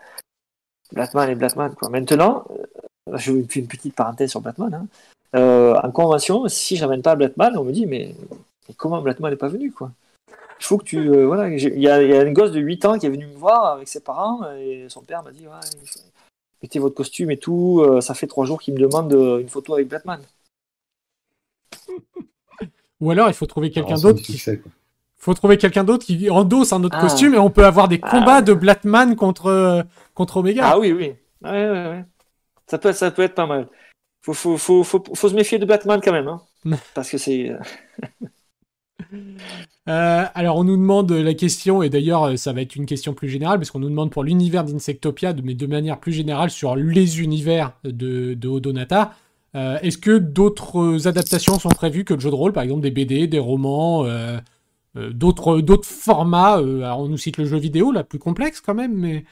Blatman 0.93 1.31
et 1.31 1.35
Blatman, 1.35 1.75
quoi. 1.75 1.89
Maintenant, 1.89 2.45
euh, 2.51 3.17
je 3.17 3.33
vais 3.33 3.41
une 3.41 3.67
petite 3.69 3.95
parenthèse 3.95 4.31
sur 4.31 4.41
Blatman. 4.41 4.75
Hein. 4.75 4.87
Euh, 5.37 5.75
en 5.83 5.91
convention, 5.91 6.49
si 6.49 6.77
j'amène 6.77 7.03
pas 7.03 7.17
Blatman, 7.17 7.57
on 7.57 7.65
me 7.65 7.73
dit, 7.73 7.87
mais, 7.87 8.15
comment 8.77 9.01
Blatman 9.01 9.31
n'est 9.31 9.37
pas 9.37 9.49
venu, 9.49 9.73
quoi? 9.73 9.91
Il 10.61 10.65
faut 10.65 10.77
que 10.77 10.85
tu. 10.85 10.99
Euh, 10.99 11.27
voilà, 11.27 11.49
il 11.49 11.81
y, 11.81 11.89
a, 11.89 12.23
une 12.23 12.35
gosse 12.35 12.53
de 12.53 12.61
8 12.61 12.85
ans 12.85 12.99
qui 12.99 13.07
est 13.07 13.11
venue 13.11 13.27
me 13.27 13.37
voir 13.37 13.67
avec 13.73 13.89
ses 13.89 14.01
parents 14.01 14.51
et 14.53 14.87
son 14.91 15.01
père 15.01 15.23
m'a 15.23 15.33
dit 15.33 15.47
ouais, 15.47 15.55
mettez 16.63 16.79
votre 16.79 16.95
costume 16.95 17.31
et 17.31 17.39
tout. 17.39 17.83
ça 18.03 18.13
fait 18.13 18.27
3 18.27 18.45
jours 18.45 18.61
qu'il 18.61 18.75
me 18.75 18.79
demande 18.79 19.11
une 19.41 19.49
photo 19.49 19.73
avec 19.73 19.89
Blatman. 19.89 20.21
Ou 23.01 23.11
alors 23.11 23.29
il 23.29 23.35
faut 23.35 23.47
trouver 23.47 23.71
quelqu'un 23.71 23.95
d'autre 23.95 24.21
qui, 24.21 24.39
faut 25.21 25.35
trouver 25.35 25.59
quelqu'un 25.59 25.85
d'autre 25.85 26.05
qui 26.05 26.29
endosse 26.31 26.73
un 26.73 26.83
autre 26.83 26.97
ah. 26.99 27.03
costume 27.03 27.35
et 27.35 27.39
on 27.39 27.51
peut 27.51 27.67
avoir 27.67 27.87
des 27.87 28.01
ah. 28.03 28.11
combats 28.11 28.43
de 28.43 28.55
Blatman 28.55 29.15
contre, 29.15 29.85
contre 30.15 30.39
Omega. 30.39 30.71
Ah 30.73 30.79
oui, 30.79 30.93
oui. 30.93 31.13
Ouais, 31.43 31.71
ouais, 31.71 31.87
ouais. 31.89 32.05
Ça, 32.67 32.79
peut, 32.79 32.93
ça 32.93 33.11
peut 33.11 33.23
être 33.23 33.35
pas 33.35 33.47
mal. 33.47 33.69
Faut, 34.23 34.35
faut, 34.35 34.57
faut, 34.57 34.85
faut, 34.85 35.03
faut 35.15 35.29
se 35.29 35.35
méfier 35.35 35.59
de 35.59 35.65
Batman 35.65 36.01
quand 36.03 36.13
même. 36.13 36.29
Hein. 36.29 36.41
Parce 36.95 37.11
que 37.11 37.19
c'est. 37.19 37.51
Euh, 37.51 37.59
euh, 39.89 40.25
alors 40.35 40.57
on 40.57 40.65
nous 40.65 40.77
demande 40.77 41.11
la 41.11 41.35
question, 41.35 41.83
et 41.83 41.89
d'ailleurs 41.89 42.25
euh, 42.25 42.37
ça 42.37 42.53
va 42.53 42.61
être 42.61 42.77
une 42.77 42.87
question 42.87 43.15
plus 43.15 43.29
générale, 43.29 43.59
parce 43.59 43.71
qu'on 43.71 43.79
nous 43.79 43.89
demande 43.89 44.11
pour 44.11 44.25
l'univers 44.25 44.65
d'Insectopia, 44.65 45.35
mais 45.43 45.55
de 45.55 45.67
manière 45.67 45.99
plus 45.99 46.13
générale 46.13 46.51
sur 46.51 46.77
les 46.77 47.21
univers 47.21 47.73
de, 47.85 48.35
de 48.35 48.49
Odonata. 48.49 49.15
Est-ce 49.53 49.99
que 49.99 50.17
d'autres 50.17 51.09
adaptations 51.09 51.59
sont 51.59 51.71
prévues 51.71 52.05
que 52.05 52.15
le 52.15 52.21
jeu 52.21 52.31
de 52.31 52.37
rôle, 52.37 52.53
par 52.53 52.63
exemple 52.63 52.83
des 52.83 52.93
BD, 52.93 53.27
des 53.27 53.41
romans 53.41 54.05
euh, 54.05 54.39
d'autres 54.95 55.61
d'autres 55.61 55.89
formats. 55.89 56.59
Euh, 56.59 56.83
alors 56.83 57.01
on 57.01 57.09
nous 57.09 57.17
cite 57.17 57.37
le 57.37 57.45
jeu 57.45 57.59
vidéo, 57.59 57.93
la 57.93 58.05
plus 58.05 58.19
complexe 58.19 58.61
quand 58.61 58.75
même, 58.75 58.95
mais. 58.95 59.25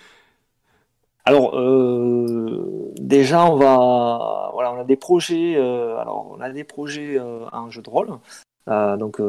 Alors 1.24 1.58
euh, 1.58 2.92
déjà 2.98 3.44
on 3.50 3.56
va 3.56 4.50
voilà 4.54 4.72
on 4.72 4.80
a 4.80 4.84
des 4.84 4.96
projets 4.96 5.56
alors 5.56 6.34
on 6.34 6.40
a 6.40 6.48
des 6.48 6.64
projets 6.64 7.20
en 7.20 7.68
jeu 7.68 7.82
de 7.82 7.90
rôle 7.90 8.08
donc 8.66 9.20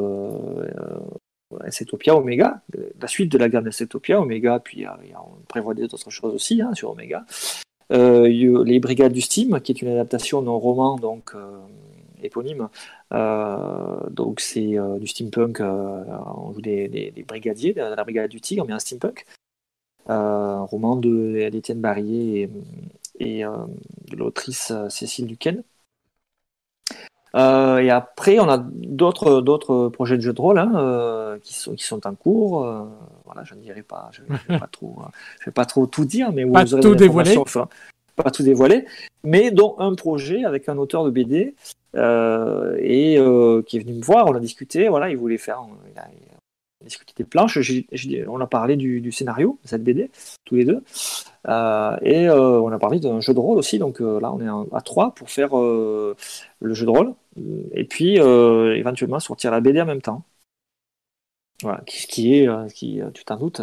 Setopia 1.67 2.15
Omega 2.15 2.61
la 3.01 3.07
suite 3.09 3.29
de 3.29 3.37
la 3.37 3.49
gamme 3.49 3.69
Setopia 3.73 4.21
Omega 4.21 4.61
puis 4.61 4.85
on 4.87 5.43
prévoit 5.49 5.73
d'autres 5.73 6.09
choses 6.09 6.33
aussi 6.33 6.61
hein, 6.61 6.73
sur 6.73 6.91
Omega 6.91 7.25
les 7.89 8.79
Brigades 8.79 9.11
du 9.11 9.19
Steam 9.19 9.59
qui 9.59 9.73
est 9.73 9.81
une 9.81 9.89
adaptation 9.89 10.41
d'un 10.41 10.51
roman 10.51 10.95
donc 10.95 11.35
éponyme 12.23 12.69
euh, 13.13 13.99
donc 14.09 14.39
c'est 14.39 14.77
euh, 14.77 14.99
du 14.99 15.07
steampunk, 15.07 15.61
euh, 15.61 16.03
on 16.35 16.53
joue 16.53 16.61
des, 16.61 17.13
brigadiers 17.27 17.73
de 17.73 17.81
la 17.81 18.03
brigade 18.03 18.29
du 18.29 18.41
tigre, 18.41 18.65
mais 18.67 18.73
un 18.73 18.79
steampunk. 18.79 19.25
un 20.07 20.61
roman 20.61 20.95
d'Étienne 20.95 21.81
Barrier 21.81 22.49
et, 23.19 23.43
de 23.43 24.15
l'autrice 24.15 24.71
Cécile 24.89 25.27
Duquesne. 25.27 25.63
et 27.35 27.89
après, 27.89 28.39
on 28.39 28.49
a 28.49 28.57
d'autres 28.57 29.41
d'autres 29.41 29.89
projets 29.89 30.17
de 30.17 30.21
jeux 30.21 30.33
de 30.33 30.41
rôle 30.41 30.59
hein, 30.59 31.37
qui 31.43 31.53
sont 31.53 31.73
qui 31.75 31.83
sont 31.83 32.05
en 32.05 32.15
cours. 32.15 32.61
voilà, 33.25 33.43
je 33.43 33.55
ne 33.55 33.61
dirai 33.61 33.81
pas, 33.81 34.09
je 34.11 34.21
ne 34.21 34.27
vais 34.27 34.59
pas 34.59 34.67
trop, 34.71 34.99
je 35.39 35.45
vais 35.45 35.51
pas 35.51 35.65
trop 35.65 35.87
tout 35.87 36.05
dire, 36.05 36.31
mais 36.31 36.45
pas 36.45 36.65
tout 36.65 36.95
dévoiler. 36.95 37.35
pas 38.15 38.31
tout 38.31 38.43
dévoiler, 38.43 38.85
mais 39.23 39.51
dont 39.51 39.75
un 39.79 39.95
projet 39.95 40.43
avec 40.43 40.69
un 40.69 40.77
auteur 40.77 41.05
de 41.05 41.09
BD 41.09 41.55
euh, 41.95 42.77
et 42.79 43.17
euh, 43.17 43.61
qui 43.63 43.77
est 43.77 43.79
venu 43.79 43.93
me 43.93 44.03
voir, 44.03 44.27
on 44.27 44.35
a 44.35 44.39
discuté, 44.39 44.89
voilà, 44.89 45.09
il 45.09 45.17
voulait 45.17 45.37
faire, 45.37 45.61
il 45.91 45.99
a, 45.99 46.07
discuté 46.83 47.13
des 47.17 47.23
planches, 47.23 47.59
on 48.27 48.39
a 48.39 48.47
parlé 48.47 48.75
du, 48.75 49.11
scénario 49.11 49.59
de 49.63 49.67
cette 49.67 49.83
BD, 49.83 50.09
tous 50.45 50.55
les 50.55 50.65
deux, 50.65 50.83
euh, 51.47 51.97
et 52.01 52.29
on 52.29 52.71
a 52.71 52.79
parlé 52.79 52.99
d'un 52.99 53.19
jeu 53.19 53.33
de 53.33 53.39
rôle 53.39 53.57
aussi, 53.57 53.79
donc 53.79 53.99
là 53.99 54.31
on 54.31 54.39
est 54.39 54.75
à 54.75 54.81
trois 54.81 55.13
pour 55.13 55.29
faire 55.29 55.55
le 55.55 56.15
jeu 56.61 56.85
de 56.85 56.91
rôle, 56.91 57.13
et 57.73 57.83
puis 57.83 58.15
éventuellement 58.17 59.19
sortir 59.19 59.51
la 59.51 59.59
BD 59.59 59.81
en 59.81 59.85
même 59.85 60.01
temps. 60.01 60.23
Voilà, 61.61 61.81
qui, 61.85 62.07
qui 62.07 62.35
est, 62.35 62.73
qui, 62.73 63.01
tu 63.13 63.25
t'en 63.25 63.35
doutes, 63.35 63.61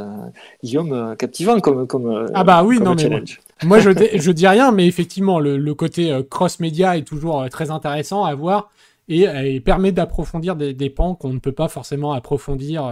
Guillaume, 0.62 1.16
captivant 1.16 1.58
comme, 1.60 1.86
comme, 1.86 2.28
ah 2.34 2.44
bah 2.44 2.62
oui, 2.64 2.78
non, 2.80 2.98
challenge. 2.98 3.40
Moi, 3.64 3.78
je, 3.78 3.90
je 4.14 4.30
dis 4.32 4.46
rien, 4.46 4.70
mais 4.70 4.86
effectivement, 4.86 5.40
le, 5.40 5.74
côté 5.74 6.12
euh, 6.12 6.22
cross-média 6.22 6.96
est 6.96 7.04
toujours 7.04 7.40
euh, 7.40 7.48
très 7.48 7.70
intéressant 7.70 8.24
à 8.24 8.34
voir 8.34 8.70
et, 9.08 9.26
euh, 9.28 9.60
permet 9.60 9.92
d'approfondir 9.92 10.56
des, 10.56 10.90
pans 10.90 11.14
qu'on 11.14 11.32
ne 11.32 11.38
peut 11.38 11.52
pas 11.52 11.68
forcément 11.68 12.12
approfondir 12.12 12.90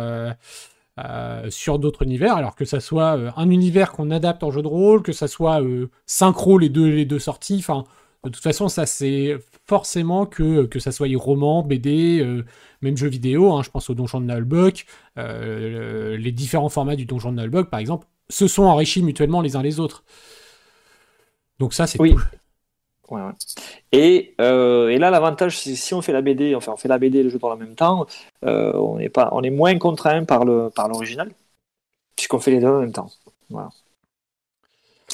sur 1.50 1.78
d'autres 1.78 2.02
univers. 2.02 2.36
Alors 2.36 2.54
que 2.54 2.64
ça 2.64 2.80
soit 2.80 3.18
un 3.36 3.50
univers 3.50 3.92
qu'on 3.92 4.10
adapte 4.10 4.42
en 4.42 4.50
jeu 4.50 4.62
de 4.62 4.68
rôle, 4.68 5.02
que 5.02 5.12
ça 5.12 5.28
soit 5.28 5.60
synchro 6.06 6.58
les 6.58 6.68
deux, 6.70 6.88
les 6.88 7.04
deux 7.04 7.18
sorties. 7.18 7.56
Enfin, 7.58 7.84
de 8.24 8.30
toute 8.30 8.42
façon, 8.42 8.68
ça 8.68 8.86
c'est 8.86 9.36
forcément 9.66 10.24
que 10.24 10.64
que 10.66 10.78
ça 10.78 10.92
soit 10.92 11.08
roman, 11.16 11.62
BD, 11.62 12.24
même 12.80 12.96
jeux 12.96 13.08
vidéo. 13.08 13.52
Hein, 13.52 13.62
je 13.62 13.70
pense 13.70 13.90
au 13.90 13.94
Donjon 13.94 14.20
de 14.20 14.26
Nullbuck, 14.26 14.86
les 15.16 16.32
différents 16.32 16.70
formats 16.70 16.96
du 16.96 17.04
Donjon 17.04 17.32
de 17.32 17.42
Nullbuck, 17.42 17.68
par 17.68 17.80
exemple, 17.80 18.06
se 18.30 18.46
sont 18.46 18.62
enrichis 18.62 19.02
mutuellement 19.02 19.42
les 19.42 19.56
uns 19.56 19.62
les 19.62 19.80
autres. 19.80 20.04
Donc 21.58 21.74
ça, 21.74 21.86
c'est 21.86 22.00
oui. 22.00 22.14
Et, 23.92 24.34
euh, 24.40 24.88
et, 24.88 24.98
là, 24.98 25.10
l'avantage, 25.10 25.58
c'est 25.58 25.74
si 25.74 25.94
on 25.94 26.02
fait 26.02 26.12
la 26.12 26.22
BD, 26.22 26.54
enfin 26.54 26.72
on 26.72 26.76
fait 26.76 26.88
la 26.88 26.98
BD 26.98 27.18
et 27.18 27.22
le 27.22 27.30
jeu 27.30 27.38
pour 27.38 27.50
en 27.50 27.56
même 27.56 27.74
temps, 27.74 28.06
euh, 28.44 28.72
on, 28.74 28.98
est 28.98 29.08
pas, 29.08 29.28
on 29.32 29.42
est 29.42 29.50
moins 29.50 29.76
contraint 29.78 30.24
par 30.24 30.44
le 30.44 30.70
par 30.70 30.88
l'original, 30.88 31.30
puisqu'on 32.16 32.40
fait 32.40 32.50
les 32.50 32.60
deux 32.60 32.68
en 32.68 32.80
même 32.80 32.92
temps. 32.92 33.10
Voilà. 33.50 33.68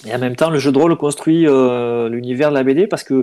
Et 0.07 0.15
en 0.15 0.19
même 0.19 0.37
temps, 0.37 0.51
le 0.51 0.59
jeu 0.59 0.73
de 0.73 0.79
rôle 0.79 0.97
construit 0.97 1.47
euh, 1.47 2.09
l'univers 2.09 2.51
de 2.51 2.55
la 2.55 2.63
BD 2.63 2.87
parce 2.87 3.05
que 3.05 3.23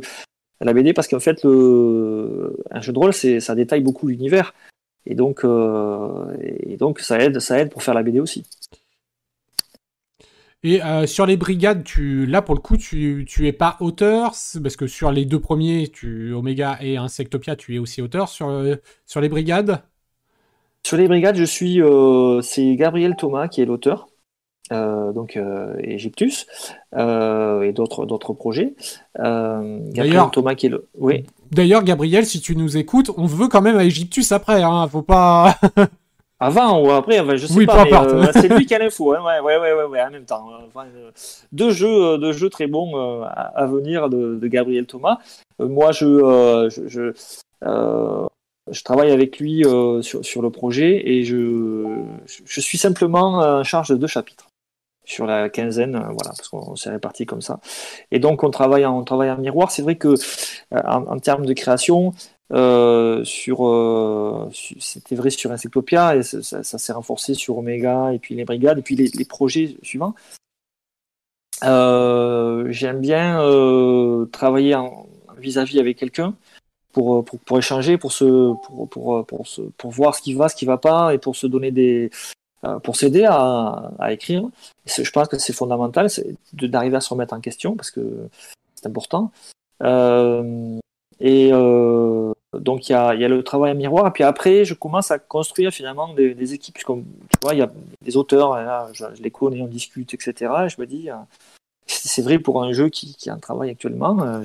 la 0.61 0.73
BD 0.73 0.93
parce 0.93 1.07
qu'en 1.07 1.19
fait, 1.19 1.43
le, 1.43 2.57
un 2.71 2.81
jeu 2.81 2.93
de 2.93 2.99
rôle, 2.99 3.13
c'est 3.13 3.39
ça 3.39 3.55
détaille 3.55 3.81
beaucoup 3.81 4.07
l'univers, 4.07 4.53
et 5.05 5.15
donc 5.15 5.43
et 5.43 6.77
donc 6.77 6.99
ça 6.99 7.19
aide 7.19 7.39
ça 7.39 7.59
aide 7.59 7.71
pour 7.71 7.83
faire 7.83 7.93
la 7.93 8.03
BD 8.03 8.19
aussi. 8.19 8.45
Et 10.63 10.83
euh, 10.83 11.05
sur 11.05 11.25
les 11.25 11.37
brigades, 11.37 11.83
tu, 11.83 12.25
là 12.25 12.41
pour 12.41 12.55
le 12.55 12.61
coup, 12.61 12.77
tu, 12.77 13.25
tu 13.27 13.47
es 13.47 13.51
pas 13.51 13.77
auteur, 13.79 14.33
parce 14.61 14.75
que 14.75 14.87
sur 14.87 15.11
les 15.11 15.25
deux 15.25 15.39
premiers, 15.39 15.87
tu, 15.87 16.33
Omega 16.33 16.77
et 16.81 16.97
Insectopia, 16.97 17.55
tu 17.55 17.75
es 17.75 17.79
aussi 17.79 18.01
auteur. 18.01 18.27
Sur, 18.27 18.49
euh, 18.49 18.75
sur 19.05 19.21
les 19.21 19.29
brigades? 19.29 19.81
Sur 20.83 20.97
les 20.97 21.07
brigades, 21.07 21.35
je 21.35 21.43
suis, 21.43 21.81
c'est 22.41 22.75
Gabriel 22.75 23.15
Thomas 23.17 23.47
qui 23.47 23.61
est 23.61 23.65
l'auteur. 23.65 24.07
donc 24.71 25.37
Egyptus 25.79 26.47
et 26.95 27.71
d'autres 27.73 28.05
d'autres 28.05 28.33
projets. 28.33 28.73
Gabriel 29.17 30.29
Thomas 30.31 30.55
qui 30.55 30.67
est 30.67 30.69
le. 30.69 30.87
Oui. 30.97 31.25
D'ailleurs, 31.51 31.83
Gabriel, 31.83 32.25
si 32.25 32.39
tu 32.39 32.55
nous 32.55 32.77
écoutes, 32.77 33.11
on 33.17 33.25
veut 33.25 33.49
quand 33.49 33.61
même 33.61 33.75
à 33.75 33.83
Egyptus 33.83 34.31
après. 34.31 34.63
Hein, 34.63 34.87
faut 34.87 35.01
pas. 35.01 35.57
Avant 36.39 36.79
ou 36.83 36.91
après, 36.91 37.17
je 37.37 37.47
sais 37.47 37.65
pas, 37.65 37.85
euh, 37.85 38.27
c'est 38.31 38.47
lui 38.49 38.65
qui 38.67 38.75
a 38.75 38.79
l'info. 38.79 39.13
Hein, 39.17 39.41
ouais, 39.41 39.57
ouais, 39.57 39.73
ouais, 39.73 39.83
ouais, 39.85 40.01
en 40.01 40.11
même 40.11 40.25
temps. 40.25 40.47
Euh, 40.75 41.11
deux 41.51 41.71
jeux, 41.71 41.87
euh, 41.87 42.17
deux 42.17 42.31
jeux 42.31 42.49
très 42.49 42.67
bons 42.67 43.23
à, 43.23 43.65
venir 43.65 44.09
de, 44.09 44.47
Gabriel 44.47 44.85
Thomas. 44.85 45.17
moi, 45.59 45.91
je, 45.91 46.69
je, 46.69 47.13
je, 47.61 48.83
travaille 48.83 49.11
avec 49.11 49.39
lui 49.39 49.63
sur, 50.01 50.23
sur, 50.23 50.41
le 50.43 50.51
projet 50.51 51.09
et 51.09 51.23
je, 51.23 51.85
je 52.45 52.61
suis 52.61 52.77
simplement 52.77 53.39
en 53.39 53.63
charge 53.63 53.89
de 53.89 53.95
deux 53.95 54.07
chapitres 54.07 54.49
sur 55.05 55.25
la 55.25 55.49
quinzaine, 55.49 55.93
voilà, 55.93 56.33
parce 56.35 56.49
qu'on 56.49 56.75
s'est 56.75 56.89
réparti 56.89 57.25
comme 57.25 57.41
ça. 57.41 57.59
Et 58.11 58.19
donc, 58.19 58.43
on 58.43 58.51
travaille 58.51 58.85
en, 58.85 58.99
on 58.99 59.03
travaille 59.03 59.31
en 59.31 59.37
miroir. 59.37 59.71
C'est 59.71 59.81
vrai 59.81 59.95
que 59.95 60.15
en, 60.71 61.17
termes 61.17 61.45
de 61.45 61.53
création, 61.53 62.11
euh, 62.53 63.23
sur, 63.25 63.67
euh, 63.67 64.49
c'était 64.79 65.15
vrai 65.15 65.29
sur 65.29 65.51
Insectopia 65.51 66.15
et 66.15 66.23
ça, 66.23 66.63
s'est 66.63 66.93
renforcé 66.93 67.33
sur 67.33 67.57
Omega 67.57 68.13
et 68.13 68.19
puis 68.19 68.35
les 68.35 68.45
brigades 68.45 68.79
et 68.79 68.81
puis 68.81 68.95
les, 68.95 69.25
projets 69.25 69.75
suivants. 69.83 70.15
Euh, 71.63 72.67
j'aime 72.69 73.01
bien 73.01 73.37
travailler 74.31 74.75
vis-à-vis 75.37 75.79
avec 75.79 75.97
quelqu'un 75.97 76.35
pour, 76.93 77.25
pour, 77.25 77.39
pour, 77.39 77.57
échanger, 77.57 77.97
pour, 77.97 78.11
se, 78.11 78.53
pour, 78.65 78.89
pour, 78.89 79.25
pour 79.77 79.91
voir 79.91 80.15
ce 80.15 80.21
qui 80.21 80.33
va, 80.33 80.49
ce 80.49 80.55
qui 80.55 80.65
va 80.65 80.77
pas 80.77 81.13
et 81.13 81.17
pour 81.17 81.35
se 81.35 81.47
donner 81.47 81.71
des, 81.71 82.09
pour 82.83 82.95
s'aider 82.95 83.25
à, 83.25 83.91
à, 83.99 84.13
écrire. 84.13 84.43
je 84.85 85.09
pense 85.11 85.27
que 85.27 85.37
c'est 85.37 85.53
fondamental 85.53 86.07
d'arriver 86.53 86.97
à 86.97 87.01
se 87.01 87.09
remettre 87.09 87.33
en 87.33 87.41
question 87.41 87.75
parce 87.75 87.91
que 87.91 88.29
c'est 88.75 88.87
important. 88.87 89.31
Euh, 89.83 90.79
et 91.19 91.49
euh, 91.51 92.33
donc 92.53 92.89
il 92.89 92.91
y 92.91 92.95
a, 92.95 93.13
le 93.15 93.43
travail 93.43 93.71
à 93.71 93.73
miroir, 93.73 94.07
et 94.07 94.11
puis 94.11 94.23
après 94.23 94.65
je 94.65 94.73
commence 94.73 95.11
à 95.11 95.19
construire 95.19 95.71
finalement 95.71 96.13
des, 96.13 96.53
équipes, 96.53 96.77
tu 96.77 96.85
vois, 97.41 97.53
il 97.53 97.59
y 97.59 97.61
a 97.61 97.71
des 98.01 98.17
auteurs, 98.17 98.55
là, 98.55 98.89
je, 98.93 99.05
les 99.21 99.31
connais, 99.31 99.61
on 99.61 99.67
discute, 99.67 100.13
etc. 100.13 100.51
Et 100.65 100.69
je 100.69 100.79
me 100.79 100.85
dis, 100.85 101.09
euh, 101.09 101.15
c'est 101.87 102.21
vrai 102.21 102.39
pour 102.39 102.63
un 102.63 102.71
jeu 102.73 102.89
qui, 102.89 103.15
qui 103.15 103.29
a 103.29 103.33
un 103.33 103.39
travail 103.39 103.71
actuellement. 103.71 104.21
Euh, 104.21 104.43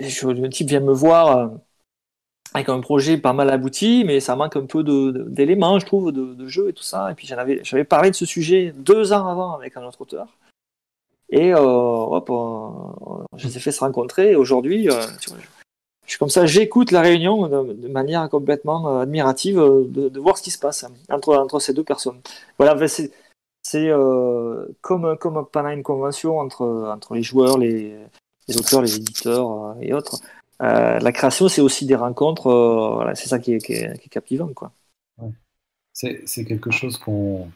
je, 0.00 0.26
le 0.28 0.48
type 0.48 0.68
vient 0.68 0.80
me 0.80 0.92
voir 0.92 1.50
avec 2.54 2.68
un 2.68 2.80
projet 2.80 3.18
pas 3.18 3.32
mal 3.32 3.50
abouti, 3.50 4.04
mais 4.06 4.20
ça 4.20 4.36
manque 4.36 4.56
un 4.56 4.66
peu 4.66 4.82
d'éléments, 5.28 5.78
je 5.78 5.86
trouve, 5.86 6.12
de, 6.12 6.34
de, 6.34 6.46
jeu 6.46 6.68
et 6.68 6.72
tout 6.72 6.82
ça. 6.82 7.10
Et 7.10 7.14
puis 7.14 7.26
j'avais 7.26 7.84
parlé 7.84 8.10
de 8.10 8.14
ce 8.14 8.26
sujet 8.26 8.72
deux 8.76 9.12
ans 9.12 9.26
avant 9.26 9.54
avec 9.54 9.76
un 9.76 9.84
autre 9.84 10.00
auteur. 10.02 10.28
Et 11.30 11.52
euh, 11.52 11.60
hop, 11.60 12.30
euh, 12.30 13.36
je 13.36 13.48
les 13.48 13.56
ai 13.56 13.60
fait 13.60 13.72
se 13.72 13.80
rencontrer. 13.80 14.32
Et 14.32 14.36
aujourd'hui, 14.36 14.90
euh, 14.90 15.00
je 16.06 16.12
suis 16.12 16.18
comme 16.18 16.30
ça, 16.30 16.46
j'écoute 16.46 16.90
la 16.90 17.02
réunion 17.02 17.48
de, 17.48 17.88
manière 17.88 18.28
complètement 18.30 19.00
admirative 19.00 19.56
de, 19.56 20.18
voir 20.18 20.38
ce 20.38 20.42
qui 20.42 20.50
se 20.50 20.58
passe 20.58 20.86
entre, 21.10 21.36
entre 21.36 21.60
ces 21.60 21.74
deux 21.74 21.84
personnes. 21.84 22.20
Voilà, 22.58 22.88
c'est 22.88 23.12
c'est 23.62 23.90
comme, 24.80 25.18
comme 25.18 25.46
pendant 25.52 25.68
une 25.68 25.82
convention 25.82 26.38
entre, 26.38 26.64
entre 26.90 27.14
les 27.14 27.22
joueurs, 27.22 27.58
les, 27.58 27.94
auteurs, 28.56 28.80
les 28.80 28.96
éditeurs 28.96 29.76
et 29.82 29.92
autres. 29.92 30.20
la 30.60 31.12
création, 31.12 31.48
c'est 31.48 31.60
aussi 31.60 31.84
des 31.84 31.94
rencontres. 31.94 32.50
voilà, 32.94 33.14
c'est 33.14 33.28
ça 33.28 33.38
qui 33.38 33.52
est, 33.52 33.58
qui 33.58 33.74
est, 33.74 33.98
qui 33.98 34.06
est 34.06 34.10
captivant. 34.10 34.48
Quoi. 34.54 34.72
Ouais. 35.18 35.28
C'est 35.92 36.44
quelque 36.46 36.70
chose 36.70 36.96
qu'on 36.96 37.50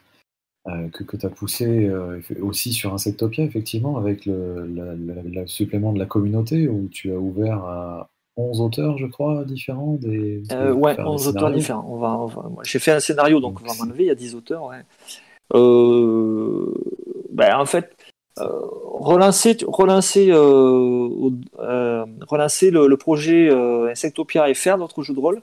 euh, 0.69 0.87
que, 0.93 1.03
que 1.03 1.17
tu 1.17 1.25
as 1.25 1.29
poussé 1.29 1.87
euh, 1.87 2.21
aussi 2.41 2.71
sur 2.71 2.93
Insectopia, 2.93 3.43
effectivement, 3.43 3.97
avec 3.97 4.25
le, 4.25 5.43
supplément 5.45 5.91
de 5.91 5.99
la 5.99 6.05
communauté, 6.05 6.69
où 6.69 6.87
tu 6.89 7.11
as 7.11 7.17
ouvert 7.17 7.57
à 7.65 8.09
11 8.37 8.61
auteurs, 8.61 8.97
je 8.97 9.07
crois, 9.07 9.43
différents 9.43 9.95
des, 9.95 10.41
euh, 10.53 10.71
Ouais, 10.71 10.97
11 10.97 11.27
auteurs 11.27 11.51
différents. 11.51 11.85
On 11.89 11.97
va, 11.97 12.27
J'ai 12.63 12.79
fait 12.79 12.93
un 12.93 13.01
scénario, 13.01 13.41
donc, 13.41 13.59
on 13.61 13.67
va 13.67 13.73
m'enlever, 13.77 14.05
il 14.05 14.07
y 14.07 14.11
a 14.11 14.15
10 14.15 14.35
auteurs. 14.35 14.63
Ouais. 14.63 14.85
Ben, 17.33 17.57
en 17.57 17.65
fait, 17.65 17.93
relancer, 18.37 19.57
relancer, 19.67 20.31
relancer 20.31 21.51
le, 22.71 22.95
projet 22.95 23.49
Insectopia 23.91 24.49
et 24.49 24.53
faire 24.53 24.77
d'autres 24.77 25.03
jeux 25.03 25.13
de 25.13 25.19
rôle, 25.19 25.41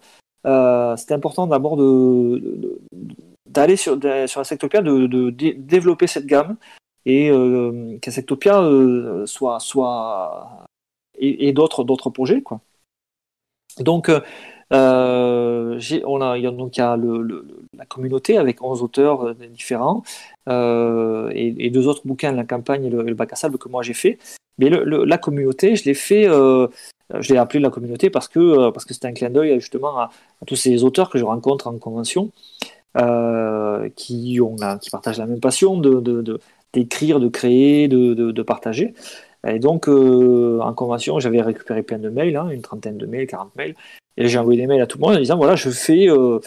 c'était 0.96 1.12
important 1.12 1.46
d'abord 1.46 1.76
de 1.76 2.80
d'aller 3.50 3.76
sur, 3.76 3.98
sur 4.26 4.40
Insectopia, 4.40 4.80
de, 4.82 5.06
de, 5.06 5.30
développer 5.30 6.06
cette 6.06 6.26
gamme 6.26 6.56
et 7.06 7.30
euh, 7.30 7.98
qu'Insectopia 8.00 8.62
euh, 8.62 9.26
soit, 9.26 9.60
soit 9.60 10.66
et, 11.18 11.52
d'autres 11.52 12.10
projets 12.10 12.42
quoi. 12.42 12.60
Donc 13.78 14.10
euh, 14.72 15.80
on 16.04 16.20
a, 16.20 16.38
il 16.38 16.44
y 16.44 16.80
a 16.80 16.96
le, 16.96 17.46
la 17.76 17.86
communauté 17.86 18.36
avec 18.36 18.62
11 18.62 18.82
auteurs 18.82 19.28
euh, 19.28 19.34
différents 19.48 20.02
et, 20.46 21.70
deux 21.70 21.88
autres 21.88 22.02
bouquins, 22.06 22.32
la 22.32 22.44
campagne 22.44 22.84
et 22.84 22.90
le, 22.90 23.14
bac 23.14 23.32
à 23.32 23.36
sable 23.36 23.58
que 23.58 23.68
moi 23.68 23.82
j'ai 23.82 23.94
fait. 23.94 24.18
Mais 24.58 24.68
la 24.68 25.18
communauté, 25.18 25.74
je 25.74 25.84
l'ai 25.84 25.94
fait, 25.94 26.24
je 26.24 27.32
l'ai 27.32 27.38
appelé 27.38 27.60
la 27.60 27.70
communauté 27.70 28.10
parce 28.10 28.28
que 28.28 28.70
parce 28.70 28.84
c'était 28.86 29.06
un 29.06 29.12
clin 29.12 29.30
d'œil 29.30 29.58
justement 29.58 29.98
à, 29.98 30.10
tous 30.46 30.56
ces 30.56 30.84
auteurs 30.84 31.08
que 31.08 31.18
je 31.18 31.24
rencontre 31.24 31.66
en 31.66 31.78
convention 31.78 32.30
euh, 32.96 33.88
qui, 33.94 34.40
ont 34.40 34.56
qui 34.80 34.90
partagent 34.90 35.18
la 35.18 35.26
même 35.26 35.38
passion 35.38 35.78
de, 35.78 36.40
d'écrire, 36.72 37.20
de, 37.20 37.28
créer, 37.28 37.86
de, 37.86 38.14
de, 38.14 38.42
partager. 38.42 38.94
Et 39.46 39.60
donc, 39.60 39.88
euh, 39.88 40.58
en 40.60 40.74
convention, 40.74 41.20
j'avais 41.20 41.40
récupéré 41.40 41.84
plein 41.84 41.98
de 41.98 42.08
mails, 42.08 42.36
hein, 42.36 42.48
une 42.50 42.62
trentaine 42.62 42.98
de 42.98 43.06
mails, 43.06 43.28
40 43.28 43.54
mails, 43.54 43.76
et 44.16 44.26
j'ai 44.26 44.38
envoyé 44.38 44.60
des 44.60 44.66
mails 44.66 44.82
à 44.82 44.88
tout 44.88 44.98
le 44.98 45.06
monde 45.06 45.14
en 45.14 45.20
disant 45.20 45.36
voilà, 45.36 45.54
je 45.54 45.70
fais, 45.70 46.10
euh, 46.10 46.40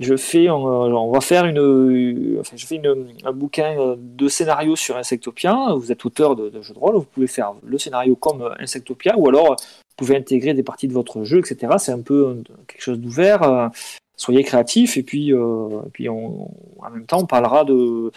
je 0.00 0.16
fais, 0.16 0.50
on, 0.50 1.10
va 1.12 1.20
faire 1.20 1.46
une, 1.46 2.38
enfin, 2.40 2.56
je 2.56 2.66
fais 2.66 2.74
une, 2.74 3.06
un 3.24 3.32
bouquin 3.32 3.94
de 3.96 4.28
scénario 4.28 4.74
sur 4.74 4.96
Insectopia. 4.96 5.74
Vous 5.76 5.92
êtes 5.92 6.04
auteur 6.04 6.34
de, 6.34 6.50
de 6.50 6.60
jeux 6.60 6.74
de 6.74 6.78
rôle, 6.80 6.96
vous 6.96 7.04
pouvez 7.04 7.28
faire 7.28 7.54
le 7.64 7.78
scénario 7.78 8.16
comme 8.16 8.52
Insectopia, 8.58 9.16
ou 9.16 9.28
alors 9.28 9.50
vous 9.50 9.96
pouvez 9.96 10.16
intégrer 10.16 10.54
des 10.54 10.64
parties 10.64 10.88
de 10.88 10.92
votre 10.92 11.22
jeu, 11.22 11.38
etc. 11.38 11.74
C'est 11.78 11.92
un 11.92 12.02
peu 12.02 12.42
quelque 12.66 12.82
chose 12.82 12.98
d'ouvert 12.98 13.70
soyez 14.16 14.44
créatifs 14.44 14.96
et 14.96 15.02
puis, 15.02 15.32
euh, 15.32 15.82
puis 15.92 16.08
en 16.08 16.50
même 16.92 17.06
temps, 17.06 17.20
on 17.20 17.26
parlera 17.26 17.64
de, 17.64 18.10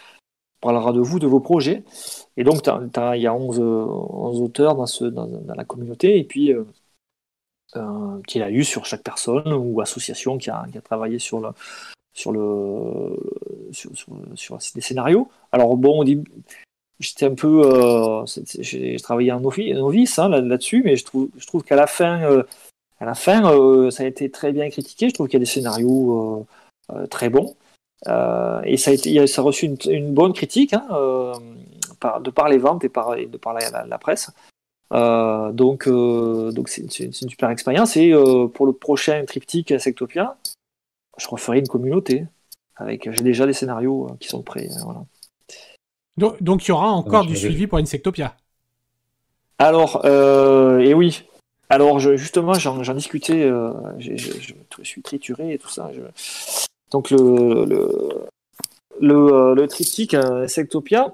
parlera 0.62 0.92
de 0.92 1.00
vous, 1.00 1.20
de 1.20 1.28
vos 1.28 1.40
projets. 1.40 1.84
Et 2.36 2.44
donc, 2.44 2.68
il 2.68 3.22
y 3.22 3.28
a 3.28 3.34
11, 3.34 3.60
11 3.60 4.42
auteurs 4.42 4.76
dans, 4.76 4.86
ce, 4.86 5.06
dans, 5.06 5.28
la 5.56 5.66
communauté 5.66 6.18
et 6.18 6.24
puis 6.24 6.54
euh, 6.54 6.64
euh, 7.76 8.22
qu'il 8.28 8.44
a 8.44 8.52
eu 8.52 8.64
sur 8.64 8.86
chaque 8.86 9.04
personne 9.04 9.52
ou 9.54 9.82
association 9.82 10.38
qui 10.38 10.50
a, 10.50 10.66
qui 10.72 10.78
a 10.78 10.82
travaillé 10.82 11.20
sur 11.20 11.40
le 11.40 11.50
sur 12.14 12.32
le 12.32 13.16
sur, 13.72 14.58
les 14.76 14.82
scénarios. 14.82 15.30
Alors 15.52 15.78
bon, 15.78 16.04
j'étais 17.00 17.26
un 17.28 17.36
peu, 17.36 17.62
euh, 17.66 18.26
j'ai 18.60 18.98
travaillé 19.00 19.32
en 19.32 19.40
novice 19.40 20.18
hein, 20.18 20.30
là-dessus, 20.30 20.82
mais 20.84 20.96
je 20.96 21.06
trouve, 21.06 21.30
je 21.38 21.46
trouve 21.46 21.64
qu'à 21.64 21.76
la 21.76 21.86
fin, 21.86 22.44
à 23.00 23.06
la 23.06 23.14
fin, 23.14 23.52
euh, 23.52 23.92
ça 23.92 24.04
a 24.04 24.06
été 24.06 24.30
très 24.32 24.52
bien 24.52 24.70
critiqué. 24.70 25.10
Je 25.10 25.14
trouve 25.14 25.28
qu'il 25.28 25.36
y 25.36 25.42
a 25.42 25.46
des 25.46 25.46
scénarios 25.46 26.48
euh, 26.92 26.96
euh, 26.96 27.08
très 27.08 27.30
bons. 27.30 27.56
et 28.06 28.78
ça 28.78 28.92
a, 28.92 28.94
été, 28.94 29.28
ça 29.28 29.42
a 29.42 29.44
reçu 29.44 29.72
une, 29.86 30.14
bonne 30.14 30.34
critique 30.34 30.74
hein, 30.74 30.88
de 32.22 32.30
par 32.30 32.50
les 32.50 32.58
ventes 32.58 32.84
et, 32.84 32.90
par, 32.90 33.16
de 33.16 33.38
par 33.38 33.54
la, 33.54 33.98
presse. 33.98 34.32
donc, 34.92 35.88
donc 35.88 36.70
c'est, 36.70 37.00
une 37.00 37.14
super 37.14 37.50
expérience. 37.50 37.96
Et 37.98 38.14
pour 38.54 38.66
le 38.66 38.74
prochain 38.74 39.24
triptyque 39.26 39.72
Insectopia, 39.72 40.38
je 41.18 41.28
referai 41.28 41.60
une 41.60 41.68
communauté. 41.68 42.26
Avec, 42.80 43.12
j'ai 43.12 43.24
déjà 43.24 43.48
des 43.48 43.54
scénarios 43.54 44.12
qui 44.20 44.28
sont 44.28 44.44
prêts. 44.44 44.70
Voilà. 44.84 45.04
Donc, 46.18 46.66
il 46.66 46.70
y 46.70 46.72
aura 46.72 46.92
encore 46.92 47.26
du 47.26 47.36
suivi 47.36 47.68
pour 47.68 47.78
Insectopia. 47.78 48.36
Alors, 49.60 50.06
et 50.06 50.94
oui, 50.94 51.24
alors 51.70 52.00
justement, 52.00 52.54
j'en 52.54 52.94
discutais, 52.94 53.44
euh, 53.44 53.74
je, 54.00 54.54
suis 54.84 55.02
trituré 55.02 55.54
et 55.54 55.58
tout 55.58 55.70
ça. 55.70 55.92
Donc 56.92 57.10
le, 57.10 57.66
le, 57.66 58.28
le, 59.02 59.16
euh, 59.16 59.56
le 59.56 59.68
triptyque 59.68 60.14
euh, 60.14 60.48
Sectopia, 60.48 61.14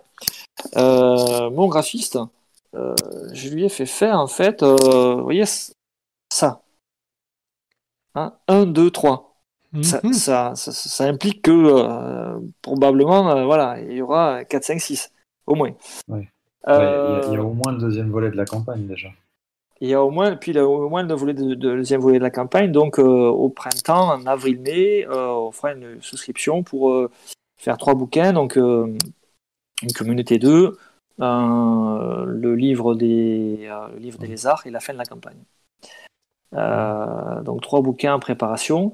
mon 0.75 1.67
graphiste, 1.67 2.19
je 2.73 3.49
lui 3.49 3.65
ai 3.65 3.69
fait 3.69 3.87
faire 3.87 4.19
en 4.19 4.27
fait, 4.27 4.63
vous 4.63 5.23
voyez, 5.23 5.45
ça. 6.31 6.61
1, 8.15 8.67
2, 8.67 8.91
3. 8.91 9.29
Ça, 9.81 10.53
ça, 10.53 11.03
implique 11.05 11.41
que 11.41 12.39
probablement, 12.61 13.43
voilà, 13.45 13.81
il 13.81 13.93
y 13.93 14.01
aura 14.03 14.45
4, 14.45 14.63
5, 14.63 14.79
6, 14.79 15.11
au 15.47 15.55
moins. 15.55 15.71
il 16.09 16.27
y, 16.67 16.75
a 16.75 17.27
au 17.43 17.53
moins 17.53 17.71
le 17.71 17.79
deuxième 17.79 18.11
volet 18.11 18.29
de 18.29 18.37
la 18.37 18.45
campagne 18.45 18.85
déjà. 18.85 19.09
Il 19.81 19.89
y 19.89 19.93
a 19.93 20.03
au 20.03 20.11
moins, 20.11 20.37
au 20.37 20.89
moins 20.89 21.03
le, 21.03 21.13
volet 21.13 21.33
de, 21.33 21.55
deuxième 21.55 21.99
volet 21.99 22.17
de 22.17 22.23
la 22.23 22.29
campagne. 22.29 22.71
Donc 22.71 22.99
au 22.99 23.49
printemps, 23.49 24.13
en 24.13 24.25
avril-mai, 24.25 25.05
on 25.09 25.51
fera 25.51 25.73
une 25.73 26.01
souscription 26.01 26.63
pour 26.63 27.09
faire 27.57 27.77
trois 27.77 27.93
bouquins. 27.93 28.31
Donc 28.33 28.55
une 28.55 28.97
communauté 29.93 30.39
2, 30.39 30.77
le 31.19 32.55
livre 32.55 32.95
des 32.95 33.69
le 33.93 33.99
livre 33.99 34.19
des 34.19 34.27
lézards 34.27 34.65
et 34.65 34.71
la 34.71 34.79
fin 34.79 34.93
de 34.93 34.99
la 34.99 35.05
campagne. 35.05 35.43
donc 37.43 37.61
trois 37.61 37.81
bouquins 37.81 38.13
en 38.13 38.19
préparation. 38.19 38.93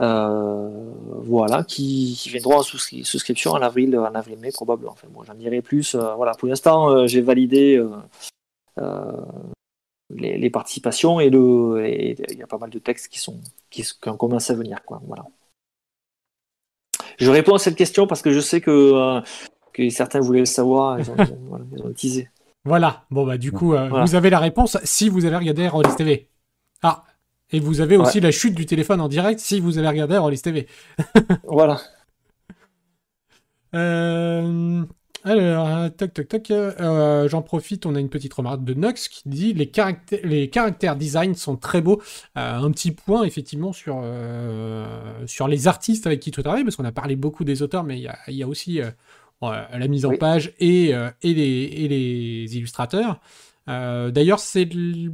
Euh, 0.00 0.92
voilà, 1.22 1.62
qui, 1.64 2.18
viendront 2.26 2.56
en 2.56 2.62
souscription 2.62 3.52
en 3.52 3.62
avril, 3.62 3.96
en 3.96 4.14
avril-mai 4.14 4.50
probablement. 4.52 4.96
J'en 5.24 5.34
dirai 5.34 5.62
plus. 5.62 5.94
Euh, 5.94 6.14
voilà, 6.14 6.32
pour 6.32 6.48
l'instant, 6.48 6.90
euh, 6.90 7.06
j'ai 7.06 7.20
validé 7.20 7.80
les, 10.14 10.50
participations 10.50 11.20
et 11.20 11.30
le, 11.30 11.84
il 11.86 12.38
y 12.38 12.42
a 12.42 12.46
pas 12.46 12.58
mal 12.58 12.70
de 12.70 12.78
textes 12.78 13.08
qui 13.08 13.18
sont 13.18 13.40
qui, 13.70 13.84
ont 14.06 14.16
commencé 14.16 14.52
à 14.52 14.56
venir, 14.56 14.84
quoi. 14.84 15.00
Voilà. 15.06 15.24
Je 17.18 17.30
réponds 17.30 17.54
à 17.54 17.58
cette 17.58 17.76
question 17.76 18.06
parce 18.06 18.22
que 18.22 18.32
je 18.32 18.40
sais 18.40 18.60
que, 18.60 19.20
que 19.72 19.88
certains 19.90 20.20
voulaient 20.20 20.40
le 20.40 20.46
savoir. 20.46 20.98
Ils 20.98 21.10
ont, 21.10 21.16
voilà, 21.48 21.64
ils 21.72 21.82
ont 21.82 21.92
teasé. 21.92 22.28
Voilà. 22.64 23.04
Bon 23.10 23.26
bah 23.26 23.38
du 23.38 23.52
coup, 23.52 23.74
vous 23.74 24.14
avez 24.14 24.30
la 24.30 24.38
réponse 24.38 24.78
si 24.84 25.08
vous 25.08 25.24
avez 25.24 25.36
regardé 25.36 25.68
Rollis 25.68 25.94
TV. 25.96 26.28
Ah, 26.82 27.04
et 27.50 27.60
vous 27.60 27.80
avez 27.80 27.96
aussi 27.96 28.20
la 28.20 28.30
chute 28.30 28.54
du 28.54 28.66
téléphone 28.66 29.00
en 29.00 29.08
direct 29.08 29.38
si 29.38 29.60
vous 29.60 29.78
avez 29.78 29.88
regardé 29.88 30.16
Rollis 30.16 30.40
TV. 30.42 30.66
voilà. 31.44 31.80
Euh, 33.74 34.84
alors, 35.24 35.90
tac, 35.96 36.14
tac, 36.14 36.28
tac. 36.28 36.50
Euh, 36.50 37.28
j'en 37.28 37.42
profite, 37.42 37.86
on 37.86 37.94
a 37.94 38.00
une 38.00 38.08
petite 38.08 38.34
remarque 38.34 38.64
de 38.64 38.74
Nox 38.74 39.08
qui 39.08 39.22
dit 39.26 39.52
les 39.52 39.66
caractères, 39.66 40.20
les 40.24 40.48
caractères 40.50 40.96
design 40.96 41.34
sont 41.34 41.56
très 41.56 41.80
beaux. 41.80 42.02
Euh, 42.36 42.58
un 42.58 42.70
petit 42.70 42.92
point, 42.92 43.24
effectivement, 43.24 43.72
sur, 43.72 44.02
sur 45.26 45.48
les 45.48 45.68
artistes 45.68 46.06
avec 46.06 46.20
qui 46.20 46.30
tu 46.30 46.42
travailles, 46.42 46.64
parce 46.64 46.76
qu'on 46.76 46.84
a 46.84 46.92
parlé 46.92 47.16
beaucoup 47.16 47.44
des 47.44 47.62
auteurs, 47.62 47.84
mais 47.84 47.98
il 47.98 48.34
y 48.34 48.42
a, 48.42 48.48
aussi 48.48 48.80
la 49.42 49.88
mise 49.88 50.06
en 50.06 50.16
page 50.16 50.52
et, 50.60 50.90
et, 50.90 51.34
les, 51.34 51.42
et 51.42 51.88
les 51.88 52.56
illustrateurs. 52.56 53.20
Euh, 53.68 54.10
d'ailleurs, 54.10 54.40
c'est 54.40 54.62
il 54.62 55.12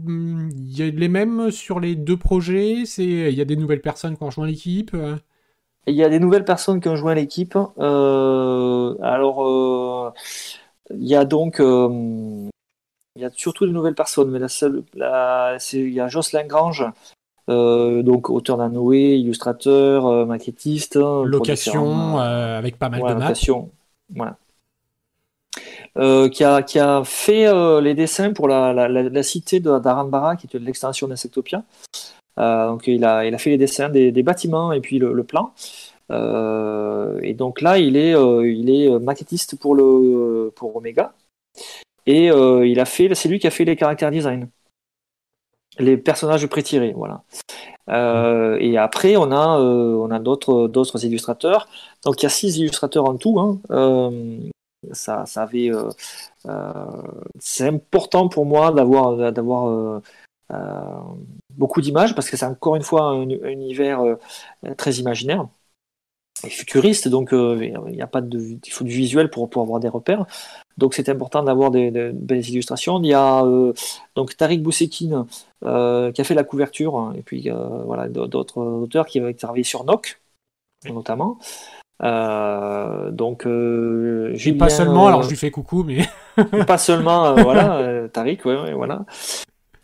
y 0.76 0.82
a 0.82 0.86
les 0.86 1.08
mêmes 1.08 1.50
sur 1.50 1.80
les 1.80 1.94
deux 1.94 2.16
projets. 2.16 2.84
C'est 2.86 3.04
il 3.04 3.34
y 3.34 3.40
a 3.40 3.44
des 3.44 3.56
nouvelles 3.56 3.80
personnes 3.80 4.16
qui 4.16 4.22
ont 4.22 4.26
rejoint 4.26 4.46
l'équipe. 4.46 4.96
Il 5.86 5.94
y 5.94 6.04
a 6.04 6.08
des 6.08 6.20
nouvelles 6.20 6.44
personnes 6.44 6.80
qui 6.80 6.88
ont 6.88 6.92
rejoint 6.92 7.14
l'équipe. 7.14 7.56
Euh, 7.78 8.94
alors, 9.00 9.46
euh, 9.46 10.12
il 10.90 11.06
y 11.06 11.14
a 11.14 11.24
donc 11.24 11.60
il 11.60 13.22
y 13.22 13.24
a 13.24 13.30
surtout 13.34 13.66
de 13.66 13.72
nouvelles 13.72 13.94
personnes, 13.94 14.30
mais 14.30 14.38
la 14.38 14.48
seule, 14.48 14.82
il 14.94 15.92
y 15.92 16.00
a 16.00 16.08
Jocelyn 16.08 16.44
Grange, 16.44 16.84
donc 17.48 18.30
auteur 18.30 18.58
d'un 18.58 18.68
Noé, 18.68 19.16
illustrateur, 19.16 20.26
maquettiste, 20.26 20.96
location 20.96 22.18
avec 22.18 22.78
pas 22.78 22.88
mal 22.88 23.02
de 23.02 23.20
location. 23.20 23.70
Voilà. 24.14 24.36
Euh, 25.96 26.28
qui, 26.28 26.44
a, 26.44 26.62
qui, 26.62 26.78
a, 26.78 27.02
fait 27.04 27.48
euh, 27.48 27.80
les 27.80 27.94
dessins 27.94 28.32
pour 28.32 28.46
la, 28.46 28.72
la, 28.72 28.88
la, 28.88 29.22
cité 29.22 29.58
d'Aranbara, 29.58 30.36
qui 30.36 30.46
est 30.46 30.58
l'extension 30.60 31.08
d'Insectopia. 31.08 31.64
Euh, 32.38 32.68
donc 32.68 32.86
il 32.86 33.04
a, 33.04 33.26
il 33.26 33.34
a 33.34 33.38
fait 33.38 33.50
les 33.50 33.58
dessins 33.58 33.88
des, 33.88 34.12
des 34.12 34.22
bâtiments 34.22 34.72
et 34.72 34.80
puis 34.80 34.98
le, 34.98 35.24
plan. 35.24 35.52
et 36.10 37.34
donc 37.34 37.60
là, 37.60 37.78
il 37.78 37.96
est, 37.96 38.12
il 38.12 38.70
est 38.70 38.98
maquettiste 38.98 39.58
pour, 39.58 39.74
le, 39.74 40.52
pour 40.54 40.76
Omega. 40.76 41.12
Et 42.06 42.26
il 42.26 42.80
a 42.80 42.84
fait, 42.84 43.14
c'est 43.14 43.28
lui 43.28 43.38
qui 43.38 43.46
a 43.46 43.50
fait 43.50 43.64
les 43.64 43.76
caractères 43.76 44.10
design, 44.10 44.48
les 45.78 45.96
personnages 45.96 46.46
pré-tirés, 46.46 46.92
voilà. 46.96 47.22
Euh, 47.88 48.58
et 48.60 48.76
après, 48.76 49.16
on 49.16 49.30
a, 49.30 49.60
euh, 49.60 49.94
on 49.94 50.10
a 50.10 50.18
d'autres, 50.18 50.68
d'autres 50.68 51.04
illustrateurs. 51.04 51.68
Donc, 52.04 52.20
il 52.20 52.24
y 52.24 52.26
a 52.26 52.30
six 52.30 52.58
illustrateurs 52.58 53.04
en 53.06 53.16
tout. 53.16 53.38
Hein. 53.40 53.58
Euh, 53.70 54.38
ça, 54.92 55.26
ça 55.26 55.42
avait, 55.42 55.70
euh, 55.70 55.88
euh, 56.46 56.72
c'est 57.38 57.66
important 57.66 58.28
pour 58.28 58.46
moi 58.46 58.72
d'avoir, 58.72 59.32
d'avoir 59.32 59.68
euh, 59.68 60.02
beaucoup 61.54 61.80
d'images 61.80 62.14
parce 62.14 62.30
que 62.30 62.36
c'est 62.36 62.46
encore 62.46 62.76
une 62.76 62.82
fois 62.82 63.02
un, 63.02 63.28
univers 63.28 64.00
très 64.76 64.92
imaginaire 64.94 65.46
et 66.44 66.50
futuriste, 66.50 67.08
donc 67.08 67.30
il 67.32 67.74
n'y 67.90 68.00
a 68.00 68.06
pas 68.06 68.20
de, 68.20 68.38
il 68.38 68.72
faut 68.72 68.84
du 68.84 68.92
visuel 68.92 69.28
pour, 69.28 69.50
pour 69.50 69.62
avoir 69.62 69.80
des 69.80 69.88
repères. 69.88 70.24
Donc 70.76 70.94
c'est 70.94 71.08
important 71.08 71.42
d'avoir 71.42 71.70
des, 71.70 71.90
belles 71.90 72.48
illustrations. 72.48 73.02
Il 73.02 73.08
y 73.08 73.14
a 73.14 73.42
donc 74.14 74.36
Tariq 74.36 74.62
Boussekine 74.62 75.26
qui 75.60 75.66
a 75.66 76.24
fait 76.24 76.34
la 76.34 76.44
couverture, 76.44 76.96
hein, 76.96 77.12
et 77.16 77.22
puis 77.22 77.50
voilà 77.84 78.08
d'autres 78.08 78.62
auteurs 78.62 79.06
qui 79.06 79.18
avaient 79.18 79.34
travaillé 79.34 79.64
sur 79.64 79.84
Nock 79.84 80.20
notamment. 80.86 81.38
Euh, 82.02 83.10
donc, 83.10 83.46
euh, 83.46 84.32
Julien, 84.34 84.58
pas 84.58 84.68
seulement, 84.68 85.08
alors 85.08 85.22
je 85.22 85.30
lui 85.30 85.36
fais 85.36 85.50
coucou, 85.50 85.84
mais 85.84 86.06
pas 86.66 86.78
seulement, 86.78 87.26
euh, 87.26 87.42
voilà, 87.42 87.78
euh, 87.78 88.08
Tariq, 88.08 88.44
ouais, 88.44 88.60
ouais, 88.60 88.72
voilà. 88.72 89.04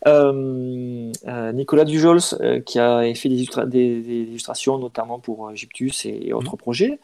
Nicolas 0.05 1.85
Dujols 1.85 2.63
qui 2.65 2.79
a 2.79 3.13
fait 3.15 3.29
des, 3.29 3.45
des, 3.67 4.21
illustrations 4.21 4.77
notamment 4.77 5.19
pour 5.19 5.51
Egyptus 5.51 6.05
et, 6.05 6.33
autres 6.33 6.53
mhm. 6.53 6.57
projets, 6.57 6.99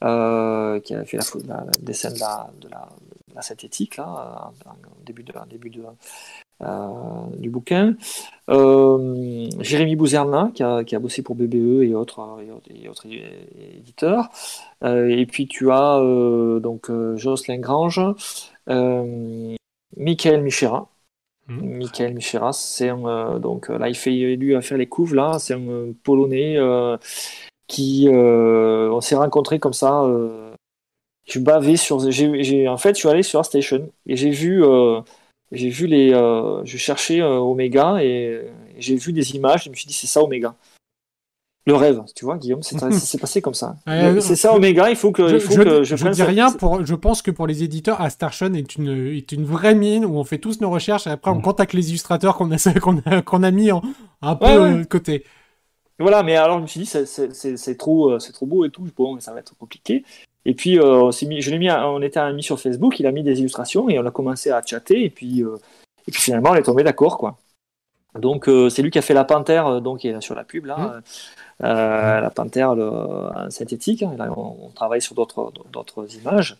qui 0.00 0.94
a 0.94 1.04
fait 1.04 1.16
la, 1.46 1.54
la, 1.54 1.66
dessin 1.80 2.12
de 2.12 2.20
la, 2.20 2.50
de 2.60 2.68
la, 2.68 2.88
de 3.28 3.34
la 3.34 3.42
synthétique 3.42 3.96
là, 3.96 4.52
en, 4.66 4.72
début 5.04 5.22
de, 5.22 5.32
début 5.50 5.70
de, 5.70 5.82
euh, 6.62 7.26
du 7.38 7.50
bouquin. 7.50 7.96
Euh, 8.48 9.48
Jérémy 9.60 9.96
Bouzerna, 9.96 10.52
qui 10.54 10.62
a, 10.62 10.84
qui 10.84 10.94
a, 10.94 11.00
bossé 11.00 11.22
pour 11.22 11.34
BBE 11.34 11.82
et 11.82 11.94
autres, 11.94 12.20
et 12.70 12.88
autres, 12.88 13.06
éditeurs. 13.06 14.28
Euh, 14.84 15.08
et 15.08 15.26
puis 15.26 15.48
tu 15.48 15.72
as 15.72 15.98
donc 16.60 16.90
Jocelyn 17.16 17.58
Grange, 17.58 18.00
Michael 19.96 20.42
Michera. 20.42 20.88
Mmh. 21.46 21.76
Michael 21.76 22.14
Michera, 22.14 22.52
c'est 22.52 22.88
donc 23.40 23.68
là 23.68 23.88
il 23.88 23.94
fait 23.94 24.10
lui 24.10 24.54
à 24.54 24.62
faire 24.62 24.78
les 24.78 24.86
couves 24.86 25.14
là, 25.14 25.38
c'est 25.38 25.54
un 25.54 25.92
Polonais 26.02 26.56
qui 27.66 28.08
on 28.10 29.00
s'est 29.00 29.16
rencontré 29.16 29.58
comme 29.58 29.74
ça. 29.74 30.04
je 31.26 31.38
bavais 31.38 31.76
sur, 31.76 32.10
j'ai 32.10 32.68
en 32.68 32.78
fait 32.78 32.94
je 32.94 33.00
suis 33.00 33.08
allé 33.08 33.22
sur 33.22 33.44
Station 33.44 33.90
et 34.06 34.16
j'ai 34.16 34.30
vu 34.30 34.62
j'ai 35.54 35.68
vu 35.68 35.86
les, 35.86 36.12
euh, 36.12 36.64
je 36.64 36.76
cherchais 36.76 37.20
euh, 37.20 37.38
Omega 37.38 38.02
et 38.02 38.42
j'ai 38.76 38.96
vu 38.96 39.12
des 39.12 39.36
images. 39.36 39.64
Je 39.64 39.70
me 39.70 39.74
suis 39.74 39.86
dit 39.86 39.94
c'est 39.94 40.06
ça 40.06 40.22
Omega. 40.22 40.54
Le 41.66 41.74
rêve, 41.74 42.02
tu 42.14 42.26
vois, 42.26 42.36
Guillaume, 42.36 42.62
c'est 42.62 42.78
passé 43.20 43.40
comme 43.40 43.54
ça. 43.54 43.76
c'est 44.20 44.36
ça 44.36 44.54
Omega. 44.54 44.90
Il 44.90 44.96
faut 44.96 45.12
que 45.12 45.28
je, 45.28 45.34
il 45.36 45.40
faut 45.40 45.54
que 45.54 45.82
je, 45.82 46.08
dis 46.08 46.22
rien 46.22 46.50
pour. 46.50 46.84
Je 46.84 46.94
pense 46.94 47.22
que 47.22 47.30
pour 47.30 47.46
les 47.46 47.62
éditeurs, 47.62 48.00
Astartion 48.02 48.52
est 48.52 48.76
une 48.76 49.14
est 49.14 49.32
une 49.32 49.44
vraie 49.44 49.74
mine 49.74 50.04
où 50.04 50.16
on 50.16 50.24
fait 50.24 50.38
tous 50.38 50.60
nos 50.60 50.70
recherches 50.70 51.06
et 51.06 51.10
après 51.10 51.30
on 51.30 51.40
contacte 51.40 51.72
les 51.72 51.88
illustrateurs 51.88 52.36
qu'on 52.36 52.50
a 52.50 52.58
qu'on 52.80 52.98
a, 53.06 53.22
qu'on 53.22 53.42
a 53.42 53.50
mis 53.50 53.72
en, 53.72 53.82
un 54.20 54.36
peu 54.36 54.78
de 54.78 54.84
côté. 54.84 55.24
Voilà, 55.98 56.22
mais 56.22 56.36
alors 56.36 56.58
je 56.58 56.62
me 56.62 56.66
suis 56.66 56.80
dit 56.80 56.86
c'est 56.86 57.76
trop 57.78 58.10
euh, 58.10 58.18
c'est 58.18 58.32
trop 58.32 58.46
beau 58.46 58.64
et 58.66 58.70
tout. 58.70 58.86
Bon, 58.96 59.18
ça 59.20 59.32
va 59.32 59.40
être 59.40 59.56
compliqué. 59.56 60.04
Et 60.46 60.54
puis, 60.54 60.78
euh, 60.78 61.10
mis, 61.26 61.40
je 61.40 61.50
l'ai 61.50 61.58
mis, 61.58 61.70
on 61.70 62.02
était 62.02 62.20
amis 62.20 62.42
sur 62.42 62.60
Facebook, 62.60 63.00
il 63.00 63.06
a 63.06 63.12
mis 63.12 63.22
des 63.22 63.40
illustrations 63.40 63.88
et 63.88 63.98
on 63.98 64.04
a 64.04 64.10
commencé 64.10 64.50
à 64.50 64.60
chatter. 64.64 65.04
Et 65.04 65.10
puis, 65.10 65.42
euh, 65.42 65.56
et 66.06 66.12
puis 66.12 66.20
finalement, 66.20 66.50
on 66.50 66.54
est 66.54 66.62
tombé 66.62 66.82
d'accord. 66.82 67.16
quoi. 67.16 67.38
Donc, 68.18 68.48
euh, 68.48 68.68
c'est 68.68 68.82
lui 68.82 68.90
qui 68.90 68.98
a 68.98 69.02
fait 69.02 69.14
la 69.14 69.24
panthère, 69.24 69.80
donc 69.80 70.00
qui 70.00 70.08
est 70.08 70.20
sur 70.20 70.34
la 70.34 70.44
pub, 70.44 70.66
là. 70.66 71.00
Mmh. 71.60 71.64
la 71.64 72.30
panthère 72.30 72.74
le, 72.74 72.90
synthétique. 73.50 74.02
Hein, 74.02 74.14
là, 74.16 74.32
on, 74.36 74.70
travaille 74.74 75.02
sur 75.02 75.14
d'autres, 75.14 75.52
d'autres 75.72 76.06
images. 76.16 76.56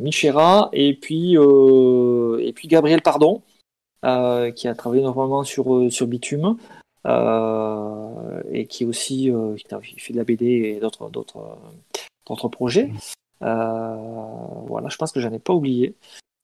Michera 0.00 0.68
et 0.72 0.94
puis, 0.94 1.34
et 1.34 2.52
puis 2.52 2.68
Gabriel 2.68 3.02
Pardon, 3.02 3.42
qui 4.02 4.68
a 4.68 4.74
travaillé 4.76 5.02
normalement 5.02 5.44
sur, 5.44 5.90
sur 5.90 6.06
Bitume. 6.06 6.56
Euh, 7.06 8.42
et 8.50 8.66
qui 8.66 8.84
aussi 8.84 9.30
euh, 9.30 9.54
qui 9.54 10.00
fait 10.00 10.12
de 10.12 10.18
la 10.18 10.24
BD 10.24 10.46
et 10.46 10.80
d'autres 10.80 11.08
d'autres 11.10 11.56
d'autres 12.26 12.48
projets. 12.48 12.90
Euh, 13.42 13.96
voilà, 14.66 14.88
je 14.88 14.96
pense 14.96 15.12
que 15.12 15.20
j'en 15.20 15.32
ai 15.32 15.38
pas 15.38 15.52
oublié. 15.52 15.94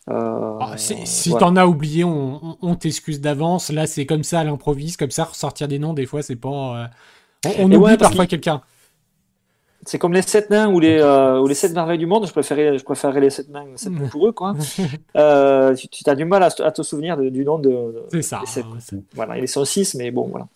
Ah, 0.06 0.74
si 0.76 1.32
t'en 1.32 1.56
as 1.56 1.66
oublié, 1.66 2.04
on, 2.04 2.74
t'excuse 2.74 3.20
d'avance. 3.20 3.70
Là, 3.70 3.86
c'est 3.86 4.06
comme 4.06 4.22
ça 4.22 4.40
à 4.40 4.44
l'improvise, 4.44 4.96
comme 4.96 5.10
ça, 5.10 5.24
ressortir 5.24 5.68
des 5.68 5.78
noms, 5.78 5.94
des 5.94 6.06
fois, 6.06 6.22
c'est 6.22 6.36
pas. 6.36 6.90
on, 7.58 7.70
oublie 7.72 7.96
parfois 7.96 8.26
quelqu'un. 8.26 8.62
C'est 9.86 9.98
comme 9.98 10.14
les 10.14 10.22
sept 10.22 10.48
nains 10.48 10.68
ou 10.68 10.80
les, 10.80 11.02
ou 11.02 11.46
les 11.46 11.54
sept 11.54 11.72
merveilles 11.72 11.98
du 11.98 12.06
monde. 12.06 12.26
Je 12.26 12.32
préférais, 12.32 12.78
je 12.78 12.84
préférais 12.84 13.20
les 13.20 13.30
sept 13.30 13.48
nains, 13.48 13.66
sept 13.76 13.92
pour 14.10 14.28
eux, 14.28 14.32
quoi. 14.32 14.54
tu, 15.14 16.02
as 16.06 16.14
du 16.14 16.24
mal 16.24 16.42
à, 16.42 16.50
te 16.50 16.82
souvenir 16.82 17.16
du 17.16 17.44
nom 17.44 17.58
de. 17.58 18.04
c'est 18.10 18.22
ça. 18.22 18.42
voilà, 19.14 19.38
ils 19.38 19.48
sont 19.48 19.64
six, 19.64 19.94
mais 19.94 20.10
bon, 20.10 20.28
voilà. 20.28 20.48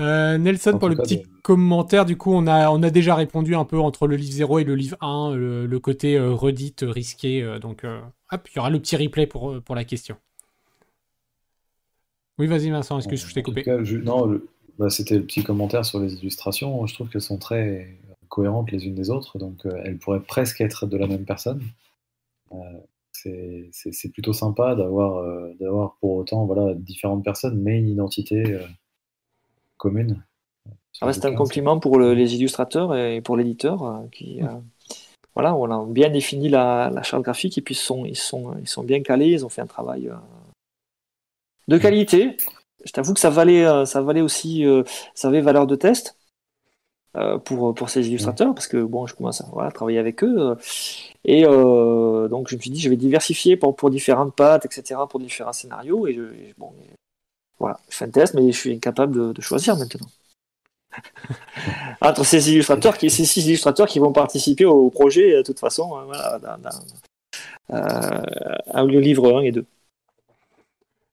Euh, 0.00 0.38
Nelson, 0.38 0.78
pour 0.78 0.88
le 0.88 0.96
petit 0.96 1.24
commentaire, 1.42 2.04
du 2.04 2.16
coup, 2.16 2.32
on 2.32 2.46
a, 2.46 2.70
on 2.70 2.82
a 2.82 2.90
déjà 2.90 3.14
répondu 3.14 3.56
un 3.56 3.64
peu 3.64 3.78
entre 3.80 4.06
le 4.06 4.16
livre 4.16 4.32
0 4.32 4.58
et 4.60 4.64
le 4.64 4.76
livre 4.76 4.96
1, 5.00 5.34
le, 5.34 5.78
côté 5.78 6.16
euh, 6.16 6.32
redite, 6.32 6.84
risqué. 6.86 7.42
Euh, 7.42 7.58
donc, 7.58 7.84
hop, 7.84 8.48
il 8.52 8.56
y 8.56 8.58
aura 8.58 8.70
le 8.70 8.78
petit 8.78 8.96
replay 8.96 9.26
pour, 9.26 9.60
pour 9.62 9.74
la 9.74 9.84
question. 9.84 10.16
Oui, 12.38 12.46
vas-y 12.46 12.70
Vincent, 12.70 12.98
est-ce 12.98 13.08
que 13.08 13.16
je 13.16 13.34
t'ai 13.34 13.42
coupé? 13.42 13.64
Non, 14.04 14.40
bah, 14.78 14.90
c'était 14.90 15.16
le 15.16 15.24
petit 15.24 15.42
commentaire 15.42 15.84
sur 15.84 15.98
les 15.98 16.14
illustrations. 16.14 16.86
Je 16.86 16.94
trouve 16.94 17.08
qu'elles 17.08 17.20
sont 17.20 17.38
très 17.38 17.98
cohérentes 18.28 18.70
les 18.70 18.86
unes 18.86 18.94
des 18.94 19.10
autres, 19.10 19.38
donc 19.38 19.66
elles 19.84 19.98
pourraient 19.98 20.20
presque 20.20 20.60
être 20.60 20.86
de 20.86 20.96
la 20.96 21.08
même 21.08 21.24
personne. 21.24 21.60
c'est 23.10 24.12
plutôt 24.12 24.32
sympa 24.32 24.76
d'avoir 24.76 25.24
d'avoir 25.58 25.96
pour 26.00 26.12
autant 26.12 26.46
voilà, 26.46 26.74
différentes 26.74 27.24
personnes, 27.24 27.60
mais 27.60 27.76
une 27.76 27.88
identité 27.88 28.56
commune. 29.78 30.22
Ah 31.00 31.12
c'est 31.12 31.24
un 31.24 31.34
compliment 31.34 31.78
pour 31.78 31.98
les 31.98 32.34
illustrateurs 32.34 32.94
et 32.96 33.20
pour 33.20 33.36
l'éditeur 33.36 34.02
qui, 34.10 34.40
voilà, 35.38 35.54
on 35.54 35.70
a 35.70 35.86
bien 35.86 36.10
défini 36.10 36.48
la, 36.48 36.90
charte 37.04 37.22
graphique 37.22 37.56
et 37.58 37.60
puis 37.60 37.72
ils 37.72 37.78
sont, 37.78 38.04
ils, 38.04 38.16
sont, 38.16 38.56
ils 38.58 38.66
sont 38.66 38.82
bien 38.82 39.00
calés, 39.02 39.28
ils 39.28 39.46
ont 39.46 39.48
fait 39.48 39.60
un 39.60 39.68
travail 39.68 40.08
euh, 40.08 40.16
de 41.68 41.78
qualité. 41.78 42.36
Je 42.84 42.90
t'avoue 42.90 43.14
que 43.14 43.20
ça 43.20 43.30
valait, 43.30 43.64
euh, 43.64 43.84
ça 43.84 44.00
valait 44.00 44.20
aussi, 44.20 44.66
euh, 44.66 44.82
ça 45.14 45.28
avait 45.28 45.40
valeur 45.40 45.68
de 45.68 45.76
test 45.76 46.16
pour, 47.44 47.72
pour 47.72 47.88
ces 47.88 48.08
illustrateurs 48.08 48.52
parce 48.52 48.66
que 48.66 48.82
bon, 48.82 49.06
je 49.06 49.14
commence 49.14 49.40
à 49.40 49.70
travailler 49.70 49.98
avec 49.98 50.24
eux 50.24 50.56
et 51.24 51.42
donc 51.42 52.48
je 52.48 52.56
me 52.56 52.60
suis 52.60 52.70
dit 52.70 52.80
je 52.80 52.88
vais 52.88 52.96
diversifier 52.96 53.56
pour, 53.56 53.74
pour 53.74 53.90
différentes 53.90 54.36
pattes, 54.36 54.66
etc., 54.66 55.00
pour 55.08 55.18
différents 55.18 55.52
scénarios 55.52 56.06
et, 56.06 56.54
bon, 56.58 56.72
voilà, 57.58 57.78
je 57.88 57.96
fais 57.96 58.04
un 58.04 58.10
test 58.10 58.34
mais 58.34 58.52
je 58.52 58.58
suis 58.58 58.72
incapable 58.72 59.32
de 59.34 59.40
choisir 59.40 59.76
maintenant. 59.76 60.08
Entre 62.00 62.24
ces 62.24 62.50
illustrateurs, 62.50 62.96
qui, 62.96 63.10
ces 63.10 63.24
six 63.24 63.46
illustrateurs 63.46 63.86
qui 63.86 63.98
vont 63.98 64.12
participer 64.12 64.64
au 64.64 64.90
projet, 64.90 65.36
de 65.36 65.42
toute 65.42 65.58
façon, 65.58 65.96
euh, 65.96 66.04
voilà, 66.04 66.38
dans, 66.38 66.70
euh, 67.72 69.00
livre 69.00 69.38
1 69.38 69.42
et 69.42 69.52
2. 69.52 69.64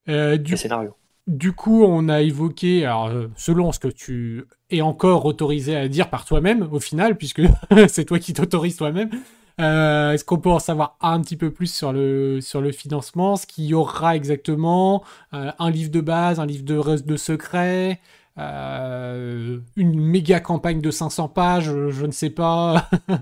Euh, 0.07 0.37
du, 0.37 0.55
scénario. 0.55 0.95
Du 1.27 1.53
coup, 1.53 1.83
on 1.83 2.09
a 2.09 2.21
évoqué, 2.21 2.85
alors, 2.85 3.11
selon 3.35 3.71
ce 3.71 3.79
que 3.79 3.87
tu 3.87 4.45
es 4.69 4.81
encore 4.81 5.25
autorisé 5.25 5.75
à 5.75 5.87
dire 5.87 6.09
par 6.09 6.25
toi-même, 6.25 6.69
au 6.71 6.79
final, 6.79 7.17
puisque 7.17 7.41
c'est 7.87 8.05
toi 8.05 8.19
qui 8.19 8.33
t'autorises 8.33 8.77
toi-même, 8.77 9.09
Est-ce 9.57 10.25
qu'on 10.25 10.37
peut 10.39 10.49
en 10.49 10.59
savoir 10.59 10.97
un 11.01 11.21
petit 11.21 11.37
peu 11.37 11.51
plus 11.51 11.73
sur 11.73 11.93
le, 11.93 12.41
sur 12.41 12.61
le 12.61 12.71
financement? 12.71 13.35
Ce 13.35 13.45
qu'il 13.47 13.65
y 13.65 13.73
aura 13.73 14.15
exactement? 14.15 15.03
Un 15.31 15.69
livre 15.69 15.91
de 15.91 16.01
base, 16.01 16.39
un 16.39 16.45
livre 16.45 16.63
de, 16.63 17.01
de 17.01 17.17
secret? 17.17 17.99
Euh, 18.37 19.59
une 19.77 19.99
méga 19.99 20.39
campagne 20.39 20.81
de 20.81 20.91
500 20.91 21.29
pages, 21.29 21.65
je 21.65 22.05
ne 22.05 22.11
sais 22.11 22.29
pas. 22.29 22.89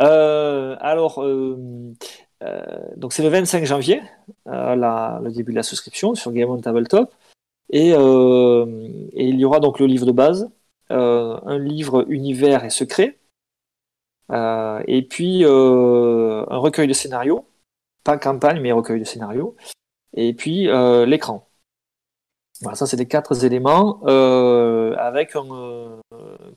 Euh, 0.00 0.74
alors, 0.80 1.22
euh, 1.22 1.54
donc 2.96 3.12
c'est 3.12 3.22
le 3.22 3.28
25 3.28 3.64
janvier, 3.64 4.02
le 4.46 5.30
début 5.30 5.52
de 5.52 5.56
la 5.56 5.62
souscription 5.62 6.16
sur 6.16 6.32
Game 6.32 6.50
on 6.50 6.60
Tabletop. 6.60 7.14
Et, 7.70 7.90
et, 7.90 7.94
il 7.94 9.38
y 9.38 9.44
aura 9.44 9.60
donc 9.60 9.78
le 9.78 9.86
livre 9.86 10.06
de 10.06 10.10
base, 10.10 10.50
un 10.88 11.58
livre 11.58 12.04
univers 12.08 12.64
et 12.64 12.70
secret, 12.70 13.18
et 14.30 15.06
puis 15.10 15.44
un 15.44 16.56
recueil 16.58 16.88
de 16.88 16.92
scénarios, 16.92 17.44
pas 18.04 18.18
campagne, 18.18 18.60
mais 18.60 18.72
recueil 18.72 19.00
de 19.00 19.04
scénarios, 19.04 19.56
et 20.14 20.34
puis 20.34 20.68
l'écran. 21.06 21.48
Voilà, 22.62 22.76
ça 22.76 22.86
c'est 22.86 22.96
les 22.96 23.08
quatre 23.08 23.44
éléments 23.44 24.00
euh, 24.06 24.94
avec 24.96 25.34
un 25.34 25.44
euh, 25.50 26.00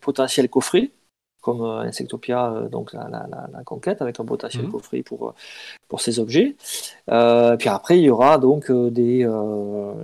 potentiel 0.02 0.50
coffret, 0.50 0.92
comme 1.46 1.62
euh, 1.62 1.82
Insectopia, 1.82 2.68
donc 2.72 2.92
la, 2.94 3.64
conquête, 3.66 4.02
avec 4.02 4.20
un 4.20 4.26
potentiel 4.26 4.66
mhm. 4.66 4.72
coffret 4.72 5.04
pour, 5.04 5.36
pour 5.88 6.02
ces 6.02 6.18
objets. 6.20 6.56
puis 7.06 7.70
après, 7.70 8.00
il 8.00 8.04
y 8.04 8.10
aura 8.10 8.40
donc 8.40 8.72
des 8.72 9.28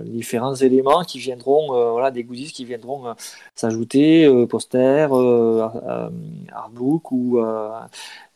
différents 0.04 0.54
éléments 0.54 1.02
qui 1.02 1.18
viendront, 1.18 1.66
voilà, 1.90 2.12
des 2.12 2.22
goodies 2.22 2.52
qui 2.52 2.64
viendront 2.64 3.14
s'ajouter, 3.56 4.46
posters, 4.48 5.12
artbook 6.52 7.10
ou 7.10 7.40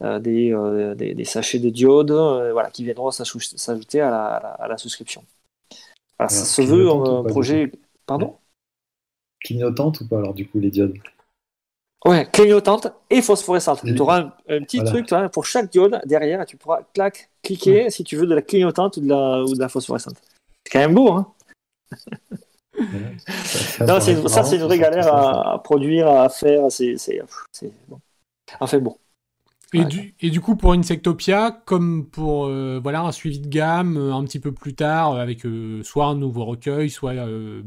des, 0.00 0.54
des, 0.96 1.24
sachets 1.24 1.60
de 1.60 1.70
diodes, 1.70 2.10
voilà, 2.10 2.70
qui 2.70 2.82
viendront 2.82 3.12
s'ajouter 3.12 4.00
à 4.00 4.66
la 4.68 4.76
souscription. 4.78 5.22
Ça 6.18 6.28
se 6.28 6.62
veut 6.62 6.90
un 6.90 7.22
projet. 7.22 7.70
Pardon? 8.06 8.36
Clignotante 9.40 10.00
ou 10.00 10.08
pas 10.08 10.18
alors 10.18 10.34
du 10.34 10.48
coup 10.48 10.58
les 10.58 10.70
diodes? 10.70 10.98
Ouais, 12.06 12.28
clignotante 12.32 12.88
et 13.10 13.20
phosphorescente. 13.20 13.82
Tu 13.84 14.00
auras 14.00 14.32
un, 14.48 14.62
petit 14.62 14.82
truc 14.82 15.12
pour 15.32 15.44
chaque 15.44 15.70
diode 15.70 16.00
derrière 16.06 16.40
et 16.40 16.46
tu 16.46 16.56
pourras 16.56 16.80
clac, 16.94 17.30
cliquer 17.42 17.90
si 17.90 18.04
tu 18.04 18.16
veux 18.16 18.26
de 18.26 18.34
la 18.34 18.42
clignotante 18.42 18.96
ou 18.96 19.00
de 19.00 19.08
la, 19.08 19.42
ou 19.42 19.54
de 19.54 19.60
la 19.60 19.68
phosphorescente. 19.68 20.16
C'est 20.64 20.72
quand 20.72 20.78
même 20.78 20.94
beau, 20.94 21.12
hein 21.12 21.32
ça, 23.46 24.00
c'est 24.00 24.56
une 24.56 24.62
vraie 24.62 24.78
galère 24.78 25.14
à, 25.14 25.62
produire, 25.62 26.08
à 26.08 26.28
faire. 26.28 26.64
C'est 26.70 27.22
bon. 27.88 28.00
Enfin 28.60 28.78
bon. 28.78 28.96
Et, 30.20 30.30
du, 30.30 30.40
coup, 30.40 30.56
pour 30.56 30.72
Insectopia, 30.72 31.50
comme 31.64 32.06
pour 32.06 32.46
euh, 32.46 32.80
voilà 32.82 33.02
un 33.02 33.12
suivi 33.12 33.40
de 33.40 33.48
gamme 33.48 33.96
euh, 33.96 34.14
un 34.14 34.24
petit 34.24 34.40
peu 34.40 34.52
plus 34.52 34.74
tard, 34.74 35.12
euh, 35.12 35.20
avec 35.20 35.42
soit 35.82 36.06
un 36.06 36.14
nouveau 36.14 36.44
recueil, 36.44 36.88
soit 36.88 37.14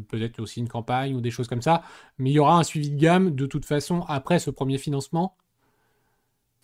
peut-être 0.07 0.39
aussi 0.39 0.59
une 0.59 0.67
campagne 0.67 1.15
ou 1.15 1.21
des 1.21 1.31
choses 1.31 1.47
comme 1.47 1.61
ça, 1.61 1.83
mais 2.17 2.31
il 2.31 2.33
y 2.33 2.39
aura 2.39 2.57
un 2.57 2.63
suivi 2.63 2.89
de 2.89 2.99
gamme 2.99 3.35
de 3.35 3.45
toute 3.45 3.65
façon 3.65 4.03
après 4.07 4.39
ce 4.39 4.49
premier 4.49 4.77
financement? 4.77 5.35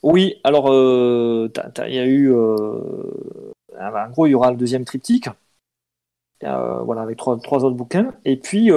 Oui, 0.03 0.35
alors 0.43 0.67
il 0.69 1.93
y 1.93 1.99
a 1.99 2.05
eu. 2.05 2.33
en 2.33 4.09
gros, 4.11 4.25
il 4.27 4.31
y 4.31 4.35
aura 4.35 4.51
le 4.51 4.57
deuxième 4.57 4.85
triptyque. 4.85 5.29
voilà, 6.41 7.01
avec 7.01 7.17
trois, 7.17 7.37
trois, 7.39 7.63
autres 7.63 7.75
bouquins. 7.75 8.13
Et 8.23 8.37
puis, 8.37 8.71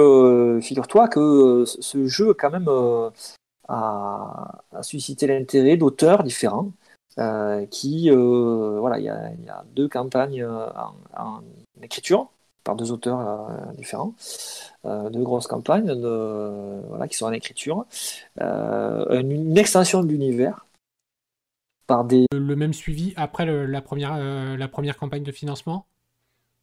figure-toi 0.61 1.07
que 1.07 1.63
ce 1.65 2.07
jeu, 2.07 2.33
quand 2.33 2.51
même, 2.51 2.69
a, 3.69 4.61
suscité 4.81 5.27
l'intérêt 5.27 5.77
d'auteurs 5.77 6.23
différents. 6.23 6.71
Euh, 7.17 7.65
qui, 7.65 8.09
euh, 8.09 8.77
voilà, 8.79 8.97
il 8.97 9.03
y, 9.03 9.09
a 9.09 9.65
deux 9.75 9.89
campagnes 9.89 10.41
euh, 10.41 10.69
en, 11.17 11.41
écriture 11.81 12.29
par 12.63 12.75
deux 12.75 12.91
auteurs 12.91 13.49
différents, 13.77 14.13
deux 14.83 15.23
grosses 15.23 15.47
campagnes 15.47 15.87
de, 15.87 16.81
voilà, 16.87 17.07
qui 17.07 17.17
sont 17.17 17.25
en 17.25 17.31
écriture, 17.31 17.85
une, 18.39 19.57
extension 19.57 20.03
de 20.03 20.09
l'univers 20.09 20.65
par 21.87 22.03
des... 22.03 22.25
Le 22.31 22.55
même 22.55 22.73
suivi 22.73 23.13
après 23.15 23.45
la, 23.45 23.81
première, 23.81 24.17
la 24.57 24.67
première 24.67 24.97
campagne 24.97 25.23
de 25.23 25.31
financement? 25.31 25.85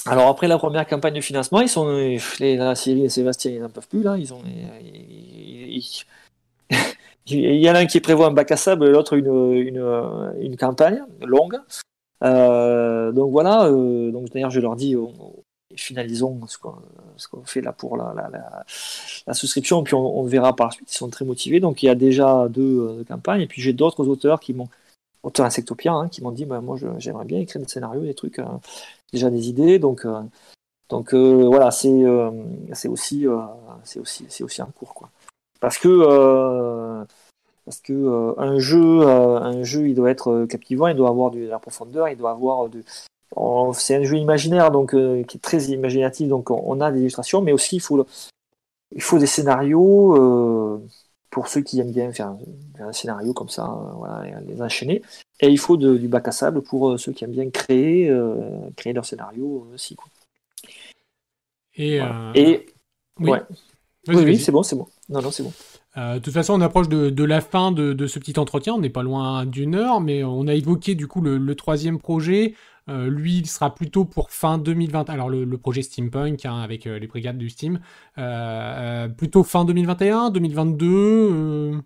Alors 0.05 0.29
après 0.29 0.47
la 0.49 0.59
première 0.59 0.87
campagne 0.87 1.15
de 1.15 1.21
financement, 1.21 1.61
ils 1.61 1.69
sont 1.69 1.89
les, 1.89 2.57
la 2.57 2.75
Syrie 2.77 3.05
et 3.05 3.09
Sébastien, 3.09 3.51
ils 3.51 3.61
n'en 3.61 3.71
peuvent 3.71 3.89
plus 3.89 4.03
là. 4.03 4.17
Ils 4.17 4.33
ont, 4.33 4.43
il 7.29 7.57
y 7.57 7.69
en 7.71 7.75
a 7.75 7.81
un 7.81 7.87
qui 7.87 8.01
prévoit 8.01 8.27
un 8.27 8.31
bac 8.31 8.53
à 8.53 8.57
sable, 8.57 8.89
l'autre 8.91 9.15
une, 9.15 9.53
une, 9.53 10.33
une, 10.41 10.57
campagne 10.57 11.03
longue. 11.21 11.59
Euh, 12.23 13.13
donc 13.13 13.31
voilà, 13.31 13.67
euh, 13.67 14.11
donc 14.11 14.31
d'ailleurs 14.31 14.51
je 14.51 14.61
leur 14.61 14.77
dis, 14.77 14.95
finalisons 15.75 16.41
ce 16.47 16.59
qu'on 16.59 17.45
fait 17.45 17.61
là 17.61 17.73
pour 17.73 17.97
la, 17.97 18.15
la, 18.15 18.65
la, 19.27 19.35
souscription, 19.35 19.83
puis 19.83 19.95
on, 19.95 20.23
verra 20.23 20.55
par 20.55 20.69
la 20.69 20.73
suite, 20.73 20.91
ils 20.93 20.97
sont 20.97 21.11
très 21.11 21.25
motivés. 21.25 21.61
Donc 21.61 21.83
il 21.83 21.87
y 21.87 21.89
a 21.89 21.95
déjà 21.95 22.49
deux 22.49 23.01
euh, 23.01 23.05
campagnes, 23.05 23.43
et 23.43 23.47
puis 23.47 23.61
j'ai 23.61 23.73
d'autres 23.73 24.07
auteurs 24.09 24.41
qui 24.41 24.55
m'ont, 24.55 24.69
auteurs 25.23 25.47
insectopiens, 25.47 25.97
hein, 25.97 26.09
qui 26.09 26.23
m'ont 26.23 26.33
dit, 26.33 26.45
bah, 26.45 26.61
moi 26.61 26.77
j'aimerais 26.99 27.25
bien 27.25 27.41
écrire 27.41 27.61
des 27.61 27.69
scénarios, 27.69 28.03
des 28.03 28.15
trucs, 28.15 28.41
déjà 29.13 29.31
des 29.31 29.49
idées, 29.49 29.79
donc, 29.79 30.07
donc 30.89 31.13
voilà, 31.15 31.71
c'est 31.71 32.07
aussi, 32.87 33.27
c'est 33.85 33.99
aussi, 33.99 34.43
aussi 34.45 34.63
un 34.63 34.67
cours. 34.67 34.95
Quoi. 34.95 35.11
Parce 35.67 35.79
que 35.79 35.89
euh, 35.89 37.05
parce 37.65 37.81
que 37.81 37.93
euh, 37.93 38.35
un 38.39 38.57
jeu, 38.61 39.01
euh, 39.01 39.41
un 39.41 39.65
jeu, 39.65 39.89
il 39.89 39.97
doit 39.97 40.13
être 40.13 40.47
captivant, 40.49 40.87
il 40.87 40.95
doit 40.95 41.09
avoir 41.09 41.33
de 41.33 41.41
la 41.41 41.59
profondeur, 41.59 42.09
il 42.09 42.17
doit 42.17 42.31
avoir 42.31 42.69
de 42.69 42.85
c'est 43.75 43.97
un 43.97 44.05
jeu 44.05 44.17
imaginaire 44.17 44.71
donc 44.71 44.93
qui 44.93 45.37
est 45.37 45.43
très 45.43 45.65
imaginatif 45.65 46.29
donc 46.29 46.53
on, 46.53 46.81
a 46.81 46.93
des 46.93 47.01
illustrations 47.01 47.43
mais 47.43 47.51
aussi 47.51 47.77
il 47.77 47.81
faut 47.81 48.07
il 48.95 49.03
faut 49.03 49.19
des 49.19 49.27
scénarios 49.27 50.81
pour 51.31 51.49
ceux 51.49 51.63
qui 51.63 51.81
aiment 51.81 51.91
bien 51.91 52.13
faire 52.13 52.37
un, 52.79 52.93
scénario 52.93 53.35
comme 53.35 53.49
ça 53.49 53.67
voilà, 53.97 54.41
les 54.47 54.63
enchaîner 54.63 55.03
et 55.41 55.49
il 55.49 55.59
faut 55.59 55.77
du 55.77 56.07
bac 56.07 56.29
à 56.29 56.33
sable 56.33 56.63
pour 56.63 56.99
ceux 57.01 57.11
qui 57.11 57.25
aiment 57.25 57.33
bien 57.33 57.51
créer 57.51 58.17
créer 58.77 58.93
leur 58.93 59.05
scénario 59.05 59.67
aussi 59.75 59.97
quoi. 59.97 60.09
et, 61.75 62.01
et 62.37 62.67
ouais. 63.19 63.43
Oui, 64.09 64.17
oui, 64.25 64.39
c'est 64.39 64.53
bon, 64.53 64.63
c'est 64.63 64.77
bon. 64.77 64.87
Non, 65.09 65.23
non, 65.23 65.31
c'est 65.31 65.43
bon. 65.43 65.53
Euh, 65.97 66.15
de 66.15 66.19
toute 66.19 66.35
façon, 66.35 66.55
on 66.55 66.61
approche 66.61 66.89
de, 66.89 67.25
la 67.25 67.41
fin 67.41 67.73
de, 67.73 68.07
ce 68.07 68.19
petit 68.19 68.39
entretien. 68.39 68.75
On 68.75 68.81
n'est 68.81 68.91
pas 68.91 69.03
loin 69.03 69.47
d'une 69.47 69.75
heure, 69.75 70.01
mais 70.01 70.23
on 70.25 70.47
a 70.47 70.55
évoqué 70.55 70.95
du 70.95 71.07
coup 71.07 71.21
le, 71.21 71.55
troisième 71.55 71.99
projet. 71.99 72.55
Euh, 72.89 73.09
lui, 73.09 73.39
il 73.39 73.47
sera 73.47 73.75
plutôt 73.75 74.05
pour 74.05 74.31
fin 74.31 74.59
2020. 74.59 75.09
Alors 75.11 75.29
le, 75.29 75.47
projet 75.59 75.83
Steampunk 75.83 76.45
hein, 76.45 76.61
avec 76.61 76.87
euh, 76.87 76.99
les 76.99 77.07
brigades 77.07 77.39
du 77.39 77.51
Steam, 77.51 77.81
plutôt 79.17 79.43
fin 79.43 79.65
2021, 79.65 80.31
2022. 80.31 81.81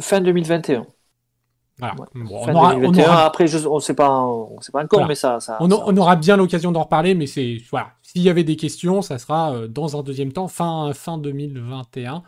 Fin 0.00 0.20
2021. 0.20 0.86
Voilà. 1.78 1.94
Ouais. 1.98 2.06
Bon, 2.14 2.44
Fin 2.44 2.52
on, 2.52 2.56
aura, 2.56 2.68
on 2.74 2.80
2021. 2.80 3.04
aura- 3.06 3.24
Après, 3.24 3.46
je, 3.48 3.66
on 3.66 3.80
sait 3.80 3.94
pas, 3.94 4.22
on 4.24 4.60
sait 4.60 4.70
pas 4.70 4.84
encore, 4.84 4.98
Voilà. 5.00 5.08
mais 5.08 5.14
ça, 5.16 5.40
ça, 5.40 5.56
on, 5.60 5.68
ça- 5.68 5.82
on 5.86 5.96
aura 5.96 6.14
bien 6.16 6.36
l'occasion 6.36 6.70
d'en 6.72 6.84
reparler, 6.84 7.14
mais 7.14 7.26
c'est 7.26 7.58
voilà. 7.70 7.94
S'il 8.02 8.22
y 8.22 8.28
avait 8.30 8.44
des 8.44 8.56
questions, 8.56 9.02
ça 9.02 9.18
sera 9.18 9.52
euh, 9.54 9.66
dans 9.68 9.98
un 9.98 10.02
deuxième 10.04 10.32
temps, 10.32 10.46
fin, 10.48 10.92
fin 10.94 11.18
2021. 11.18 12.22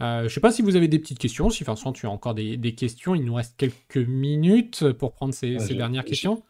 Euh, 0.00 0.24
je 0.24 0.28
sais 0.28 0.40
pas 0.40 0.52
si 0.52 0.62
vous 0.62 0.76
avez 0.76 0.86
des 0.88 0.98
petites 1.00 1.18
questions. 1.18 1.50
Si 1.50 1.64
Vincent, 1.64 1.92
tu 1.92 2.06
as 2.06 2.10
encore 2.10 2.34
des, 2.34 2.56
des 2.56 2.74
questions, 2.74 3.14
il 3.16 3.24
nous 3.24 3.34
reste 3.34 3.56
quelques 3.56 3.96
minutes 4.08 4.92
pour 4.92 5.12
prendre 5.12 5.34
ces, 5.34 5.54
Ouais, 5.54 5.58
ces 5.58 5.68
j'ai- 5.68 5.74
dernières 5.74 6.04
questions. 6.04 6.42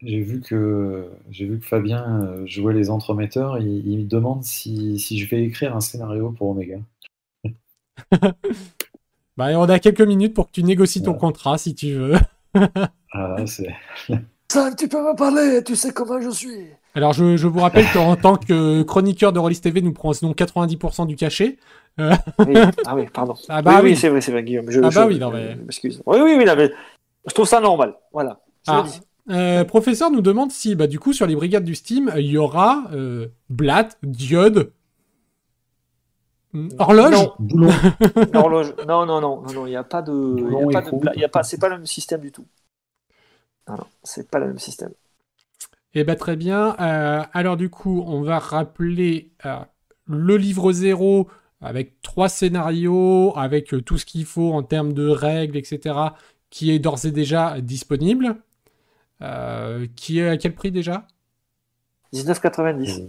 J'ai 0.00 0.20
vu 0.20 0.40
que 0.40 1.08
j'ai 1.30 1.44
vu 1.46 1.58
que 1.58 1.66
Fabien 1.66 2.04
euh, 2.22 2.46
jouait 2.46 2.74
les 2.74 2.88
entremetteurs. 2.90 3.58
Il, 3.58 3.86
il 3.88 3.98
me 3.98 4.04
demande 4.04 4.44
si, 4.44 4.98
si 5.00 5.18
je 5.18 5.28
vais 5.28 5.42
écrire 5.44 5.74
un 5.74 5.80
scénario 5.80 6.30
pour 6.30 6.50
Omega. 6.50 6.78
Bah, 9.38 9.46
on 9.54 9.68
a 9.68 9.78
quelques 9.78 10.00
minutes 10.00 10.34
pour 10.34 10.48
que 10.48 10.52
tu 10.52 10.64
négocies 10.64 11.00
ton 11.02 11.12
Ouais. 11.12 11.18
contrat 11.18 11.56
si 11.58 11.74
tu 11.74 11.94
veux. 11.94 12.14
Ah, 13.14 13.36
c'est 13.46 13.68
tu 14.78 14.88
peux 14.88 14.98
me 15.02 15.14
parler, 15.16 15.62
tu 15.64 15.76
sais 15.76 15.92
comment 15.92 16.20
je 16.20 16.30
suis. 16.30 16.66
Alors, 16.94 17.12
je, 17.12 17.36
je 17.36 17.46
vous 17.46 17.60
rappelle 17.60 17.84
qu'en 17.92 18.16
tant 18.16 18.36
que 18.36 18.82
chroniqueur 18.82 19.32
de 19.32 19.38
Rollis 19.38 19.60
TV, 19.60 19.80
nous 19.82 19.92
prenons 19.92 20.32
90% 20.32 21.06
du 21.06 21.16
cachet. 21.16 21.58
Oui. 21.98 22.06
Ah 22.86 22.94
oui, 22.96 23.04
pardon. 23.12 23.34
Ah 23.48 23.60
bah 23.62 23.72
oui, 23.76 23.80
oui, 23.82 23.90
oui. 23.90 23.96
c'est 23.96 24.08
vrai, 24.08 24.20
c'est 24.22 24.32
vrai, 24.32 24.42
Guillaume. 24.42 24.70
Je, 24.70 24.78
Ah 24.80 24.90
bah 24.90 24.90
je- 24.90 25.06
oui, 25.08 25.18
non, 25.18 25.30
mais- 25.30 25.52
je 25.52 25.62
m'excuse. 25.62 26.02
Oui, 26.06 26.18
oui, 26.22 26.34
oui, 26.38 26.44
non, 26.44 26.54
mais 26.56 26.70
je 27.28 27.34
trouve 27.34 27.46
ça 27.46 27.60
normal. 27.60 27.94
Voilà. 28.12 28.40
Ah, 28.66 28.84
euh, 29.30 29.64
professeur 29.64 30.10
nous 30.10 30.22
demande 30.22 30.50
si, 30.50 30.74
bah, 30.74 30.86
du 30.86 30.98
coup, 30.98 31.12
sur 31.12 31.26
les 31.26 31.36
brigades 31.36 31.64
du 31.64 31.74
Steam, 31.74 32.10
il 32.16 32.26
y 32.26 32.38
aura 32.38 32.84
euh, 32.94 33.28
Blatt, 33.50 33.98
Diode, 34.02 34.72
horloge. 36.78 37.12
Non. 37.12 37.32
boulon. 37.38 37.70
L'horloge. 38.32 38.74
Non, 38.86 39.06
non, 39.06 39.20
non, 39.20 39.42
non, 39.52 39.66
il 39.66 39.70
n'y 39.70 39.76
a 39.76 39.84
pas 39.84 40.02
de, 40.02 40.12
y 40.38 40.56
a 40.56 40.66
pas 40.72 40.80
et 40.80 40.82
de, 40.82 40.86
croupe. 40.88 41.02
pla- 41.02 41.12
il 41.14 41.20
y 41.20 41.24
a 41.24 41.28
pas, 41.28 41.42
c'est 41.42 41.58
pas 41.58 41.68
le 41.68 41.76
même 41.76 41.86
système 41.86 42.20
du 42.20 42.32
tout. 42.32 42.46
Non, 43.68 43.74
non, 43.76 43.86
c'est 44.02 44.30
pas 44.30 44.38
le 44.38 44.46
même 44.48 44.58
système. 44.58 44.92
Eh 45.94 46.04
ben 46.04 46.16
très 46.16 46.36
bien. 46.36 46.76
Euh, 46.80 47.22
alors 47.32 47.56
du 47.56 47.70
coup, 47.70 48.04
on 48.06 48.22
va 48.22 48.38
rappeler 48.38 49.30
euh, 49.46 49.58
le 50.06 50.36
livre 50.36 50.72
zéro 50.72 51.28
avec 51.60 52.00
trois 52.02 52.28
scénarios, 52.28 53.32
avec 53.36 53.74
euh, 53.74 53.80
tout 53.82 53.98
ce 53.98 54.06
qu'il 54.06 54.24
faut 54.24 54.52
en 54.52 54.62
termes 54.62 54.92
de 54.92 55.08
règles, 55.08 55.56
etc., 55.56 55.96
qui 56.50 56.70
est 56.70 56.78
d'ores 56.78 57.04
et 57.04 57.10
déjà 57.10 57.60
disponible. 57.60 58.36
Euh, 59.20 59.86
qui 59.96 60.20
est 60.20 60.28
à 60.28 60.36
quel 60.36 60.54
prix 60.54 60.70
déjà? 60.70 61.06
19,90. 62.14 63.08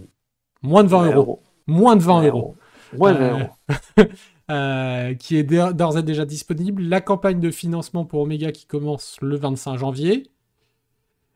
Moins 0.62 0.82
de 0.84 0.88
20 0.88 1.12
euros. 1.12 1.42
Moins 1.66 1.96
de 1.96 2.02
20 2.02 2.24
euros. 2.26 2.56
20 2.92 3.14
Euh. 3.20 4.04
Euh, 4.50 5.14
qui 5.14 5.36
est 5.36 5.44
d'ores 5.44 5.98
et 5.98 6.02
déjà 6.02 6.24
disponible. 6.24 6.82
La 6.82 7.00
campagne 7.00 7.38
de 7.38 7.52
financement 7.52 8.04
pour 8.04 8.22
Omega 8.22 8.50
qui 8.50 8.66
commence 8.66 9.16
le 9.22 9.36
25 9.36 9.76
janvier. 9.76 10.32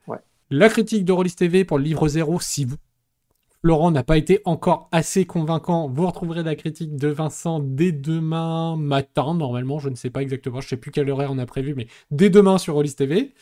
Ouais. 0.08 0.18
La 0.50 0.68
critique 0.68 1.04
de 1.04 1.12
Rollis 1.12 1.36
TV 1.36 1.64
pour 1.64 1.78
le 1.78 1.84
livre 1.84 2.08
0. 2.08 2.40
Si 2.40 2.64
vous, 2.64 2.74
Laurent 3.62 3.92
n'a 3.92 4.02
pas 4.02 4.18
été 4.18 4.40
encore 4.44 4.88
assez 4.90 5.26
convaincant, 5.26 5.88
vous 5.88 6.06
retrouverez 6.06 6.42
la 6.42 6.56
critique 6.56 6.96
de 6.96 7.06
Vincent 7.06 7.60
dès 7.60 7.92
demain 7.92 8.76
matin, 8.76 9.34
normalement. 9.34 9.78
Je 9.78 9.90
ne 9.90 9.94
sais 9.94 10.10
pas 10.10 10.20
exactement, 10.20 10.60
je 10.60 10.66
ne 10.66 10.70
sais 10.70 10.76
plus 10.76 10.90
quelle 10.90 11.08
horaire 11.08 11.30
on 11.30 11.38
a 11.38 11.46
prévu, 11.46 11.74
mais 11.76 11.86
dès 12.10 12.30
demain 12.30 12.58
sur 12.58 12.74
Rollis 12.74 12.94
TV. 12.96 13.32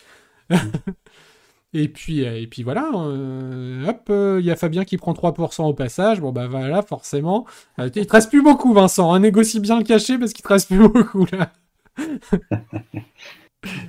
Et 1.75 1.89
puis, 1.89 2.27
euh, 2.27 2.39
et 2.39 2.47
puis 2.47 2.63
voilà, 2.63 2.91
euh, 2.95 3.87
hop, 3.87 4.03
euh, 4.11 4.39
il 4.41 4.47
y 4.47 4.51
a 4.51 4.57
Fabien 4.57 4.85
qui 4.85 4.99
prend 4.99 5.15
3% 5.15 5.65
au 5.65 5.73
passage. 5.75 6.21
Bon, 6.21 6.31
bah 6.31 6.47
voilà, 6.47 6.83
forcément. 6.83 7.47
Euh, 7.79 7.89
il 7.95 8.07
te 8.07 8.13
reste 8.13 8.29
plus 8.29 8.43
beaucoup, 8.43 8.75
Vincent. 8.75 9.13
Hein, 9.13 9.21
négocie 9.21 9.59
bien 9.61 9.79
le 9.79 9.85
cachet 9.85 10.19
parce 10.19 10.33
qu'il 10.35 10.43
te 10.43 10.49
reste 10.49 10.69
plus 10.69 10.89
beaucoup 10.89 11.27
là. 11.33 11.51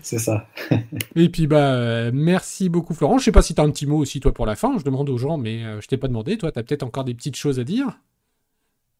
C'est 0.01 0.19
ça. 0.19 0.47
Et 1.15 1.29
puis, 1.29 1.47
bah, 1.47 1.73
euh, 1.73 2.11
merci 2.13 2.69
beaucoup, 2.69 2.93
Florent. 2.93 3.17
Je 3.17 3.25
sais 3.25 3.31
pas 3.31 3.41
si 3.41 3.55
tu 3.55 3.61
as 3.61 3.63
un 3.63 3.71
petit 3.71 3.88
mot 3.88 3.97
aussi, 3.97 4.19
toi, 4.19 4.31
pour 4.34 4.45
la 4.45 4.55
fin. 4.55 4.77
Je 4.77 4.84
demande 4.84 5.09
aux 5.09 5.17
gens, 5.17 5.38
mais 5.38 5.63
euh, 5.63 5.81
je 5.81 5.88
t'ai 5.88 5.97
pas 5.97 6.07
demandé. 6.07 6.38
Toi, 6.38 6.51
tu 6.51 6.59
as 6.59 6.63
peut-être 6.63 6.84
encore 6.84 7.03
des 7.03 7.13
petites 7.13 7.36
choses 7.36 7.59
à 7.59 7.63
dire? 7.63 7.99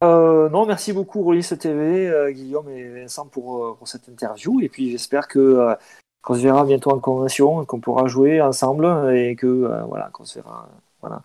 Euh, 0.04 0.50
non, 0.50 0.66
merci 0.66 0.92
beaucoup, 0.92 1.22
Rollis 1.22 1.48
TV, 1.58 2.08
euh, 2.08 2.32
Guillaume 2.32 2.70
et 2.70 2.90
Vincent, 2.90 3.28
pour, 3.28 3.66
euh, 3.66 3.76
pour 3.78 3.88
cette 3.88 4.08
interview. 4.08 4.60
Et 4.62 4.70
puis, 4.70 4.92
j'espère 4.92 5.28
que 5.28 5.40
euh, 5.40 5.76
qu'on 6.24 6.34
se 6.36 6.40
verra 6.40 6.64
bientôt 6.66 6.90
en 6.92 7.00
convention, 7.00 7.66
qu'on 7.66 7.80
pourra 7.80 8.08
jouer 8.08 8.42
ensemble 8.42 9.14
et 9.14 9.36
que, 9.36 9.46
euh, 9.46 9.84
voilà, 9.84 10.10
qu'on 10.14 10.26
se 10.26 10.40
verra. 10.40 10.68
voilà. 11.02 11.22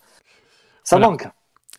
Ça 0.85 0.97
Voilà. 0.97 1.11
manque. 1.11 1.29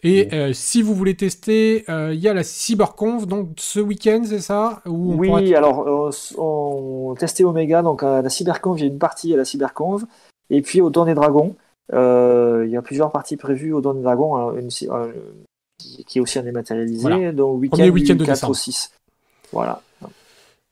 Et 0.02 0.34
euh, 0.34 0.54
si 0.54 0.82
vous 0.82 0.96
voulez 0.96 1.16
tester, 1.18 1.84
euh, 1.90 2.14
il 2.14 2.20
y 2.22 2.30
a 2.30 2.34
la 2.34 2.44
CyberConf, 2.44 3.28
donc 3.28 3.50
ce 3.58 3.82
week-end, 3.82 4.22
c'est 4.26 4.40
ça? 4.40 4.82
Où 4.86 5.12
on 5.14 5.18
Oui, 5.18 5.28
pourra- 5.28 5.58
alors 5.58 5.86
euh, 6.08 6.12
on 6.38 7.14
testait 7.20 7.44
Omega, 7.44 7.82
donc 7.82 8.02
à 8.04 8.22
la 8.22 8.30
CyberConf, 8.30 8.80
il 8.80 8.86
y 8.86 8.90
a 8.90 8.92
une 8.92 8.98
partie 9.00 9.34
à 9.34 9.38
la 9.38 9.44
CyberConf, 9.44 10.04
et 10.50 10.62
puis 10.62 10.80
au 10.80 10.90
Don 10.90 11.04
des 11.04 11.16
Dragons, 11.16 11.56
il 11.92 12.70
y 12.70 12.78
a 12.78 12.82
plusieurs 12.82 13.12
parties 13.12 13.36
prévues 13.36 13.74
au 13.74 13.82
Don 13.82 13.94
des 13.94 14.02
Dragons, 14.04 14.38
hein, 14.38 14.54
une, 14.58 14.70
qui, 14.70 16.18
est 16.18 16.22
aussi 16.22 16.40
en 16.40 16.44
dématérialisé, 16.44 17.02
Voilà. 17.02 17.32
donc 17.34 17.60
week-end, 17.60 17.90
week-end 17.90 18.14
du 18.14 18.20
de 18.20 18.26
4 18.26 18.36
décembre. 18.36 18.52
au 18.52 18.54
6. 18.54 18.92
Voilà. 19.52 19.82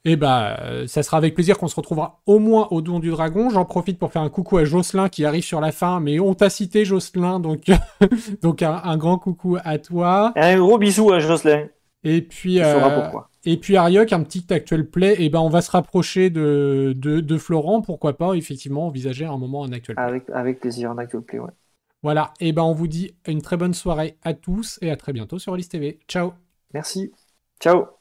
Et 0.10 0.16
bah, 0.16 0.58
euh, 0.62 0.88
ça 0.88 1.04
sera 1.04 1.18
avec 1.18 1.36
plaisir 1.36 1.58
qu'on 1.58 1.68
se 1.68 1.76
retrouvera 1.76 2.22
au 2.26 2.40
moins 2.40 2.70
au 2.72 2.82
Don 2.82 3.00
du 3.00 3.10
Dragon. 3.10 3.50
J'en 3.50 3.66
profite 3.66 4.00
pour 4.00 4.14
faire 4.14 4.22
un 4.22 4.30
coucou 4.30 4.58
à 4.58 4.64
Jocelyn 4.64 5.10
qui 5.10 5.26
arrive 5.26 5.44
sur 5.44 5.60
la 5.60 5.74
fin, 5.74 6.00
mais 6.00 6.18
on 6.22 6.34
t'a 6.34 6.50
cité 6.50 6.86
Jocelyn, 6.86 7.42
donc, 7.42 7.64
donc 8.42 8.62
un, 8.62 8.80
un 8.86 8.96
grand 8.98 9.20
coucou 9.20 9.58
à 9.62 9.78
toi. 9.80 10.34
Et 10.38 10.40
un 10.40 10.58
gros 10.60 10.78
bisou 10.78 11.12
à 11.12 11.20
Jocelyn, 11.20 11.68
Et 12.06 12.22
puis, 12.22 12.62
euh, 12.62 12.80
pourquoi. 13.02 13.30
et 13.44 13.58
puis 13.58 13.76
Ariok, 13.76 14.14
un 14.14 14.24
petit 14.24 14.46
actuel 14.54 14.90
play, 14.90 15.22
et 15.22 15.30
ben 15.30 15.40
on 15.40 15.50
va 15.50 15.62
se 15.62 15.72
rapprocher 15.72 16.30
de, 16.30 16.94
de, 16.96 17.20
de 17.20 17.38
Florent, 17.38 17.82
pourquoi 17.82 18.18
pas 18.18 18.34
effectivement 18.36 18.88
envisager 18.88 19.26
un 19.26 19.38
moment 19.38 19.66
un 19.66 19.74
actuel 19.74 19.98
play. 19.98 20.06
Avec, 20.06 20.30
avec 20.30 20.60
plaisir, 20.62 20.92
en 20.92 20.98
actual 20.98 21.24
play, 21.24 21.40
ouais. 21.40 21.52
Voilà, 22.04 22.34
et 22.40 22.54
ben 22.54 22.64
on 22.64 22.74
vous 22.74 22.88
dit 22.88 23.16
une 23.28 23.42
très 23.42 23.58
bonne 23.58 23.74
soirée 23.76 24.18
à 24.24 24.34
tous 24.34 24.80
et 24.82 24.90
à 24.92 24.96
très 24.98 25.14
bientôt 25.14 25.38
sur 25.40 25.54
Alice 25.54 25.70
TV. 25.70 26.00
Ciao 26.08 26.34
Merci. 26.74 27.12
Ciao 27.60 27.97